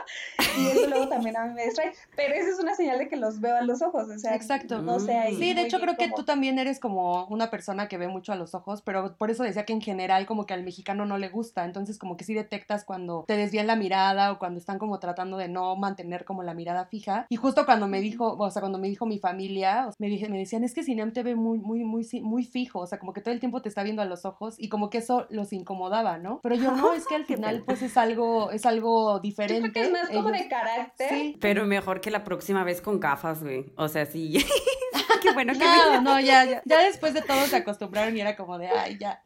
Y 0.58 0.66
eso 0.68 0.86
luego 0.88 1.08
también 1.08 1.36
a 1.36 1.46
mí 1.46 1.54
me 1.54 1.64
distrae. 1.64 1.92
Pero 2.16 2.34
esa 2.34 2.50
es 2.50 2.58
una 2.58 2.74
señal 2.74 2.98
de 2.98 3.08
que 3.08 3.16
los 3.16 3.40
veo 3.40 3.56
a 3.56 3.62
los 3.62 3.82
ojos. 3.82 4.08
O 4.08 4.18
sea, 4.18 4.34
Exacto. 4.34 4.82
No 4.82 5.00
sé, 5.00 5.14
ahí 5.14 5.36
Sí, 5.36 5.54
de 5.54 5.62
hecho 5.62 5.80
creo 5.80 5.96
que 5.96 6.10
tú 6.14 6.24
también 6.24 6.58
eres 6.58 6.80
como 6.80 7.26
una 7.26 7.50
persona 7.50 7.88
que 7.88 7.98
ve 7.98 8.08
mucho 8.08 8.32
a 8.32 8.36
los 8.36 8.54
ojos, 8.54 8.82
pero 8.82 9.16
por 9.16 9.30
eso 9.30 9.42
decía 9.42 9.64
que 9.64 9.72
en 9.72 9.80
general 9.80 10.26
como 10.26 10.46
que 10.46 10.54
al 10.54 10.64
mexicano 10.64 11.06
no 11.06 11.18
le 11.18 11.28
gusta. 11.28 11.64
Entonces 11.64 11.98
como 11.98 12.16
que 12.16 12.24
sí 12.24 12.34
detectas 12.34 12.84
cuando 12.84 13.24
te 13.26 13.36
desvían 13.60 13.66
la 13.66 13.76
mirada 13.76 14.32
o 14.32 14.38
cuando 14.38 14.58
están 14.58 14.78
como 14.78 14.98
tratando 14.98 15.36
de 15.36 15.48
no 15.48 15.76
mantener 15.76 16.24
como 16.24 16.42
la 16.42 16.54
mirada 16.54 16.86
fija. 16.86 17.26
Y 17.28 17.36
justo 17.36 17.64
cuando 17.64 17.88
me 17.88 18.00
dijo, 18.00 18.36
o 18.36 18.50
sea, 18.50 18.60
cuando 18.60 18.78
me 18.78 18.88
dijo 18.88 19.06
mi 19.06 19.18
familia, 19.18 19.88
me, 19.98 20.08
dije, 20.08 20.28
me 20.28 20.38
decían, 20.38 20.64
es 20.64 20.74
que 20.74 20.82
Sinem 20.82 21.12
te 21.12 21.22
ve 21.22 21.34
muy, 21.34 21.58
muy, 21.58 21.84
muy, 21.84 22.06
muy 22.22 22.44
fijo, 22.44 22.80
o 22.80 22.86
sea, 22.86 22.98
como 22.98 23.12
que 23.12 23.20
todo 23.20 23.32
el 23.34 23.40
tiempo 23.40 23.62
te 23.62 23.68
está 23.68 23.82
viendo 23.82 24.02
a 24.02 24.04
los 24.04 24.24
ojos 24.24 24.54
y 24.58 24.68
como 24.68 24.90
que 24.90 24.98
eso 24.98 25.26
los 25.30 25.52
incomodaba, 25.52 26.18
¿no? 26.18 26.40
Pero 26.42 26.54
yo 26.54 26.72
no, 26.72 26.92
es 26.92 27.06
que 27.06 27.14
al 27.14 27.24
final 27.26 27.62
pues 27.64 27.82
es 27.82 27.96
algo, 27.96 28.50
es 28.50 28.66
algo 28.66 29.20
diferente. 29.20 29.80
es 29.80 29.92
más 29.92 30.08
como 30.08 30.30
de 30.30 30.48
carácter. 30.48 31.08
Sí. 31.08 31.36
Pero 31.40 31.66
mejor 31.66 32.00
que 32.00 32.10
la 32.10 32.24
próxima 32.24 32.64
vez 32.64 32.80
con 32.80 33.00
gafas, 33.00 33.42
güey. 33.42 33.72
O 33.76 33.88
sea, 33.88 34.06
sí. 34.06 34.44
Qué 35.22 35.32
bueno 35.32 35.52
que 35.52 35.58
no, 35.58 36.00
no, 36.00 36.20
ya, 36.20 36.44
ya, 36.44 36.62
ya 36.64 36.78
después 36.80 37.14
de 37.14 37.22
todo 37.22 37.46
se 37.46 37.56
acompraron 37.56 38.16
y 38.16 38.20
era 38.20 38.36
como 38.36 38.58
de, 38.58 38.68
ay, 38.68 38.98
ya. 38.98 39.22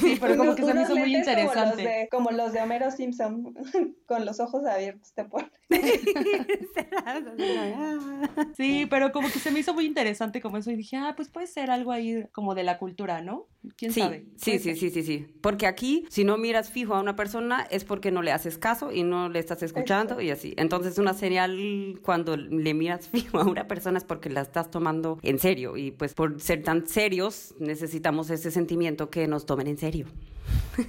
Sí, 0.00 0.18
pero 0.20 0.36
como 0.36 0.54
que 0.54 0.64
se 0.64 0.74
me 0.74 0.82
hizo 0.82 0.93
muy 1.04 1.16
interesante. 1.16 2.08
Como 2.10 2.30
los, 2.30 2.52
de, 2.52 2.60
Homero 2.60 2.90
Simpson, 2.90 3.54
con 4.06 4.24
los 4.24 4.40
ojos 4.40 4.64
abiertos 4.66 5.12
te 5.14 5.24
ponen. 5.24 5.50
sí, 8.56 8.86
pero 8.88 9.12
como 9.12 9.28
que 9.28 9.38
se 9.38 9.50
me 9.50 9.60
hizo 9.60 9.74
muy 9.74 9.86
interesante 9.86 10.40
como 10.40 10.56
eso 10.56 10.70
y 10.70 10.76
dije, 10.76 10.96
ah, 10.96 11.14
pues 11.16 11.28
puede 11.28 11.46
ser 11.46 11.70
algo 11.70 11.92
ahí 11.92 12.26
como 12.32 12.54
de 12.54 12.64
la 12.64 12.78
cultura, 12.78 13.20
¿no? 13.20 13.46
¿Quién 13.76 13.92
sabe? 13.92 14.26
Sí, 14.36 14.58
sí, 14.58 14.76
sí, 14.76 14.90
sí, 14.90 15.02
sí. 15.02 15.26
Porque 15.40 15.66
aquí, 15.66 16.06
si 16.10 16.24
no 16.24 16.36
miras 16.36 16.70
fijo 16.70 16.94
a 16.94 17.00
una 17.00 17.16
persona, 17.16 17.66
es 17.70 17.84
porque 17.84 18.10
no 18.10 18.22
le 18.22 18.32
haces 18.32 18.58
caso 18.58 18.92
y 18.92 19.02
no 19.02 19.28
le 19.28 19.38
estás 19.38 19.62
escuchando 19.62 20.20
y 20.20 20.30
así. 20.30 20.54
Entonces, 20.56 20.98
una 20.98 21.14
señal 21.14 21.98
cuando 22.02 22.36
le 22.36 22.74
miras 22.74 23.08
fijo 23.12 23.38
a 23.38 23.44
una 23.44 23.66
persona 23.66 23.98
es 23.98 24.04
porque 24.04 24.30
la 24.30 24.42
estás 24.42 24.70
tomando 24.70 25.18
en 25.22 25.38
serio 25.38 25.76
y 25.76 25.90
pues 25.90 26.14
por 26.14 26.40
ser 26.40 26.62
tan 26.62 26.86
serios 26.86 27.54
necesitamos 27.58 28.30
ese 28.30 28.50
sentimiento 28.50 29.10
que 29.10 29.26
nos 29.26 29.46
tomen 29.46 29.66
en 29.66 29.78
serio. 29.78 30.06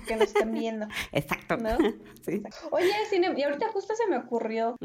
Que 0.08 0.16
nos 0.16 0.28
estén 0.30 0.52
viendo. 0.52 0.88
Exacto. 1.12 1.58
Sí. 2.26 2.42
Oye, 2.72 2.90
y 3.38 3.44
ahorita 3.44 3.68
justo 3.72 3.94
se 3.94 4.08
me 4.10 4.18
ocurrió, 4.18 4.78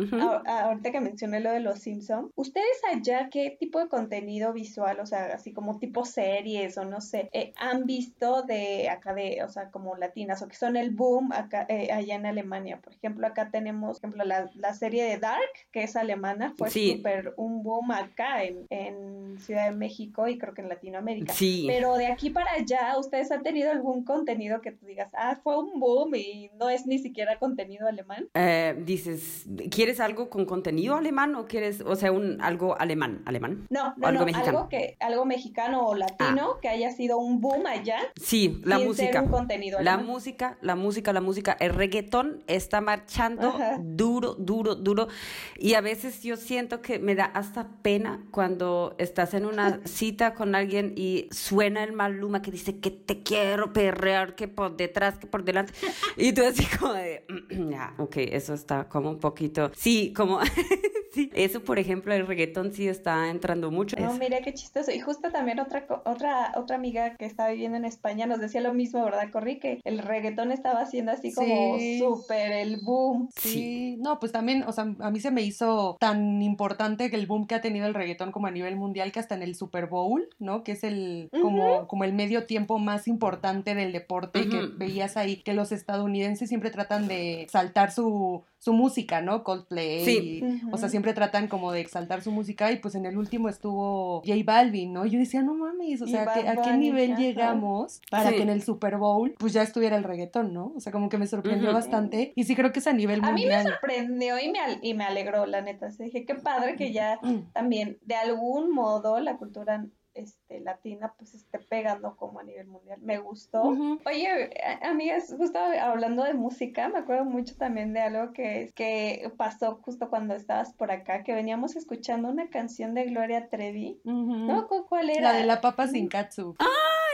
ahorita 0.46 0.92
que 0.92 1.00
mencioné 1.00 1.40
lo 1.40 1.50
de 1.50 1.60
los 1.60 1.78
Simpsons, 1.78 2.30
¿ustedes 2.34 2.82
allá 2.92 3.30
qué 3.30 3.56
tipo 3.58 3.78
de 3.78 3.88
contenido 3.88 4.52
visual, 4.52 5.00
o 5.00 5.06
sea, 5.06 5.32
así 5.32 5.54
como 5.54 5.78
tipo 5.78 6.04
series 6.04 6.76
o 6.76 6.84
no 6.84 7.00
sé, 7.00 7.30
eh, 7.32 7.54
han 7.56 7.79
visto 7.84 8.42
de 8.42 8.88
acá 8.88 9.14
de, 9.14 9.42
o 9.44 9.48
sea, 9.48 9.70
como 9.70 9.96
latinas 9.96 10.42
o 10.42 10.48
que 10.48 10.56
son 10.56 10.76
el 10.76 10.90
boom 10.90 11.32
acá, 11.32 11.66
eh, 11.68 11.90
allá 11.92 12.14
en 12.14 12.26
Alemania? 12.26 12.80
Por 12.82 12.92
ejemplo, 12.94 13.26
acá 13.26 13.50
tenemos, 13.50 14.00
por 14.00 14.10
ejemplo, 14.10 14.24
la, 14.24 14.50
la 14.54 14.74
serie 14.74 15.04
de 15.04 15.18
Dark, 15.18 15.50
que 15.72 15.82
es 15.82 15.96
alemana, 15.96 16.54
fue 16.56 16.70
súper 16.70 17.34
un 17.36 17.62
boom 17.62 17.90
acá 17.92 18.44
en, 18.44 18.66
en 18.70 19.38
Ciudad 19.40 19.66
de 19.66 19.76
México 19.76 20.28
y 20.28 20.38
creo 20.38 20.54
que 20.54 20.62
en 20.62 20.68
Latinoamérica. 20.68 21.32
Sí. 21.32 21.64
Pero 21.66 21.94
de 21.94 22.06
aquí 22.06 22.30
para 22.30 22.52
allá, 22.52 22.96
¿ustedes 22.98 23.30
han 23.30 23.42
tenido 23.42 23.70
algún 23.70 24.04
contenido 24.04 24.60
que 24.60 24.72
tú 24.72 24.86
digas, 24.86 25.10
ah, 25.14 25.38
fue 25.42 25.58
un 25.58 25.80
boom 25.80 26.14
y 26.14 26.50
no 26.58 26.68
es 26.70 26.86
ni 26.86 26.98
siquiera 26.98 27.38
contenido 27.38 27.88
alemán? 27.88 28.28
Eh, 28.34 28.74
dices, 28.84 29.46
¿quieres 29.70 30.00
algo 30.00 30.30
con 30.30 30.44
contenido 30.44 30.96
alemán 30.96 31.34
o 31.34 31.46
quieres, 31.46 31.80
o 31.80 31.96
sea, 31.96 32.12
un 32.12 32.40
algo 32.40 32.78
alemán, 32.78 33.22
alemán? 33.26 33.66
No, 33.70 33.94
no, 33.96 34.06
algo 34.06 34.24
mexicano. 34.24 34.58
Algo, 34.58 34.68
que, 34.68 34.96
algo 35.00 35.24
mexicano 35.24 35.86
o 35.86 35.94
latino 35.94 36.52
ah. 36.54 36.58
que 36.60 36.68
haya 36.68 36.90
sido 36.90 37.18
un 37.18 37.40
boom 37.40 37.66
allá. 37.70 37.98
Sí, 38.20 38.60
la 38.64 38.78
música. 38.78 39.24
contenido 39.26 39.80
la 39.80 39.98
música, 39.98 40.58
la 40.60 40.76
música, 40.76 41.12
la 41.12 41.20
música. 41.20 41.56
El 41.60 41.74
reggaetón 41.74 42.42
está 42.46 42.80
marchando 42.80 43.54
duro, 43.80 44.34
duro, 44.34 44.74
duro. 44.74 45.08
Y 45.56 45.74
a 45.74 45.80
veces 45.80 46.22
yo 46.22 46.36
siento 46.36 46.82
que 46.82 46.98
me 46.98 47.14
da 47.14 47.24
hasta 47.24 47.68
pena 47.82 48.24
cuando 48.30 48.94
estás 48.98 49.34
en 49.34 49.46
una 49.46 49.80
cita 49.84 50.34
con 50.34 50.54
alguien 50.54 50.94
y 50.96 51.28
suena 51.30 51.84
el 51.84 51.92
Maluma 51.92 52.42
que 52.42 52.50
dice 52.50 52.78
que 52.78 52.90
te 52.90 53.22
quiero 53.22 53.72
perrear 53.72 54.34
que 54.34 54.48
por 54.48 54.76
detrás, 54.76 55.18
que 55.18 55.26
por 55.26 55.44
delante. 55.44 55.72
Y 56.16 56.32
tú 56.32 56.44
así 56.44 56.66
como 56.78 56.92
de, 56.92 57.24
ya, 57.70 57.94
ok, 57.98 58.16
eso 58.16 58.52
está 58.52 58.88
como 58.88 59.10
un 59.10 59.18
poquito, 59.18 59.70
sí, 59.74 60.12
como... 60.14 60.40
Sí, 61.12 61.30
eso 61.34 61.62
por 61.62 61.78
ejemplo, 61.78 62.14
el 62.14 62.26
reggaetón 62.26 62.72
sí 62.72 62.88
está 62.88 63.30
entrando 63.30 63.70
mucho. 63.70 63.96
No, 63.96 64.14
mira 64.14 64.40
qué 64.40 64.54
chistoso. 64.54 64.92
Y 64.92 65.00
justo 65.00 65.30
también 65.30 65.58
otra, 65.58 65.86
otra, 66.04 66.52
otra 66.56 66.76
amiga 66.76 67.16
que 67.16 67.26
estaba 67.26 67.50
viviendo 67.50 67.76
en 67.76 67.84
España 67.84 68.26
nos 68.26 68.40
decía 68.40 68.60
lo 68.60 68.72
mismo, 68.72 69.04
¿verdad, 69.04 69.30
Corri? 69.32 69.58
Que 69.58 69.80
el 69.84 69.98
reggaetón 69.98 70.52
estaba 70.52 70.80
haciendo 70.80 71.12
así 71.12 71.32
como 71.32 71.78
súper 71.98 72.52
el 72.52 72.80
boom. 72.82 73.28
Sí. 73.36 73.96
no, 74.00 74.20
pues 74.20 74.32
también, 74.32 74.62
o 74.64 74.72
sea, 74.72 74.94
a 75.00 75.10
mí 75.10 75.20
se 75.20 75.30
me 75.30 75.42
hizo 75.42 75.96
tan 75.98 76.42
importante 76.42 77.10
que 77.10 77.16
el 77.16 77.26
boom 77.26 77.46
que 77.46 77.56
ha 77.56 77.60
tenido 77.60 77.86
el 77.86 77.94
reggaetón 77.94 78.32
como 78.32 78.46
a 78.46 78.50
nivel 78.50 78.76
mundial 78.76 79.12
que 79.12 79.20
hasta 79.20 79.34
en 79.34 79.42
el 79.42 79.54
Super 79.54 79.86
Bowl, 79.86 80.28
¿no? 80.38 80.62
Que 80.62 80.72
es 80.72 80.84
el, 80.84 81.28
como, 81.42 81.88
como 81.88 82.04
el 82.04 82.12
medio 82.12 82.46
tiempo 82.46 82.78
más 82.78 83.08
importante 83.08 83.74
del 83.74 83.92
deporte 83.92 84.40
y 84.40 84.48
que 84.48 84.66
veías 84.76 85.16
ahí 85.16 85.36
que 85.36 85.54
los 85.54 85.72
estadounidenses 85.72 86.48
siempre 86.48 86.70
tratan 86.70 87.08
de 87.08 87.46
saltar 87.50 87.90
su, 87.90 88.44
su 88.60 88.74
música, 88.74 89.22
¿no? 89.22 89.42
Coldplay. 89.42 90.04
Sí. 90.04 90.42
O 90.70 90.76
sea, 90.76 90.90
siempre 90.90 91.14
tratan 91.14 91.48
como 91.48 91.72
de 91.72 91.80
exaltar 91.80 92.20
su 92.20 92.30
música 92.30 92.70
y 92.70 92.76
pues 92.76 92.94
en 92.94 93.06
el 93.06 93.16
último 93.16 93.48
estuvo 93.48 94.20
J 94.20 94.34
Balvin, 94.44 94.92
¿no? 94.92 95.06
Yo 95.06 95.18
decía, 95.18 95.42
no 95.42 95.54
mames, 95.54 96.02
o 96.02 96.06
sea, 96.06 96.22
¿a 96.22 96.62
qué 96.62 96.76
nivel 96.76 97.16
llegamos 97.16 98.02
para 98.10 98.30
que 98.30 98.42
en 98.42 98.50
el 98.50 98.62
Super 98.62 98.98
Bowl 98.98 99.34
pues 99.38 99.54
ya 99.54 99.62
estuviera 99.62 99.96
el 99.96 100.04
reggaetón, 100.04 100.52
¿no? 100.52 100.74
O 100.76 100.80
sea, 100.80 100.92
como 100.92 101.08
que 101.08 101.16
me 101.16 101.26
sorprendió 101.26 101.72
bastante 101.72 102.34
y 102.36 102.44
sí 102.44 102.54
creo 102.54 102.70
que 102.70 102.80
es 102.80 102.86
a 102.86 102.92
nivel 102.92 103.22
mundial. 103.22 103.52
A 103.52 103.58
mí 103.58 103.64
me 103.64 103.70
sorprendió 103.70 104.38
y 104.38 104.50
me, 104.50 104.58
y 104.82 104.92
me 104.92 105.04
alegró, 105.04 105.46
la 105.46 105.62
neta. 105.62 105.86
O 105.86 106.02
dije, 106.02 106.26
qué 106.26 106.34
padre 106.34 106.76
que 106.76 106.92
ya 106.92 107.18
mm. 107.22 107.52
también 107.52 107.98
de 108.02 108.14
algún 108.14 108.72
modo 108.72 109.20
la 109.20 109.38
cultura 109.38 109.86
este, 110.14 110.60
latina 110.60 111.14
pues 111.16 111.34
esté 111.34 111.58
pegando 111.58 112.16
como 112.16 112.40
a 112.40 112.42
nivel 112.42 112.66
mundial. 112.66 113.00
Me 113.02 113.18
gustó. 113.18 113.62
Oye, 113.62 114.50
amigas, 114.82 115.34
justo 115.36 115.58
hablando 115.58 116.24
de 116.24 116.34
música, 116.34 116.88
me 116.88 116.98
acuerdo 116.98 117.24
mucho 117.24 117.56
también 117.56 117.92
de 117.92 118.00
algo 118.00 118.32
que, 118.32 118.72
que 118.74 119.32
pasó 119.36 119.80
justo 119.82 120.10
cuando 120.10 120.34
estabas 120.34 120.72
por 120.74 120.90
acá, 120.90 121.22
que 121.22 121.34
veníamos 121.34 121.76
escuchando 121.76 122.28
una 122.28 122.50
canción 122.50 122.94
de 122.94 123.04
Gloria 123.04 123.48
Trevi. 123.48 124.00
¿No? 124.04 124.68
¿Cuál 124.88 125.10
era? 125.10 125.32
La 125.32 125.38
de 125.38 125.46
la 125.46 125.60
papa 125.60 125.86
sin 125.86 126.08
katsu. 126.08 126.56
¡Ah! 126.58 126.66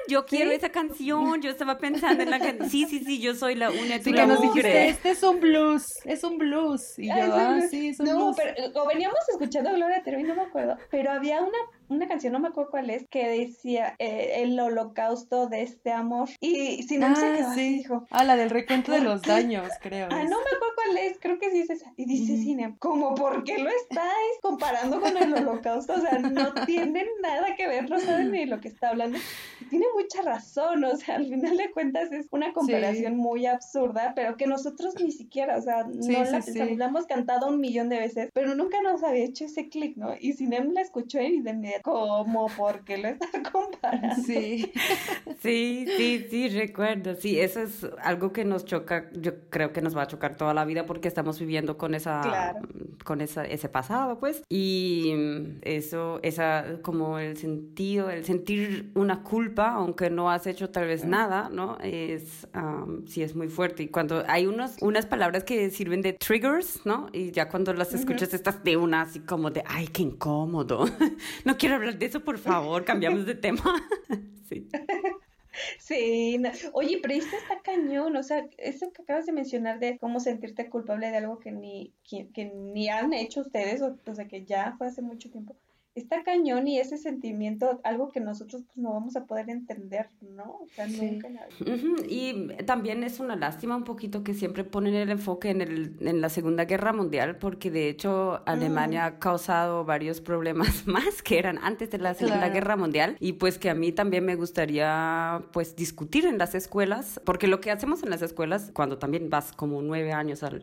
Yo 0.09 0.25
quiero 0.25 0.51
esa 0.51 0.71
canción, 0.71 1.41
yo 1.41 1.51
estaba 1.51 1.79
pensando 1.79 2.23
en 2.23 2.31
la 2.31 2.39
canción. 2.39 2.71
Sí, 2.71 2.87
sí, 2.87 3.05
sí, 3.05 3.21
yo 3.21 3.35
soy 3.35 3.55
la 3.55 3.71
única. 3.71 4.03
Sí, 4.03 4.13
que 4.13 4.27
nos 4.27 4.41
dijiste, 4.41 4.89
este 4.89 5.11
es 5.11 5.23
un 5.23 5.41
blues, 5.41 5.99
es 6.05 6.25
un 6.25 6.39
blues. 6.39 6.99
Y 6.99 7.09
yo, 7.09 7.15
ah, 7.15 7.61
sí, 7.69 7.89
es 7.89 8.01
un 8.01 8.07
no, 8.07 8.17
blues. 8.17 8.37
pero 8.37 8.83
o 8.83 8.87
veníamos 8.87 9.19
escuchando 9.29 9.73
Gloria 9.73 10.03
Trevi, 10.03 10.23
no 10.23 10.35
me 10.35 10.43
acuerdo, 10.43 10.77
pero 10.91 11.11
había 11.11 11.41
una 11.41 11.59
una 11.89 12.09
canción, 12.09 12.33
no 12.33 12.41
me 12.41 12.49
acuerdo 12.49 12.71
cuál 12.71 12.91
es, 12.91 13.07
que 13.09 13.29
decía 13.29 13.95
eh, 13.99 14.43
el 14.43 14.59
holocausto 14.59 15.49
de 15.49 15.63
este 15.63 15.93
amor. 15.93 16.29
Y 16.41 16.83
si 16.83 16.99
no 16.99 17.15
se 17.15 17.27
ah, 17.27 17.55
sí. 17.55 17.79
dijo. 17.79 18.07
Ah, 18.11 18.25
la 18.25 18.37
del 18.37 18.51
recuento 18.51 18.93
de 18.93 19.01
los 19.01 19.23
daños, 19.23 19.71
creo. 19.81 20.09
Ah, 20.11 20.25
no 20.25 20.39
me 20.39 20.57
acuerdo 20.57 20.75
cuál 20.75 20.99
es, 20.99 21.19
creo 21.21 21.39
que 21.39 21.51
sí 21.51 21.61
es 21.61 21.71
esa. 21.71 21.93
Y 21.97 22.07
dice 22.07 22.37
Cine, 22.37 22.75
como 22.79 23.15
por 23.15 23.45
qué 23.45 23.59
lo 23.59 23.71
estáis 23.71 24.39
comparando 24.43 25.01
con 25.01 25.17
el 25.17 25.33
holocausto? 25.33 25.95
O 25.95 26.01
sea, 26.01 26.19
no 26.19 26.53
tienen 26.67 27.07
nada 27.23 27.55
que 27.57 27.67
ver, 27.67 27.89
no 27.89 27.99
saben 28.01 28.33
ni 28.33 28.47
lo 28.47 28.61
que 28.61 28.69
está 28.69 28.91
hablando. 28.91 29.19
tiene 29.71 29.87
mucha 29.97 30.22
razón, 30.22 30.84
o 30.84 30.97
sea, 30.97 31.16
al 31.16 31.26
final 31.26 31.57
de 31.57 31.70
cuentas 31.70 32.12
es 32.12 32.26
una 32.30 32.53
comparación 32.53 33.16
muy 33.16 33.47
absurda, 33.47 34.12
pero 34.14 34.36
que 34.36 34.47
nosotros 34.47 34.94
ni 35.01 35.11
siquiera, 35.11 35.57
o 35.57 35.62
sea, 35.62 35.84
no 35.84 36.24
la, 36.24 36.40
pensamos, 36.40 36.78
la 36.78 36.84
hemos 36.86 37.07
cantado 37.07 37.49
un 37.49 37.61
millón 37.61 37.88
de 37.88 37.99
veces, 37.99 38.30
pero 38.32 38.55
nunca 38.55 38.82
nos 38.82 39.03
había 39.03 39.24
hecho 39.24 39.44
ese 39.44 39.68
clic, 39.68 39.97
¿no? 39.97 40.14
Y 40.18 40.34
Cinem 40.34 40.72
la 40.72 40.82
escuchó 40.82 41.20
y 41.20 41.40
de 41.40 41.80
¿cómo? 41.82 42.49
¿Por 42.57 42.84
qué 42.84 42.99
lo 42.99 43.09
está 43.09 43.26
comparando? 43.53 44.22
Sí. 44.24 44.72
sí, 45.40 45.86
sí, 45.97 46.26
sí, 46.30 46.49
recuerdo. 46.51 47.14
Sí, 47.16 47.40
eso 47.40 47.61
es 47.61 47.86
algo 48.03 48.32
que 48.32 48.44
nos 48.44 48.64
choca, 48.64 49.11
yo 49.12 49.49
creo 49.51 49.72
que 49.72 49.82
nos 49.82 49.97
va 49.97 50.03
a 50.03 50.07
chocar 50.07 50.36
toda 50.36 50.55
la 50.55 50.64
vida 50.64 50.86
porque 50.86 51.09
estamos 51.09 51.38
viviendo 51.38 51.78
con 51.78 51.94
esa, 51.94 52.57
con 53.05 53.20
esa, 53.20 53.44
ese 53.44 53.68
pasado, 53.68 54.18
pues. 54.18 54.42
Y 54.49 55.12
eso, 55.62 56.20
esa, 56.22 56.78
como 56.82 57.18
el 57.18 57.36
sentido, 57.36 58.11
el 58.11 58.24
sentir 58.24 58.92
una 58.94 59.22
culpa, 59.22 59.80
aunque 59.87 60.11
no 60.11 60.30
has 60.30 60.49
hecho 60.49 60.68
tal 60.70 60.89
vez 60.89 61.05
nada, 61.05 61.49
¿no? 61.49 61.78
Es, 61.80 62.49
sí, 63.07 63.22
es 63.22 63.37
muy 63.37 63.49
fuerte. 63.49 63.84
Y 63.84 63.89
cuando 63.89 64.24
hay 64.26 64.47
unos, 64.47 64.76
unas 64.80 65.07
palabras 65.07 65.45
que 65.45 65.70
sirven 65.70 66.03
de 66.03 66.12
triggers, 66.14 66.84
¿no? 66.84 67.09
Y 67.12 67.30
ya 67.30 67.49
cuando 67.49 67.72
las 67.72 67.95
escuchas 67.95 68.34
estás 68.34 68.64
de 68.64 68.76
una 68.76 69.03
así 69.03 69.20
como 69.20 69.51
de, 69.51 69.62
ay, 69.64 69.87
qué 69.87 70.03
incómodo. 70.03 70.84
no 71.45 71.57
quiero 71.57 71.76
hablar 71.76 71.99
de 71.99 72.07
eso, 72.07 72.24
por 72.24 72.39
favor, 72.39 72.84
cambiamos 72.84 73.26
de 73.26 73.37
tema. 73.37 73.62
sí. 74.49 74.68
Sí, 75.78 76.39
oye, 76.74 76.99
pero 77.01 77.14
esto 77.14 77.34
está 77.34 77.62
cañón, 77.62 78.14
o 78.14 78.22
sea, 78.22 78.47
eso 78.59 78.93
que 78.93 79.01
acabas 79.01 79.24
de 79.24 79.32
mencionar 79.32 79.78
de 79.78 79.97
cómo 79.97 80.20
sentirte 80.20 80.68
culpable 80.68 81.11
de 81.11 81.16
algo 81.16 81.39
que 81.39 81.51
ni, 81.51 81.95
que, 82.05 82.53
ni 82.55 82.91
han 82.91 83.14
hecho 83.14 83.41
ustedes, 83.41 83.80
o, 83.80 83.97
o, 84.07 84.14
sea, 84.14 84.28
que 84.28 84.45
ya 84.45 84.74
fue 84.76 84.89
hace 84.89 85.01
mucho 85.01 85.30
tiempo, 85.30 85.57
está 85.97 86.22
cañón 86.22 86.68
y 86.68 86.78
ese 86.78 86.99
sentimiento, 86.99 87.80
algo 87.82 88.11
que 88.11 88.20
nosotros 88.20 88.62
pues, 88.66 88.76
no 88.76 88.92
vamos 88.92 89.16
a 89.16 89.24
poder 89.24 89.49
entender, 89.49 90.11
¿no? 90.20 90.61
O 90.62 90.68
sea, 90.68 90.86
nunca 90.86 91.28
Y 92.07 92.49
también 92.66 93.03
es 93.03 93.18
una 93.18 93.34
lástima 93.34 93.76
un 93.76 93.84
poquito 93.84 94.22
que 94.22 94.34
siempre 94.34 94.62
ponen 94.62 94.94
el 94.94 95.11
enfoque 95.11 95.49
en, 95.49 95.62
el, 95.62 95.97
en 96.01 96.20
la 96.20 96.28
Segunda 96.28 96.66
Guerra 96.66 96.92
Mundial, 96.92 97.38
porque 97.38 97.70
de 97.70 97.88
hecho 97.88 98.42
Alemania 98.47 99.05
mm. 99.05 99.07
ha 99.07 99.18
causado 99.18 99.84
varios 99.86 100.20
problemas 100.20 100.86
más 100.86 101.22
que 101.22 101.38
eran 101.38 101.59
antes 101.62 101.90
de 101.90 101.99
la 101.99 102.12
Segunda 102.12 102.51
Guerra 102.51 102.76
Mundial 102.76 103.16
y 103.18 103.32
pues 103.32 103.59
que 103.59 103.70
a 103.70 103.74
mí 103.74 103.90
también 103.90 104.24
me 104.24 104.36
gustaría 104.36 105.42
pues 105.53 105.76
discutir 105.76 106.26
en 106.26 106.36
las 106.36 106.55
escuelas, 106.55 107.20
porque 107.24 107.47
lo 107.47 107.62
que 107.62 107.70
hacemos 107.70 108.03
en 108.03 108.11
las 108.11 108.20
escuelas, 108.20 108.70
cuando 108.74 108.99
también 108.99 109.30
vas 109.30 109.53
como 109.53 109.80
nueve 109.80 110.12
años 110.12 110.42
al 110.42 110.62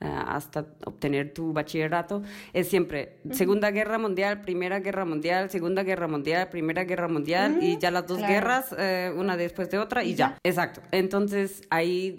eh, 0.00 0.06
hasta 0.06 0.66
obtener 0.84 1.32
tu 1.32 1.52
bachillerato, 1.52 2.22
es 2.52 2.68
siempre 2.68 3.20
Segunda 3.30 3.70
Guerra 3.70 3.98
Mundial, 3.98 4.40
Primera 4.40 4.80
Guerra 4.80 5.04
Mundial, 5.04 5.50
Segunda 5.50 5.82
Guerra 5.82 6.08
Mundial, 6.08 6.48
Primera 6.50 6.84
Guerra 6.84 7.08
Mundial 7.08 7.58
y 7.62 7.78
ya 7.78 7.90
las 7.90 8.06
dos 8.06 8.18
guerras, 8.18 8.74
eh, 8.78 9.12
una 9.16 9.36
después 9.36 9.70
de 9.70 9.78
otra 9.78 10.04
y 10.04 10.14
ya. 10.14 10.36
Exacto. 10.42 10.82
Entonces 10.90 11.62
ahí 11.70 12.18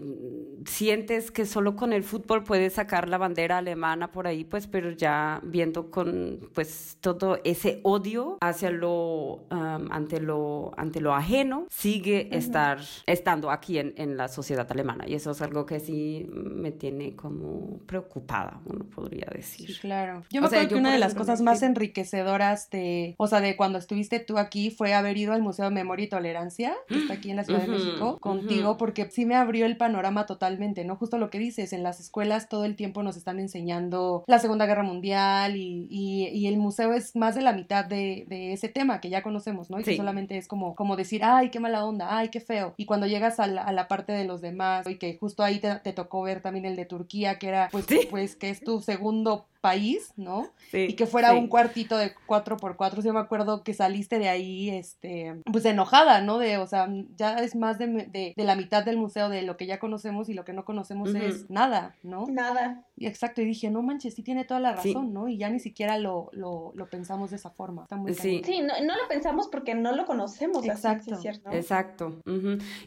sientes 0.66 1.32
que 1.32 1.46
solo 1.46 1.76
con 1.76 1.94
el 1.94 2.04
fútbol 2.04 2.44
puedes 2.44 2.74
sacar 2.74 3.10
la 3.10 3.18
bandera 3.18 3.58
alemana 3.58 4.12
por 4.12 4.28
ahí, 4.28 4.44
pues, 4.44 4.68
pero 4.68 4.92
ya 4.92 5.42
viendo 5.44 5.92
con 5.92 6.40
pues 6.54 6.98
todo 7.02 7.40
ese 7.44 7.82
odio 7.84 8.38
hacia 8.42 8.72
lo, 8.72 9.46
ante 9.50 10.20
lo, 10.20 10.72
ante 10.78 11.02
lo 11.02 11.14
ajeno, 11.14 11.68
sigue 11.70 12.36
estar, 12.36 12.80
estando 13.06 13.52
aquí 13.52 13.80
en, 13.80 13.94
en 13.98 14.18
la 14.18 14.28
sociedad 14.28 14.68
alemana. 14.72 15.06
Y 15.08 15.16
eso 15.16 15.32
es 15.32 15.42
algo 15.42 15.66
que 15.66 15.80
sí 15.80 16.26
me 16.32 16.72
tiene 16.72 17.16
como 17.16 17.65
preocupada, 17.86 18.62
uno 18.66 18.86
podría 18.86 19.28
decir. 19.34 19.78
claro. 19.80 20.24
Yo 20.30 20.42
me 20.42 20.48
acuerdo 20.48 20.70
que 20.70 20.76
una 20.76 20.92
de 20.92 21.00
las 21.00 21.16
cosas 21.16 21.42
más 21.42 21.62
enriquecedoras 21.64 22.70
de, 22.70 23.16
o 23.18 23.28
sea, 23.28 23.42
de 23.42 23.56
cuando 23.56 23.78
estuviste 23.80 24.20
tú 24.20 24.38
aquí 24.38 24.72
fue 24.72 24.94
haber 24.94 25.18
ido 25.18 25.34
al 25.34 25.42
Museo 25.42 25.66
de 25.66 25.72
Memoria 25.72 26.06
y 26.06 26.10
Tolerancia, 26.10 26.74
que 26.88 26.98
está 26.98 27.14
aquí 27.14 27.30
en 27.30 27.38
la 27.38 27.44
Ciudad 27.44 27.62
de 27.62 27.68
México, 27.68 28.18
contigo, 28.20 28.78
porque 28.78 29.10
sí 29.12 29.26
me 29.26 29.36
abrió 29.36 29.66
el 29.66 29.78
panorama 29.78 30.26
totalmente, 30.26 30.86
¿no? 30.86 30.96
Justo 30.96 31.18
lo 31.18 31.30
que 31.30 31.40
dices, 31.40 31.74
en 31.74 31.84
las 31.84 32.00
escuelas 32.00 32.50
todo 32.50 32.66
el 32.66 32.76
tiempo 32.76 33.04
nos 33.04 33.18
están 33.18 33.40
enseñando 33.40 34.24
la 34.28 34.40
Segunda 34.40 34.66
Guerra 34.66 34.84
Mundial 34.84 35.56
y, 35.56 35.88
y, 35.90 36.48
el 36.48 36.58
museo 36.58 36.94
es 36.94 37.16
más 37.16 37.36
de 37.36 37.42
la 37.42 37.54
mitad 37.54 37.86
de, 37.86 38.26
de, 38.28 38.54
ese 38.54 38.70
tema 38.70 39.02
que 39.02 39.10
ya 39.10 39.24
conocemos, 39.24 39.70
¿no? 39.70 39.80
Y 39.80 39.84
que 39.84 39.98
solamente 39.98 40.38
es 40.38 40.48
como, 40.48 40.76
como 40.76 40.96
decir, 40.96 41.22
ay, 41.24 41.50
qué 41.50 41.60
mala 41.60 41.86
onda, 41.86 42.18
ay, 42.18 42.30
qué 42.30 42.40
feo. 42.40 42.74
Y 42.78 42.86
cuando 42.86 43.08
llegas 43.08 43.40
a 43.40 43.48
la, 43.48 43.64
a 43.64 43.72
la 43.72 43.88
parte 43.88 44.14
de 44.14 44.26
los 44.26 44.42
demás, 44.42 44.88
y 44.88 44.98
que 44.98 45.18
justo 45.18 45.44
ahí 45.44 45.60
te, 45.60 45.76
te 45.80 45.94
tocó 45.94 46.22
ver 46.22 46.42
también 46.42 46.66
el 46.66 46.76
de 46.76 46.86
Turquía, 46.86 47.40
que 47.40 47.48
era 47.48 47.55
pues, 47.72 47.86
pues 48.10 48.36
que 48.36 48.50
es 48.50 48.62
tu 48.62 48.82
segundo 48.82 49.46
país, 49.66 50.14
¿no? 50.16 50.52
y 50.72 50.94
que 50.94 51.08
fuera 51.08 51.34
un 51.34 51.48
cuartito 51.48 51.98
de 51.98 52.14
4 52.28 52.58
por 52.58 52.76
4 52.76 53.02
Yo 53.02 53.14
me 53.14 53.20
acuerdo 53.20 53.64
que 53.64 53.74
saliste 53.74 54.20
de 54.20 54.30
ahí, 54.30 54.70
este, 54.70 55.42
pues 55.52 55.66
enojada, 55.66 56.22
¿no? 56.22 56.38
De, 56.38 56.58
o 56.58 56.68
sea, 56.68 56.88
ya 57.16 57.38
es 57.38 57.56
más 57.56 57.80
de, 57.80 57.88
de, 57.88 58.44
la 58.44 58.56
mitad 58.56 58.86
del 58.86 58.98
museo 58.98 59.28
de 59.28 59.42
lo 59.42 59.58
que 59.58 59.66
ya 59.66 59.80
conocemos 59.80 60.30
y 60.30 60.36
lo 60.36 60.46
que 60.46 60.54
no 60.54 60.66
conocemos 60.66 61.16
es 61.16 61.50
nada, 61.50 61.96
¿no? 62.04 62.26
Nada. 62.30 62.86
Y 62.96 63.08
exacto, 63.08 63.42
y 63.42 63.46
dije, 63.46 63.72
no 63.72 63.82
manches, 63.82 64.14
sí 64.14 64.22
tiene 64.22 64.46
toda 64.46 64.60
la 64.60 64.74
razón, 64.74 65.14
¿no? 65.14 65.28
Y 65.28 65.38
ya 65.38 65.50
ni 65.50 65.60
siquiera 65.60 65.98
lo, 65.98 66.30
lo, 66.34 66.72
lo 66.76 66.90
pensamos 66.90 67.32
de 67.32 67.38
esa 67.38 67.50
forma. 67.50 67.84
Está 67.84 67.96
muy 67.96 68.14
sí, 68.14 68.42
sí 68.46 68.62
no, 68.62 68.74
no, 68.86 68.96
lo 68.96 69.08
pensamos 69.10 69.48
porque 69.48 69.74
no 69.74 69.96
lo 69.96 70.06
conocemos. 70.06 70.64
Exacto. 70.66 71.16
¿cierto? 71.16 71.50
Exacto. 71.52 72.22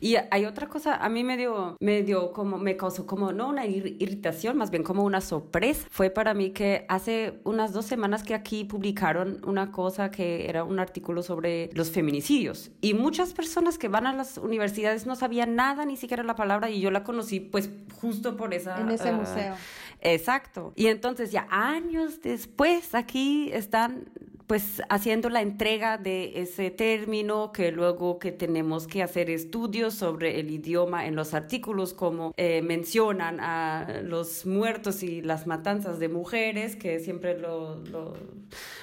Y 0.01 0.17
hay 0.31 0.45
otra 0.45 0.69
cosa, 0.69 0.97
a 0.97 1.09
mí 1.09 1.25
me 1.25 1.37
dio, 1.37 1.77
me 1.81 2.03
dio 2.03 2.33
como, 2.33 2.59
me 2.59 2.77
causó 2.77 3.07
como, 3.07 3.33
no 3.33 3.49
una 3.49 3.67
irritación, 3.67 4.58
más 4.59 4.71
bien 4.71 4.83
como 4.83 5.05
una 5.05 5.21
sorpresa. 5.21 5.87
Fue 5.91 6.11
para 6.11 6.35
mí 6.35 6.51
que 6.51 6.85
hace 6.89 7.41
unas 7.45 7.73
dos 7.73 7.87
semanas 7.87 8.23
que 8.23 8.35
aquí 8.35 8.65
publicaron 8.65 9.41
una 9.47 9.73
cosa 9.73 10.11
que 10.11 10.49
era 10.49 10.65
un 10.65 10.79
artículo 10.79 11.23
sobre 11.23 11.71
los 11.73 11.91
feminicidios 11.91 12.71
y 12.81 12.95
muchas 12.95 13.33
personas 13.33 13.79
que 13.79 13.89
van 13.89 14.07
a 14.07 14.13
las 14.13 14.37
universidades 14.39 15.07
no 15.07 15.17
sabían 15.17 15.55
nada, 15.55 15.85
ni 15.85 15.97
siquiera 15.97 16.23
la 16.23 16.35
palabra 16.35 16.71
y 16.71 16.81
yo 16.81 16.91
la 16.91 17.05
conocí 17.05 17.41
pues 17.41 17.71
justo 18.01 18.37
por 18.37 18.53
esa... 18.53 18.81
En 18.81 18.91
ese 18.91 19.09
ah, 19.09 19.13
museo. 19.13 19.55
Exacto. 20.01 20.73
Y 20.77 20.87
entonces 20.87 21.33
ya 21.33 21.47
años 21.51 22.21
después 22.23 22.95
aquí 22.95 23.51
están 23.53 24.11
pues 24.49 24.83
haciendo 24.89 25.29
la 25.29 25.43
entrega 25.43 25.99
de 25.99 26.41
ese 26.41 26.71
término, 26.71 27.53
que 27.53 27.71
luego 27.71 28.19
que 28.19 28.33
tenemos 28.33 28.87
que 28.87 29.03
hacer 29.03 29.29
estudios 29.29 29.93
sobre 29.93 30.41
el 30.41 30.51
idioma 30.51 31.07
en 31.07 31.15
los 31.15 31.35
artículos, 31.35 31.93
como 31.93 32.33
eh, 32.39 32.63
mencionan 32.63 33.41
a 33.41 34.01
los 34.03 34.47
muertos 34.47 35.03
y 35.03 35.21
las 35.21 35.47
matanzas 35.47 35.99
de 35.99 36.09
mujeres, 36.09 36.77
que 36.77 36.99
siempre 36.99 37.39
lo, 37.39 37.83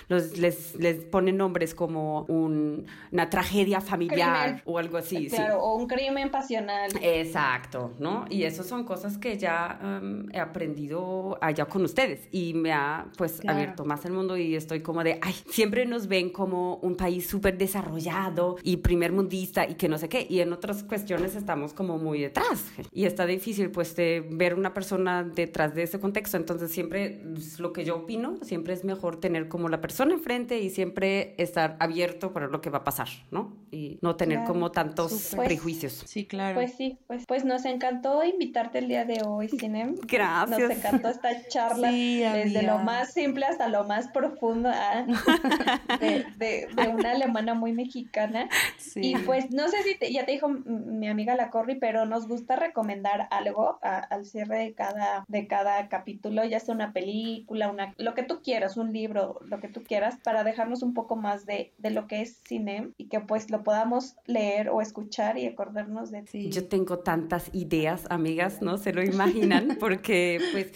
los, 0.07 0.37
les, 0.37 0.75
les 0.75 1.03
ponen 1.05 1.37
nombres 1.37 1.73
como 1.73 2.21
una 2.23 3.29
tragedia 3.29 3.81
familiar 3.81 4.61
o 4.65 4.77
algo 4.77 4.97
así. 4.97 5.27
Claro, 5.27 5.59
o 5.59 5.75
un 5.75 5.87
crimen 5.87 6.29
pasional. 6.29 6.91
Exacto, 7.01 7.93
¿no? 7.99 8.25
Y 8.29 8.43
eso 8.43 8.63
son 8.63 8.83
cosas 8.83 9.17
que 9.17 9.37
ya 9.37 9.79
em, 9.81 10.27
he 10.31 10.39
aprendido 10.39 11.37
allá 11.41 11.65
con 11.65 11.83
ustedes 11.83 12.27
y 12.31 12.53
me 12.53 12.71
ha 12.71 13.07
pues 13.17 13.41
abierto 13.47 13.85
más 13.85 14.05
el 14.05 14.13
mundo 14.13 14.37
y 14.37 14.55
estoy 14.55 14.81
como 14.81 15.03
de, 15.03 15.19
ay, 15.21 15.33
siempre 15.49 15.85
nos 15.85 16.07
ven 16.07 16.29
como 16.29 16.77
un 16.77 16.95
país 16.95 17.27
súper 17.27 17.57
desarrollado 17.57 18.57
y 18.63 18.77
primer 18.77 19.11
mundista 19.11 19.67
y 19.67 19.75
que 19.75 19.89
no 19.89 19.97
sé 19.97 20.09
qué, 20.09 20.25
y 20.29 20.41
en 20.41 20.53
otras 20.53 20.83
cuestiones 20.83 21.35
estamos 21.35 21.73
como 21.73 21.97
muy 21.97 22.21
detrás 22.21 22.65
y 22.91 23.05
está 23.05 23.25
difícil 23.25 23.71
pues 23.71 23.95
de 23.95 24.25
ver 24.31 24.55
una 24.55 24.73
persona 24.73 25.23
detrás 25.23 25.73
de 25.73 25.83
ese 25.83 25.99
contexto, 25.99 26.37
entonces 26.37 26.71
siempre 26.71 27.21
pues, 27.33 27.59
lo 27.59 27.73
que 27.73 27.83
yo 27.83 27.97
opino, 27.97 28.37
siempre 28.41 28.73
es 28.73 28.83
mejor 28.83 29.19
tener 29.19 29.47
como 29.47 29.69
la 29.69 29.81
persona 29.81 29.94
enfrente 30.03 30.59
y 30.59 30.69
siempre 30.69 31.35
estar 31.37 31.77
abierto 31.79 32.33
para 32.33 32.47
lo 32.47 32.61
que 32.61 32.69
va 32.69 32.79
a 32.79 32.83
pasar, 32.83 33.07
¿no? 33.31 33.55
Y 33.71 33.99
no 34.01 34.15
tener 34.15 34.43
como 34.45 34.71
tantos 34.71 35.35
prejuicios. 35.35 36.03
Sí, 36.05 36.25
claro. 36.25 36.55
Pues 36.55 36.73
sí, 36.75 36.97
pues, 37.07 37.25
pues 37.27 37.45
nos 37.45 37.65
encantó 37.65 38.23
invitarte 38.23 38.79
el 38.79 38.87
día 38.87 39.05
de 39.05 39.21
hoy, 39.25 39.49
Cinem. 39.49 39.95
Gracias. 40.07 40.59
Nos 40.59 40.71
encantó 40.71 41.09
esta 41.09 41.29
charla 41.49 41.91
desde 41.91 42.63
lo 42.63 42.79
más 42.79 43.13
simple 43.13 43.45
hasta 43.45 43.67
lo 43.67 43.83
más 43.83 44.07
profundo 44.09 44.69
¿ah? 44.71 45.05
de, 46.37 46.67
una 46.93 47.11
alemana 47.11 47.53
muy 47.53 47.73
mexicana. 47.73 48.49
Y 48.95 49.17
pues 49.17 49.51
no 49.51 49.67
sé 49.67 49.77
si 49.83 50.13
ya 50.13 50.25
te 50.25 50.33
dijo 50.33 50.47
mi 50.47 51.07
amiga 51.07 51.35
la 51.35 51.49
Corri, 51.49 51.75
pero 51.75 52.05
nos 52.05 52.27
gusta 52.27 52.55
recomendar 52.55 53.27
algo 53.31 53.79
al 53.81 54.25
cierre 54.25 54.59
de 54.59 54.73
cada, 54.73 55.25
de 55.27 55.47
cada 55.47 55.87
capítulo, 55.89 56.43
ya 56.45 56.59
sea 56.59 56.73
una 56.73 56.93
película, 56.93 57.69
una, 57.69 57.93
lo 57.97 58.13
que 58.13 58.23
tú 58.23 58.41
quieras, 58.41 58.77
un 58.77 58.93
libro, 58.93 59.39
lo 59.45 59.59
que 59.59 59.67
tú 59.67 59.83
quieras, 59.85 60.17
para 60.23 60.43
dejarnos 60.43 60.83
un 60.83 60.93
poco 60.93 61.15
más 61.15 61.45
de, 61.45 61.73
de 61.77 61.91
lo 61.91 62.07
que 62.07 62.21
es 62.21 62.41
cine 62.45 62.91
y 62.97 63.07
que 63.07 63.19
pues 63.21 63.49
lo 63.49 63.63
podamos 63.63 64.15
leer 64.25 64.69
o 64.69 64.81
escuchar 64.81 65.37
y 65.37 65.45
acordarnos 65.45 66.11
de... 66.11 66.25
Sí. 66.27 66.49
Yo 66.49 66.67
tengo 66.67 66.99
tantas 66.99 67.49
ideas, 67.53 68.05
amigas, 68.09 68.61
¿no? 68.61 68.77
Se 68.77 68.93
lo 68.93 69.03
imaginan, 69.03 69.77
porque 69.79 70.39
pues 70.51 70.71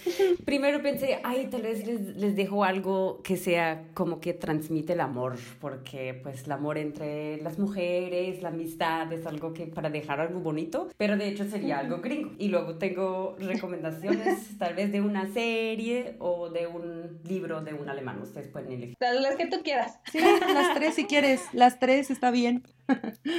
primero 0.46 0.82
pensé, 0.82 1.20
ay, 1.24 1.48
tal 1.52 1.64
vez 1.64 1.86
les, 1.86 2.16
les 2.16 2.36
dejo 2.36 2.64
algo 2.64 3.22
que 3.24 3.38
sea 3.38 3.90
como 3.94 4.20
que 4.20 4.34
transmite 4.34 4.94
el 4.94 5.02
amor, 5.02 5.38
porque 5.60 6.14
pues 6.22 6.46
el 6.46 6.52
amor 6.52 6.78
entre 6.78 7.38
las 7.42 7.60
mujeres, 7.60 8.42
la 8.42 8.50
amistad 8.50 9.12
es 9.12 9.26
algo 9.26 9.54
que 9.54 9.68
para 9.68 9.90
dejar 9.90 10.20
algo 10.20 10.40
bonito, 10.40 10.90
pero 10.98 11.18
de 11.18 11.28
hecho 11.28 11.46
sería 11.46 11.80
algo 11.80 12.00
gringo. 12.02 12.32
Y 12.38 12.50
luego 12.50 12.76
tengo 12.76 13.36
recomendaciones 13.40 14.58
tal 14.58 14.76
vez 14.76 14.92
de 14.92 15.02
una 15.02 15.32
serie 15.34 16.16
o 16.20 16.50
de 16.50 16.68
un 16.68 17.20
libro 17.24 17.62
de 17.62 17.74
un 17.74 17.90
alemán, 17.90 18.22
ustedes 18.22 18.48
pueden 18.48 18.72
elegir. 18.72 18.96
Las 19.00 19.36
que 19.38 19.48
tú 19.48 19.62
quieras. 19.64 20.00
Sí, 20.12 20.20
las 20.20 20.74
tres 20.76 20.96
si 20.96 21.06
quieres, 21.06 21.42
las 21.54 21.80
tres 21.80 22.12
está 22.12 22.32
bien. 22.32 22.64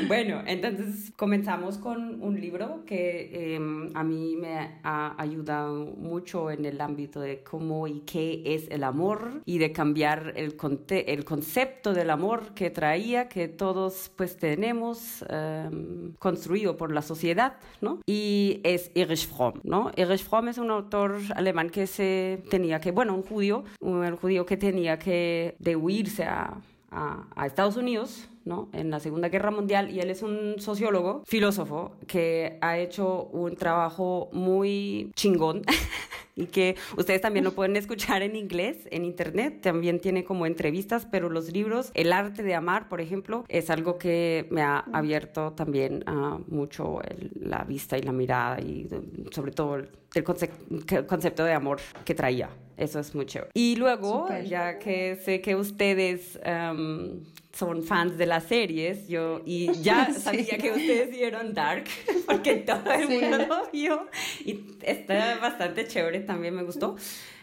Bueno, 0.07 0.43
entonces 0.47 1.13
comenzamos 1.17 1.79
con 1.79 2.23
un 2.23 2.41
libro 2.41 2.85
que 2.85 3.55
em, 3.55 3.91
a 3.95 4.05
mí 4.05 4.37
me 4.37 4.79
ha 4.83 5.21
ayudado 5.21 5.87
mucho 5.87 6.51
en 6.51 6.65
el 6.65 6.81
ámbito 6.81 7.21
de 7.21 7.43
cómo 7.43 7.87
y 7.87 8.01
qué 8.01 8.43
es 8.45 8.69
el 8.71 8.85
amor 8.85 9.43
y 9.45 9.59
de 9.59 9.73
cambiar 9.73 10.33
el, 10.37 10.57
el 10.89 11.25
concepto 11.25 11.95
del 11.95 12.11
amor 12.11 12.55
que 12.55 12.71
traía, 12.71 13.29
que 13.29 13.49
todos 13.49 14.11
pues 14.17 14.37
tenemos 14.37 15.25
em, 15.29 16.13
construido 16.19 16.77
por 16.77 16.93
la 16.93 17.03
sociedad, 17.03 17.57
¿no? 17.81 18.01
Y 18.07 18.61
es 18.65 18.91
Erich 18.95 19.29
Fromm, 19.29 19.61
¿no? 19.65 19.91
Erich 19.97 20.23
Fromm 20.23 20.49
es 20.49 20.59
un 20.59 20.71
autor 20.71 21.19
alemán 21.35 21.71
que 21.71 21.87
se 21.87 22.43
tenía 22.51 22.81
que, 22.81 22.91
bueno, 22.93 23.15
un 23.15 23.23
judío, 23.23 23.65
un 23.81 24.17
judío 24.17 24.47
que 24.47 24.57
tenía 24.57 24.99
que 24.99 25.57
de 25.59 25.77
huirse 25.77 26.25
a 26.25 26.61
a, 26.91 27.47
Estados 27.47 27.77
Unidos, 27.77 28.29
¿no? 28.45 28.69
En 28.73 28.91
la 28.91 29.01
Segunda 29.01 29.29
Guerra 29.29 29.51
Mundial 29.51 29.91
y 29.91 30.01
él 30.01 30.11
es 30.11 30.23
un 30.23 30.57
sociólogo, 30.59 31.23
filósofo, 31.27 31.97
que 32.07 32.59
ha 32.61 32.79
hecho 32.79 33.25
un 33.33 33.57
trabajo 33.57 34.29
muy 34.33 35.13
chingón 35.15 35.63
y 36.37 36.47
que 36.47 36.77
ustedes 36.97 37.21
también 37.21 37.45
lo 37.45 37.53
pueden 37.53 37.77
escuchar 37.77 38.23
en 38.23 38.37
inglés, 38.37 38.89
en 38.91 39.05
internet, 39.05 39.61
también 39.63 40.01
tiene 40.01 40.25
como 40.25 40.47
entrevistas, 40.47 41.07
pero 41.11 41.29
los 41.29 41.53
libros, 41.53 41.91
El 41.95 42.13
arte 42.13 42.43
de 42.43 42.55
amar, 42.55 42.89
por 42.89 43.01
ejemplo, 43.01 43.45
es 43.49 43.71
algo 43.71 43.99
que 43.99 44.47
me 44.51 44.63
ha 44.63 44.85
abierto 44.93 45.53
también 45.53 46.05
mucho 46.49 47.01
la 47.41 47.65
vista 47.65 47.99
y 47.99 48.03
la 48.03 48.13
mirada 48.13 48.61
y 48.61 48.89
sobre 49.31 49.53
todo 49.53 49.77
el, 49.77 50.25
concepto 50.25 51.45
de 51.45 51.53
amor 51.53 51.79
que 52.05 52.15
traía. 52.15 52.51
Eso 52.77 52.99
es 52.99 53.15
mucho. 53.15 53.47
Y 53.53 53.77
luego, 53.77 54.29
ya 54.47 54.79
que 54.79 55.17
sé 55.17 55.43
que 55.43 55.55
ustedes 55.55 56.41
em, 56.43 57.21
son 57.61 57.83
fans 57.83 58.17
de 58.17 58.25
las 58.25 58.45
series, 58.45 59.07
yo 59.07 59.43
y 59.45 59.71
ya 59.83 60.13
sabía 60.15 60.57
que 60.57 60.71
ustedes 60.71 61.11
vieron 61.11 61.53
Dark, 61.53 61.85
porque 62.27 62.57
todo 62.57 62.91
el 62.93 63.09
mundo 63.09 63.39
lo 63.47 63.71
vio 63.71 64.09
y 64.45 64.61
está 64.83 65.37
bastante 65.37 65.87
chévere, 65.87 66.21
también 66.21 66.55
me 66.55 66.63
gustó. 66.63 66.97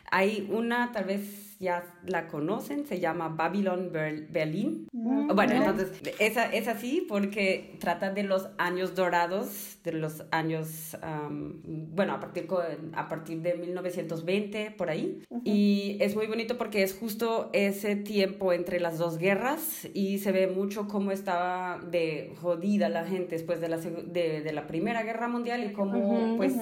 Hay 0.10 0.48
una, 0.50 0.92
tal 0.92 1.06
vez 1.06 1.47
ya 1.60 1.96
la 2.06 2.28
conocen, 2.28 2.86
se 2.86 3.00
llama 3.00 3.30
Babylon 3.30 3.92
Berlin. 3.92 4.88
Mm, 4.92 5.34
bueno, 5.36 5.54
entonces, 5.54 5.92
esa 6.20 6.46
es 6.54 6.68
así 6.68 7.06
porque 7.08 7.76
trata 7.80 8.12
de 8.12 8.24
los 8.24 8.50
años 8.58 8.96
dorados, 8.96 9.80
de 9.84 9.94
los 9.94 10.24
años, 10.32 10.98
bueno, 11.32 12.14
a 12.14 12.20
partir, 12.20 12.48
a 12.94 13.10
partir 13.10 13.42
de 13.42 13.56
1920, 13.56 14.72
por 14.72 14.90
ahí. 14.90 15.24
Y 15.44 15.98
es 16.00 16.16
muy 16.16 16.28
bonito 16.28 16.58
porque 16.58 16.84
es 16.84 16.96
justo 16.96 17.50
ese 17.54 17.96
tiempo 17.96 18.54
entre 18.54 18.80
las 18.80 18.98
dos 18.98 19.18
guerras 19.18 19.88
y 19.94 20.20
se 20.20 20.32
ve 20.32 20.48
mucho 20.48 20.88
cómo 20.88 21.12
estaba 21.12 21.80
de 21.80 22.34
jodida 22.42 22.90
la 22.90 23.06
gente 23.06 23.36
después 23.36 23.60
de 23.62 23.70
la, 23.70 23.78
de, 23.78 24.42
de 24.42 24.52
la 24.52 24.68
Primera 24.68 25.04
Guerra 25.04 25.28
Mundial 25.28 25.64
y 25.64 25.74
cómo, 25.74 26.38
pues 26.38 26.54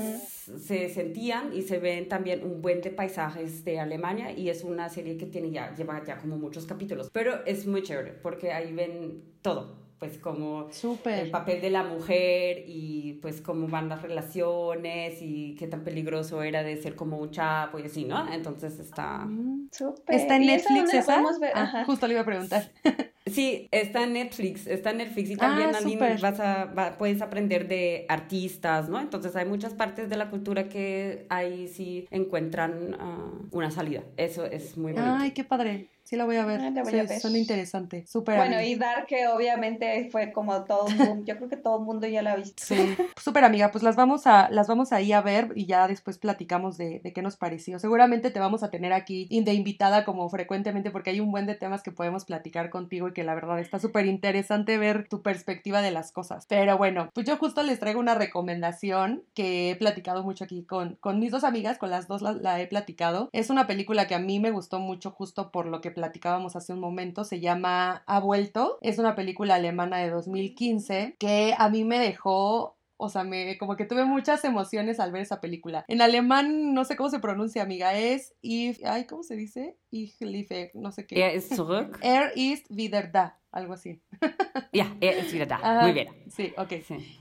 se 0.45 0.89
sentían 0.89 1.53
y 1.53 1.63
se 1.63 1.79
ven 1.79 2.07
también 2.07 2.43
un 2.43 2.61
buen 2.61 2.81
de 2.81 2.91
paisajes 2.91 3.65
de 3.65 3.79
Alemania 3.79 4.31
y 4.31 4.49
es 4.49 4.63
una 4.63 4.89
serie 4.89 5.17
que 5.17 5.25
tiene 5.25 5.51
ya, 5.51 5.73
lleva 5.73 6.03
ya 6.03 6.17
como 6.17 6.37
muchos 6.37 6.65
capítulos, 6.65 7.09
pero 7.11 7.43
es 7.45 7.65
muy 7.65 7.81
chévere 7.81 8.11
porque 8.11 8.51
ahí 8.51 8.71
ven 8.71 9.23
todo, 9.41 9.75
pues 9.97 10.17
como 10.17 10.69
el 11.05 11.31
papel 11.31 11.61
de 11.61 11.69
la 11.69 11.83
mujer 11.83 12.63
y 12.67 13.13
pues 13.21 13.41
cómo 13.41 13.67
van 13.67 13.89
las 13.89 14.01
relaciones 14.01 15.21
y 15.21 15.55
qué 15.55 15.67
tan 15.67 15.83
peligroso 15.83 16.43
era 16.43 16.63
de 16.63 16.77
ser 16.77 16.95
como 16.95 17.17
un 17.17 17.31
chapo 17.31 17.79
y 17.79 17.83
así, 17.83 18.05
¿no? 18.05 18.31
Entonces 18.31 18.79
está... 18.79 19.25
Mm, 19.25 19.69
¿Está 20.07 20.35
en 20.35 20.45
Netflix 20.45 20.93
esa? 20.93 21.23
Ah, 21.53 21.83
justo 21.85 22.07
le 22.07 22.13
iba 22.13 22.21
a 22.21 22.25
preguntar. 22.25 22.71
Sí, 23.25 23.67
está 23.71 24.03
en 24.03 24.13
Netflix, 24.13 24.67
está 24.67 24.91
en 24.91 24.97
Netflix 24.97 25.31
y 25.31 25.35
también 25.35 25.71
ah, 25.73 26.17
vas 26.21 26.39
a, 26.39 26.95
puedes 26.99 27.23
aprender 27.23 27.67
de 27.67 28.05
artistas, 28.07 28.87
¿no? 28.87 29.01
Entonces 29.01 29.35
hay 29.35 29.45
muchas 29.45 29.73
partes 29.73 30.09
de 30.09 30.17
la 30.17 30.29
cultura 30.29 30.69
que 30.69 31.25
ahí 31.29 31.67
sí 31.67 32.07
encuentran 32.11 32.95
ah, 32.99 33.31
una 33.51 33.71
salida. 33.71 34.03
Eso 34.17 34.45
es 34.45 34.77
muy 34.77 34.93
bonito. 34.93 35.15
Ay, 35.17 35.31
qué 35.31 35.43
padre. 35.43 35.89
Sí, 36.05 36.15
la 36.15 36.25
voy 36.25 36.35
a 36.35 36.45
ver. 36.45 36.61
Ah, 36.61 36.83
sí, 36.85 37.19
Son 37.19 37.35
interesante. 37.35 38.05
Súper. 38.05 38.37
Bueno, 38.37 38.61
y 38.61 38.75
Dark, 38.75 39.07
que 39.07 39.27
obviamente 39.27 40.07
fue 40.11 40.31
como 40.31 40.63
todo 40.63 40.85
un 40.85 40.97
boom. 40.97 41.25
Yo 41.25 41.35
creo 41.35 41.49
que 41.49 41.57
todo 41.57 41.79
el 41.79 41.83
mundo 41.83 42.05
ya 42.05 42.21
la 42.21 42.33
ha 42.33 42.35
visto. 42.35 42.63
Sí, 42.63 42.95
súper 43.19 43.43
amiga. 43.43 43.71
Pues 43.71 43.83
las 43.83 43.95
vamos 43.95 44.27
a, 44.27 44.47
las 44.51 44.67
vamos 44.67 44.93
a 44.93 45.01
ir 45.01 45.15
a 45.15 45.21
ver 45.21 45.51
y 45.55 45.65
ya 45.65 45.87
después 45.87 46.19
platicamos 46.19 46.77
de, 46.77 46.99
de 46.99 47.11
qué 47.11 47.23
nos 47.23 47.37
pareció. 47.37 47.79
Seguramente 47.79 48.29
te 48.29 48.39
vamos 48.39 48.61
a 48.61 48.69
tener 48.69 48.93
aquí 48.93 49.27
de 49.31 49.53
invitada 49.53 50.05
como 50.05 50.29
frecuentemente 50.29 50.91
porque 50.91 51.09
hay 51.09 51.19
un 51.19 51.31
buen 51.31 51.47
de 51.47 51.55
temas 51.55 51.81
que 51.81 51.91
podemos 51.91 52.23
platicar 52.23 52.69
contigo 52.69 53.07
y 53.07 53.13
que 53.13 53.23
la 53.23 53.33
verdad 53.33 53.59
está 53.59 53.79
súper 53.79 54.05
interesante 54.05 54.77
ver 54.77 55.07
tu 55.07 55.23
perspectiva 55.23 55.81
de 55.81 55.89
las 55.89 56.11
cosas. 56.11 56.45
Pero 56.47 56.77
bueno, 56.77 57.09
pues 57.13 57.25
yo 57.25 57.37
justo 57.37 57.63
les 57.63 57.79
traigo 57.79 57.99
una 57.99 58.13
recomendación 58.13 59.23
que 59.33 59.71
he 59.71 59.75
platicado 59.75 60.23
mucho 60.23 60.43
aquí 60.43 60.63
con, 60.65 60.97
con 60.99 61.19
mis 61.19 61.31
dos 61.31 61.43
amigas, 61.43 61.79
con 61.79 61.89
las 61.89 62.07
dos 62.07 62.21
la, 62.21 62.33
la 62.33 62.61
he 62.61 62.67
platicado. 62.67 63.29
Es 63.33 63.49
una 63.49 63.65
película 63.65 64.07
que 64.07 64.13
a 64.13 64.19
mí 64.19 64.39
me 64.39 64.51
gustó 64.51 64.79
mucho 64.79 65.09
justo 65.09 65.51
por 65.51 65.65
lo 65.65 65.81
que 65.81 65.94
platicábamos 65.95 66.55
hace 66.55 66.73
un 66.73 66.79
momento, 66.79 67.23
se 67.23 67.39
llama 67.39 68.03
Ha 68.05 68.19
vuelto, 68.19 68.77
es 68.81 68.99
una 68.99 69.15
película 69.15 69.55
alemana 69.55 69.97
de 69.97 70.11
2015 70.11 71.15
que 71.19 71.55
a 71.57 71.69
mí 71.69 71.83
me 71.83 71.97
dejó 71.97 72.75
o 72.97 73.09
sea, 73.09 73.23
me 73.23 73.57
como 73.57 73.75
que 73.75 73.85
tuve 73.85 74.05
muchas 74.05 74.45
emociones 74.45 74.99
al 74.99 75.11
ver 75.11 75.21
esa 75.23 75.41
película. 75.41 75.83
En 75.87 76.01
alemán 76.01 76.73
no 76.73 76.85
sé 76.85 76.95
cómo 76.95 77.09
se 77.09 77.19
pronuncia, 77.19 77.63
amiga, 77.63 77.97
es 77.97 78.33
if 78.41 78.79
ay, 78.85 79.05
¿cómo 79.05 79.23
se 79.23 79.35
dice? 79.35 79.77
Ich 79.95 80.19
liebe, 80.19 80.71
no 80.73 80.91
sé 80.91 81.05
qué. 81.05 81.15
Er 81.15 81.33
ist 81.33 81.55
zurück. 81.55 81.97
Er 82.01 82.35
ist 82.35 82.65
wieder 82.69 83.03
da 83.07 83.37
algo 83.55 83.73
así. 83.73 84.01
Ya, 84.71 84.93
er 84.99 85.17
ist 85.17 85.31
wieder 85.31 85.45
da. 85.45 85.83
Muy 85.83 85.93
bien. 85.93 86.09
Sí, 86.27 86.53
ok. 86.57 86.73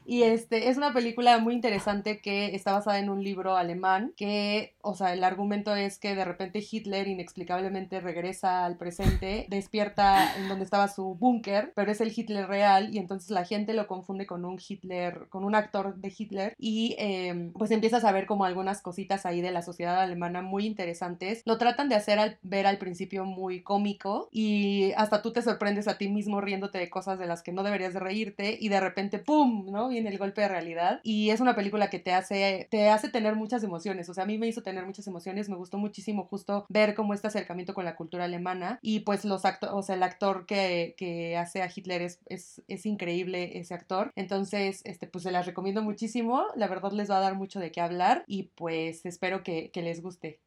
Y 0.04 0.22
este 0.24 0.70
es 0.70 0.76
una 0.76 0.92
película 0.92 1.38
muy 1.38 1.54
interesante 1.54 2.20
que 2.20 2.52
está 2.52 2.72
basada 2.72 2.98
en 2.98 3.08
un 3.08 3.22
libro 3.22 3.54
alemán 3.56 4.12
que, 4.16 4.74
o 4.82 4.96
sea, 4.96 5.12
el 5.12 5.22
argumento 5.22 5.76
es 5.76 6.00
que 6.00 6.16
de 6.16 6.24
repente 6.24 6.66
Hitler 6.68 7.06
inexplicablemente 7.06 8.00
regresa 8.00 8.64
al 8.64 8.76
presente, 8.76 9.46
despierta 9.50 10.34
en 10.36 10.48
donde 10.48 10.64
estaba 10.64 10.88
su 10.88 11.14
búnker, 11.14 11.72
pero 11.76 11.92
es 11.92 12.00
el 12.00 12.12
Hitler 12.14 12.48
real 12.48 12.92
y 12.92 12.98
entonces 12.98 13.30
la 13.30 13.44
gente 13.44 13.72
lo 13.72 13.86
confunde 13.86 14.26
con 14.26 14.44
un 14.44 14.58
Hitler, 14.58 15.28
con 15.28 15.44
un 15.44 15.54
actor 15.54 15.94
de 15.94 16.12
Hitler 16.16 16.54
y 16.58 16.96
em, 16.98 17.52
pues 17.52 17.70
empiezas 17.70 18.04
a 18.04 18.10
ver 18.10 18.26
como 18.26 18.44
algunas 18.44 18.82
cositas 18.82 19.26
ahí 19.26 19.40
de 19.40 19.52
la 19.52 19.62
sociedad 19.62 20.00
alemana 20.00 20.42
muy 20.42 20.66
interesantes. 20.66 21.42
Lo 21.44 21.56
tratan 21.56 21.88
de 21.88 21.94
hacer 21.94 22.18
al, 22.18 22.38
ver 22.42 22.63
al 22.66 22.78
principio 22.78 23.24
muy 23.24 23.62
cómico 23.62 24.28
y 24.30 24.92
hasta 24.96 25.22
tú 25.22 25.32
te 25.32 25.42
sorprendes 25.42 25.88
a 25.88 25.98
ti 25.98 26.08
mismo 26.08 26.40
riéndote 26.40 26.78
de 26.78 26.90
cosas 26.90 27.18
de 27.18 27.26
las 27.26 27.42
que 27.42 27.52
no 27.52 27.62
deberías 27.62 27.94
de 27.94 28.00
reírte 28.00 28.56
y 28.60 28.68
de 28.68 28.80
repente 28.80 29.18
¡pum! 29.18 29.66
¿no? 29.70 29.88
Viene 29.88 30.10
el 30.10 30.18
golpe 30.18 30.42
de 30.42 30.48
realidad 30.48 31.00
y 31.02 31.30
es 31.30 31.40
una 31.40 31.54
película 31.54 31.90
que 31.90 31.98
te 31.98 32.12
hace, 32.12 32.68
te 32.70 32.88
hace 32.88 33.08
tener 33.08 33.36
muchas 33.36 33.62
emociones, 33.62 34.08
o 34.08 34.14
sea, 34.14 34.24
a 34.24 34.26
mí 34.26 34.38
me 34.38 34.46
hizo 34.46 34.62
tener 34.62 34.86
muchas 34.86 35.06
emociones, 35.06 35.48
me 35.48 35.56
gustó 35.56 35.78
muchísimo 35.78 36.24
justo 36.24 36.66
ver 36.68 36.94
cómo 36.94 37.14
este 37.14 37.28
acercamiento 37.28 37.74
con 37.74 37.84
la 37.84 37.96
cultura 37.96 38.24
alemana 38.24 38.78
y 38.82 39.00
pues 39.00 39.24
los 39.24 39.44
actores, 39.44 39.74
o 39.74 39.82
sea, 39.82 39.96
el 39.96 40.02
actor 40.02 40.46
que, 40.46 40.94
que 40.96 41.36
hace 41.36 41.62
a 41.62 41.70
Hitler 41.74 42.02
es, 42.02 42.20
es, 42.26 42.62
es, 42.68 42.86
increíble 42.86 43.58
ese 43.58 43.74
actor, 43.74 44.12
entonces, 44.14 44.82
este, 44.84 45.06
pues 45.06 45.24
se 45.24 45.30
las 45.30 45.46
recomiendo 45.46 45.82
muchísimo, 45.82 46.44
la 46.54 46.68
verdad 46.68 46.92
les 46.92 47.10
va 47.10 47.16
a 47.16 47.20
dar 47.20 47.34
mucho 47.34 47.60
de 47.60 47.72
qué 47.72 47.80
hablar 47.80 48.24
y 48.26 48.44
pues 48.54 49.06
espero 49.06 49.42
que, 49.42 49.70
que 49.70 49.82
les 49.82 50.02
guste. 50.02 50.40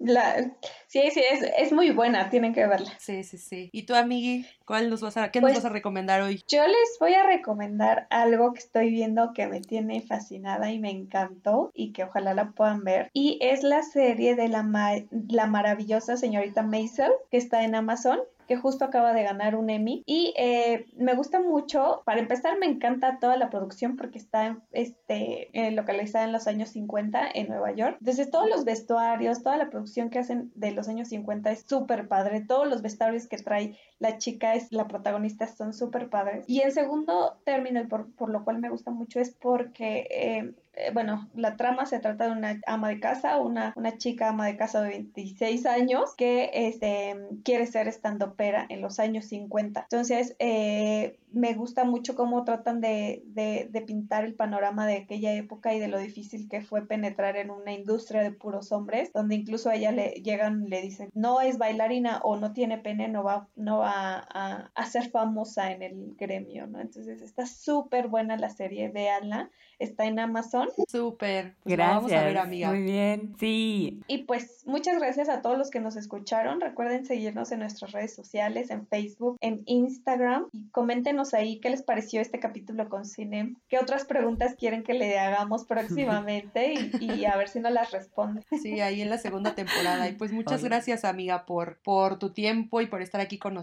La, 0.00 0.56
sí, 0.86 1.10
sí, 1.12 1.17
es, 1.20 1.42
es 1.58 1.72
muy 1.72 1.90
buena, 1.90 2.30
tienen 2.30 2.52
que 2.54 2.66
verla. 2.66 2.90
Sí, 2.98 3.24
sí, 3.24 3.38
sí. 3.38 3.70
¿Y 3.72 3.82
tú, 3.84 3.94
amigui? 3.94 4.46
¿Cuál 4.64 4.90
nos 4.90 5.00
vas 5.00 5.16
a, 5.16 5.30
¿Qué 5.30 5.40
nos 5.40 5.50
Pues, 5.50 5.62
vas 5.62 5.70
a 5.70 5.74
recomendar 5.74 6.20
hoy? 6.22 6.42
Yo 6.48 6.66
les 6.66 6.96
voy 7.00 7.14
a 7.14 7.22
recomendar 7.24 8.06
algo 8.10 8.52
que 8.52 8.60
estoy 8.60 8.90
viendo 8.90 9.32
que 9.32 9.46
me 9.46 9.60
tiene 9.60 10.00
fascinada 10.02 10.70
y 10.70 10.78
me 10.78 10.90
encantó 10.90 11.70
y 11.74 11.92
que 11.92 12.04
ojalá 12.04 12.34
la 12.34 12.50
puedan 12.50 12.84
ver. 12.84 13.10
Y 13.12 13.38
es 13.40 13.62
la 13.62 13.82
serie 13.82 14.34
de 14.36 14.48
la, 14.48 14.62
ma- 14.62 14.92
la 15.28 15.46
maravillosa 15.46 16.16
señorita 16.16 16.62
Maisel 16.62 17.12
que 17.30 17.36
está 17.36 17.64
en 17.64 17.74
Amazon 17.74 18.18
que 18.48 18.56
justo 18.56 18.84
acaba 18.84 19.12
de 19.12 19.22
ganar 19.22 19.54
un 19.54 19.70
Emmy. 19.70 20.02
Y 20.06 20.34
eh, 20.36 20.86
me 20.96 21.14
gusta 21.14 21.40
mucho, 21.40 22.02
para 22.04 22.18
empezar 22.18 22.58
me 22.58 22.66
encanta 22.66 23.18
toda 23.20 23.36
la 23.36 23.50
producción 23.50 23.96
porque 23.96 24.18
está 24.18 24.58
este, 24.72 25.50
eh, 25.52 25.70
localizada 25.70 26.24
en 26.24 26.32
los 26.32 26.46
años 26.46 26.70
50 26.70 27.28
en 27.34 27.48
Nueva 27.48 27.72
York, 27.72 27.98
entonces 28.00 28.30
todos 28.30 28.48
los 28.48 28.64
vestuarios, 28.64 29.42
toda 29.42 29.58
la 29.58 29.70
producción 29.70 30.08
que 30.08 30.18
hacen 30.18 30.50
de 30.54 30.72
los 30.72 30.88
años 30.88 31.08
50 31.08 31.50
es 31.52 31.64
súper 31.68 32.08
padre, 32.08 32.40
todos 32.40 32.66
los 32.66 32.82
vestuarios 32.82 33.28
que 33.28 33.36
trae 33.36 33.78
la 33.98 34.18
chica 34.18 34.54
es 34.54 34.72
la 34.72 34.86
protagonista 34.86 35.46
son 35.46 35.72
súper 35.72 36.08
padres. 36.08 36.44
Y 36.46 36.60
en 36.60 36.72
segundo 36.72 37.38
término, 37.44 37.86
por, 37.88 38.12
por 38.14 38.30
lo 38.30 38.44
cual 38.44 38.58
me 38.58 38.70
gusta 38.70 38.90
mucho, 38.90 39.20
es 39.20 39.30
porque, 39.30 40.06
eh, 40.10 40.54
eh, 40.74 40.90
bueno, 40.92 41.28
la 41.34 41.56
trama 41.56 41.84
se 41.86 41.98
trata 41.98 42.26
de 42.26 42.32
una 42.32 42.60
ama 42.66 42.88
de 42.90 43.00
casa, 43.00 43.38
una, 43.38 43.72
una 43.76 43.98
chica 43.98 44.28
ama 44.28 44.46
de 44.46 44.56
casa 44.56 44.82
de 44.82 44.90
26 44.90 45.66
años 45.66 46.14
que 46.16 46.50
este, 46.52 47.16
quiere 47.42 47.66
ser 47.66 47.88
estandopera 47.88 48.66
en 48.68 48.82
los 48.82 49.00
años 49.00 49.26
50. 49.26 49.82
Entonces, 49.90 50.36
eh, 50.38 51.18
me 51.32 51.54
gusta 51.54 51.84
mucho 51.84 52.14
cómo 52.14 52.44
tratan 52.44 52.80
de, 52.80 53.22
de, 53.26 53.68
de 53.70 53.82
pintar 53.82 54.24
el 54.24 54.34
panorama 54.34 54.86
de 54.86 54.98
aquella 54.98 55.34
época 55.34 55.74
y 55.74 55.80
de 55.80 55.88
lo 55.88 55.98
difícil 55.98 56.48
que 56.48 56.62
fue 56.62 56.86
penetrar 56.86 57.36
en 57.36 57.50
una 57.50 57.72
industria 57.72 58.22
de 58.22 58.30
puros 58.30 58.70
hombres, 58.72 59.12
donde 59.12 59.34
incluso 59.34 59.68
a 59.68 59.74
ella 59.74 59.90
le 59.90 60.10
llegan, 60.22 60.66
le 60.68 60.80
dicen, 60.80 61.10
no 61.14 61.40
es 61.40 61.58
bailarina 61.58 62.20
o 62.22 62.36
no 62.36 62.52
tiene 62.52 62.78
pene, 62.78 63.08
no 63.08 63.24
va, 63.24 63.48
no 63.56 63.78
va 63.78 63.87
a, 63.90 64.70
a 64.74 64.86
ser 64.86 65.10
famosa 65.10 65.72
en 65.72 65.82
el 65.82 66.14
gremio, 66.16 66.66
¿no? 66.66 66.80
Entonces 66.80 67.22
está 67.22 67.46
súper 67.46 68.08
buena 68.08 68.36
la 68.36 68.50
serie, 68.50 68.88
véanla, 68.88 69.50
está 69.78 70.06
en 70.06 70.18
Amazon. 70.18 70.68
Súper. 70.88 71.54
Pues 71.62 71.76
Gracias. 71.76 71.96
vamos 71.96 72.12
a 72.12 72.24
ver, 72.24 72.38
amiga. 72.38 72.68
Muy 72.68 72.82
bien. 72.82 73.34
Sí. 73.38 74.00
Y 74.06 74.18
pues 74.24 74.64
muchas 74.66 74.98
gracias 74.98 75.28
a 75.28 75.40
todos 75.40 75.56
los 75.56 75.70
que 75.70 75.80
nos 75.80 75.96
escucharon. 75.96 76.60
Recuerden 76.60 77.06
seguirnos 77.06 77.52
en 77.52 77.60
nuestras 77.60 77.92
redes 77.92 78.14
sociales, 78.14 78.70
en 78.70 78.86
Facebook, 78.86 79.36
en 79.40 79.62
Instagram 79.66 80.46
y 80.52 80.68
coméntenos 80.70 81.34
ahí 81.34 81.60
qué 81.60 81.70
les 81.70 81.82
pareció 81.82 82.20
este 82.20 82.40
capítulo 82.40 82.88
con 82.88 83.04
Cine, 83.04 83.54
qué 83.68 83.78
otras 83.78 84.04
preguntas 84.04 84.54
quieren 84.56 84.82
que 84.82 84.94
le 84.94 85.18
hagamos 85.18 85.64
próximamente 85.64 86.74
y, 86.74 86.90
y 87.22 87.24
a 87.24 87.36
ver 87.36 87.48
si 87.48 87.60
nos 87.60 87.72
las 87.72 87.90
responde. 87.92 88.42
Sí, 88.62 88.80
ahí 88.80 89.00
en 89.00 89.10
la 89.10 89.18
segunda 89.18 89.54
temporada. 89.54 90.08
Y 90.08 90.12
pues 90.12 90.32
muchas 90.32 90.60
Oye. 90.60 90.70
gracias, 90.70 91.04
amiga, 91.04 91.46
por, 91.46 91.78
por 91.82 92.18
tu 92.18 92.32
tiempo 92.32 92.80
y 92.80 92.86
por 92.86 93.02
estar 93.02 93.20
aquí 93.20 93.38
con 93.38 93.54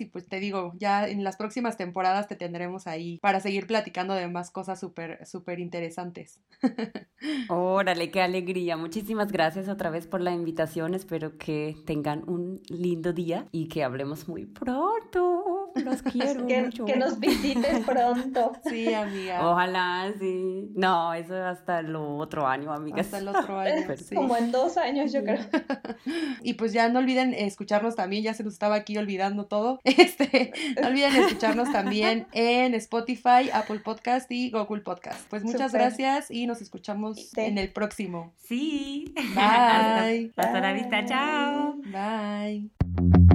Y 0.00 0.06
pues 0.06 0.28
te 0.28 0.40
digo, 0.40 0.72
ya 0.78 1.08
en 1.08 1.24
las 1.24 1.36
próximas 1.36 1.76
temporadas 1.76 2.28
te 2.28 2.36
tendremos 2.36 2.86
ahí 2.86 3.18
para 3.20 3.40
seguir 3.40 3.66
platicando 3.66 4.14
de 4.14 4.28
más 4.28 4.50
cosas 4.50 4.80
súper, 4.80 5.26
súper 5.26 5.60
interesantes. 5.60 6.40
Órale, 7.48 8.10
qué 8.10 8.22
alegría. 8.22 8.76
Muchísimas 8.76 9.32
gracias 9.32 9.68
otra 9.68 9.90
vez 9.90 10.06
por 10.06 10.20
la 10.20 10.32
invitación. 10.32 10.94
Espero 10.94 11.38
que 11.38 11.76
tengan 11.86 12.28
un 12.28 12.60
lindo 12.68 13.12
día 13.12 13.46
y 13.52 13.68
que 13.68 13.84
hablemos 13.84 14.28
muy 14.28 14.46
pronto. 14.46 15.57
Los 15.74 16.02
quiero 16.02 16.46
Que, 16.46 16.62
mucho. 16.62 16.84
que 16.84 16.96
nos 16.96 17.18
visites 17.20 17.80
pronto. 17.86 18.52
Sí, 18.68 18.92
amiga. 18.92 19.48
Ojalá, 19.48 20.12
sí. 20.18 20.70
No, 20.74 21.14
eso 21.14 21.34
hasta 21.44 21.80
el 21.80 21.94
otro 21.96 22.46
año, 22.46 22.72
amigas. 22.72 23.06
Hasta 23.06 23.18
el 23.18 23.28
otro 23.28 23.58
año. 23.58 23.84
Pero 23.86 23.96
sí. 24.02 24.14
Como 24.14 24.36
en 24.36 24.50
dos 24.52 24.76
años, 24.76 25.12
yo 25.12 25.22
creo. 25.22 25.38
Y 26.42 26.54
pues 26.54 26.72
ya 26.72 26.88
no 26.88 27.00
olviden 27.00 27.34
escucharnos 27.34 27.96
también, 27.96 28.22
ya 28.22 28.32
se 28.32 28.44
nos 28.44 28.52
estaba 28.54 28.76
aquí 28.76 28.96
olvidando 28.96 29.46
todo. 29.46 29.80
Este, 29.84 30.52
no 30.80 30.88
olviden 30.88 31.14
escucharnos 31.16 31.70
también 31.72 32.26
en 32.32 32.74
Spotify, 32.74 33.50
Apple 33.52 33.80
Podcast 33.80 34.30
y 34.30 34.50
Google 34.50 34.82
Podcast. 34.82 35.28
Pues 35.28 35.42
muchas 35.44 35.72
gracias 35.72 36.30
y 36.30 36.46
nos 36.46 36.62
escuchamos 36.62 37.16
Sí. 37.30 37.40
en 37.40 37.58
el 37.58 37.72
próximo. 37.72 38.32
Sí. 38.38 39.12
Bye. 39.34 40.30
Hasta, 40.36 40.42
hasta 40.42 40.60
la 40.60 40.72
vista. 40.72 41.04
Chao. 41.04 41.74
Bye. 41.84 43.27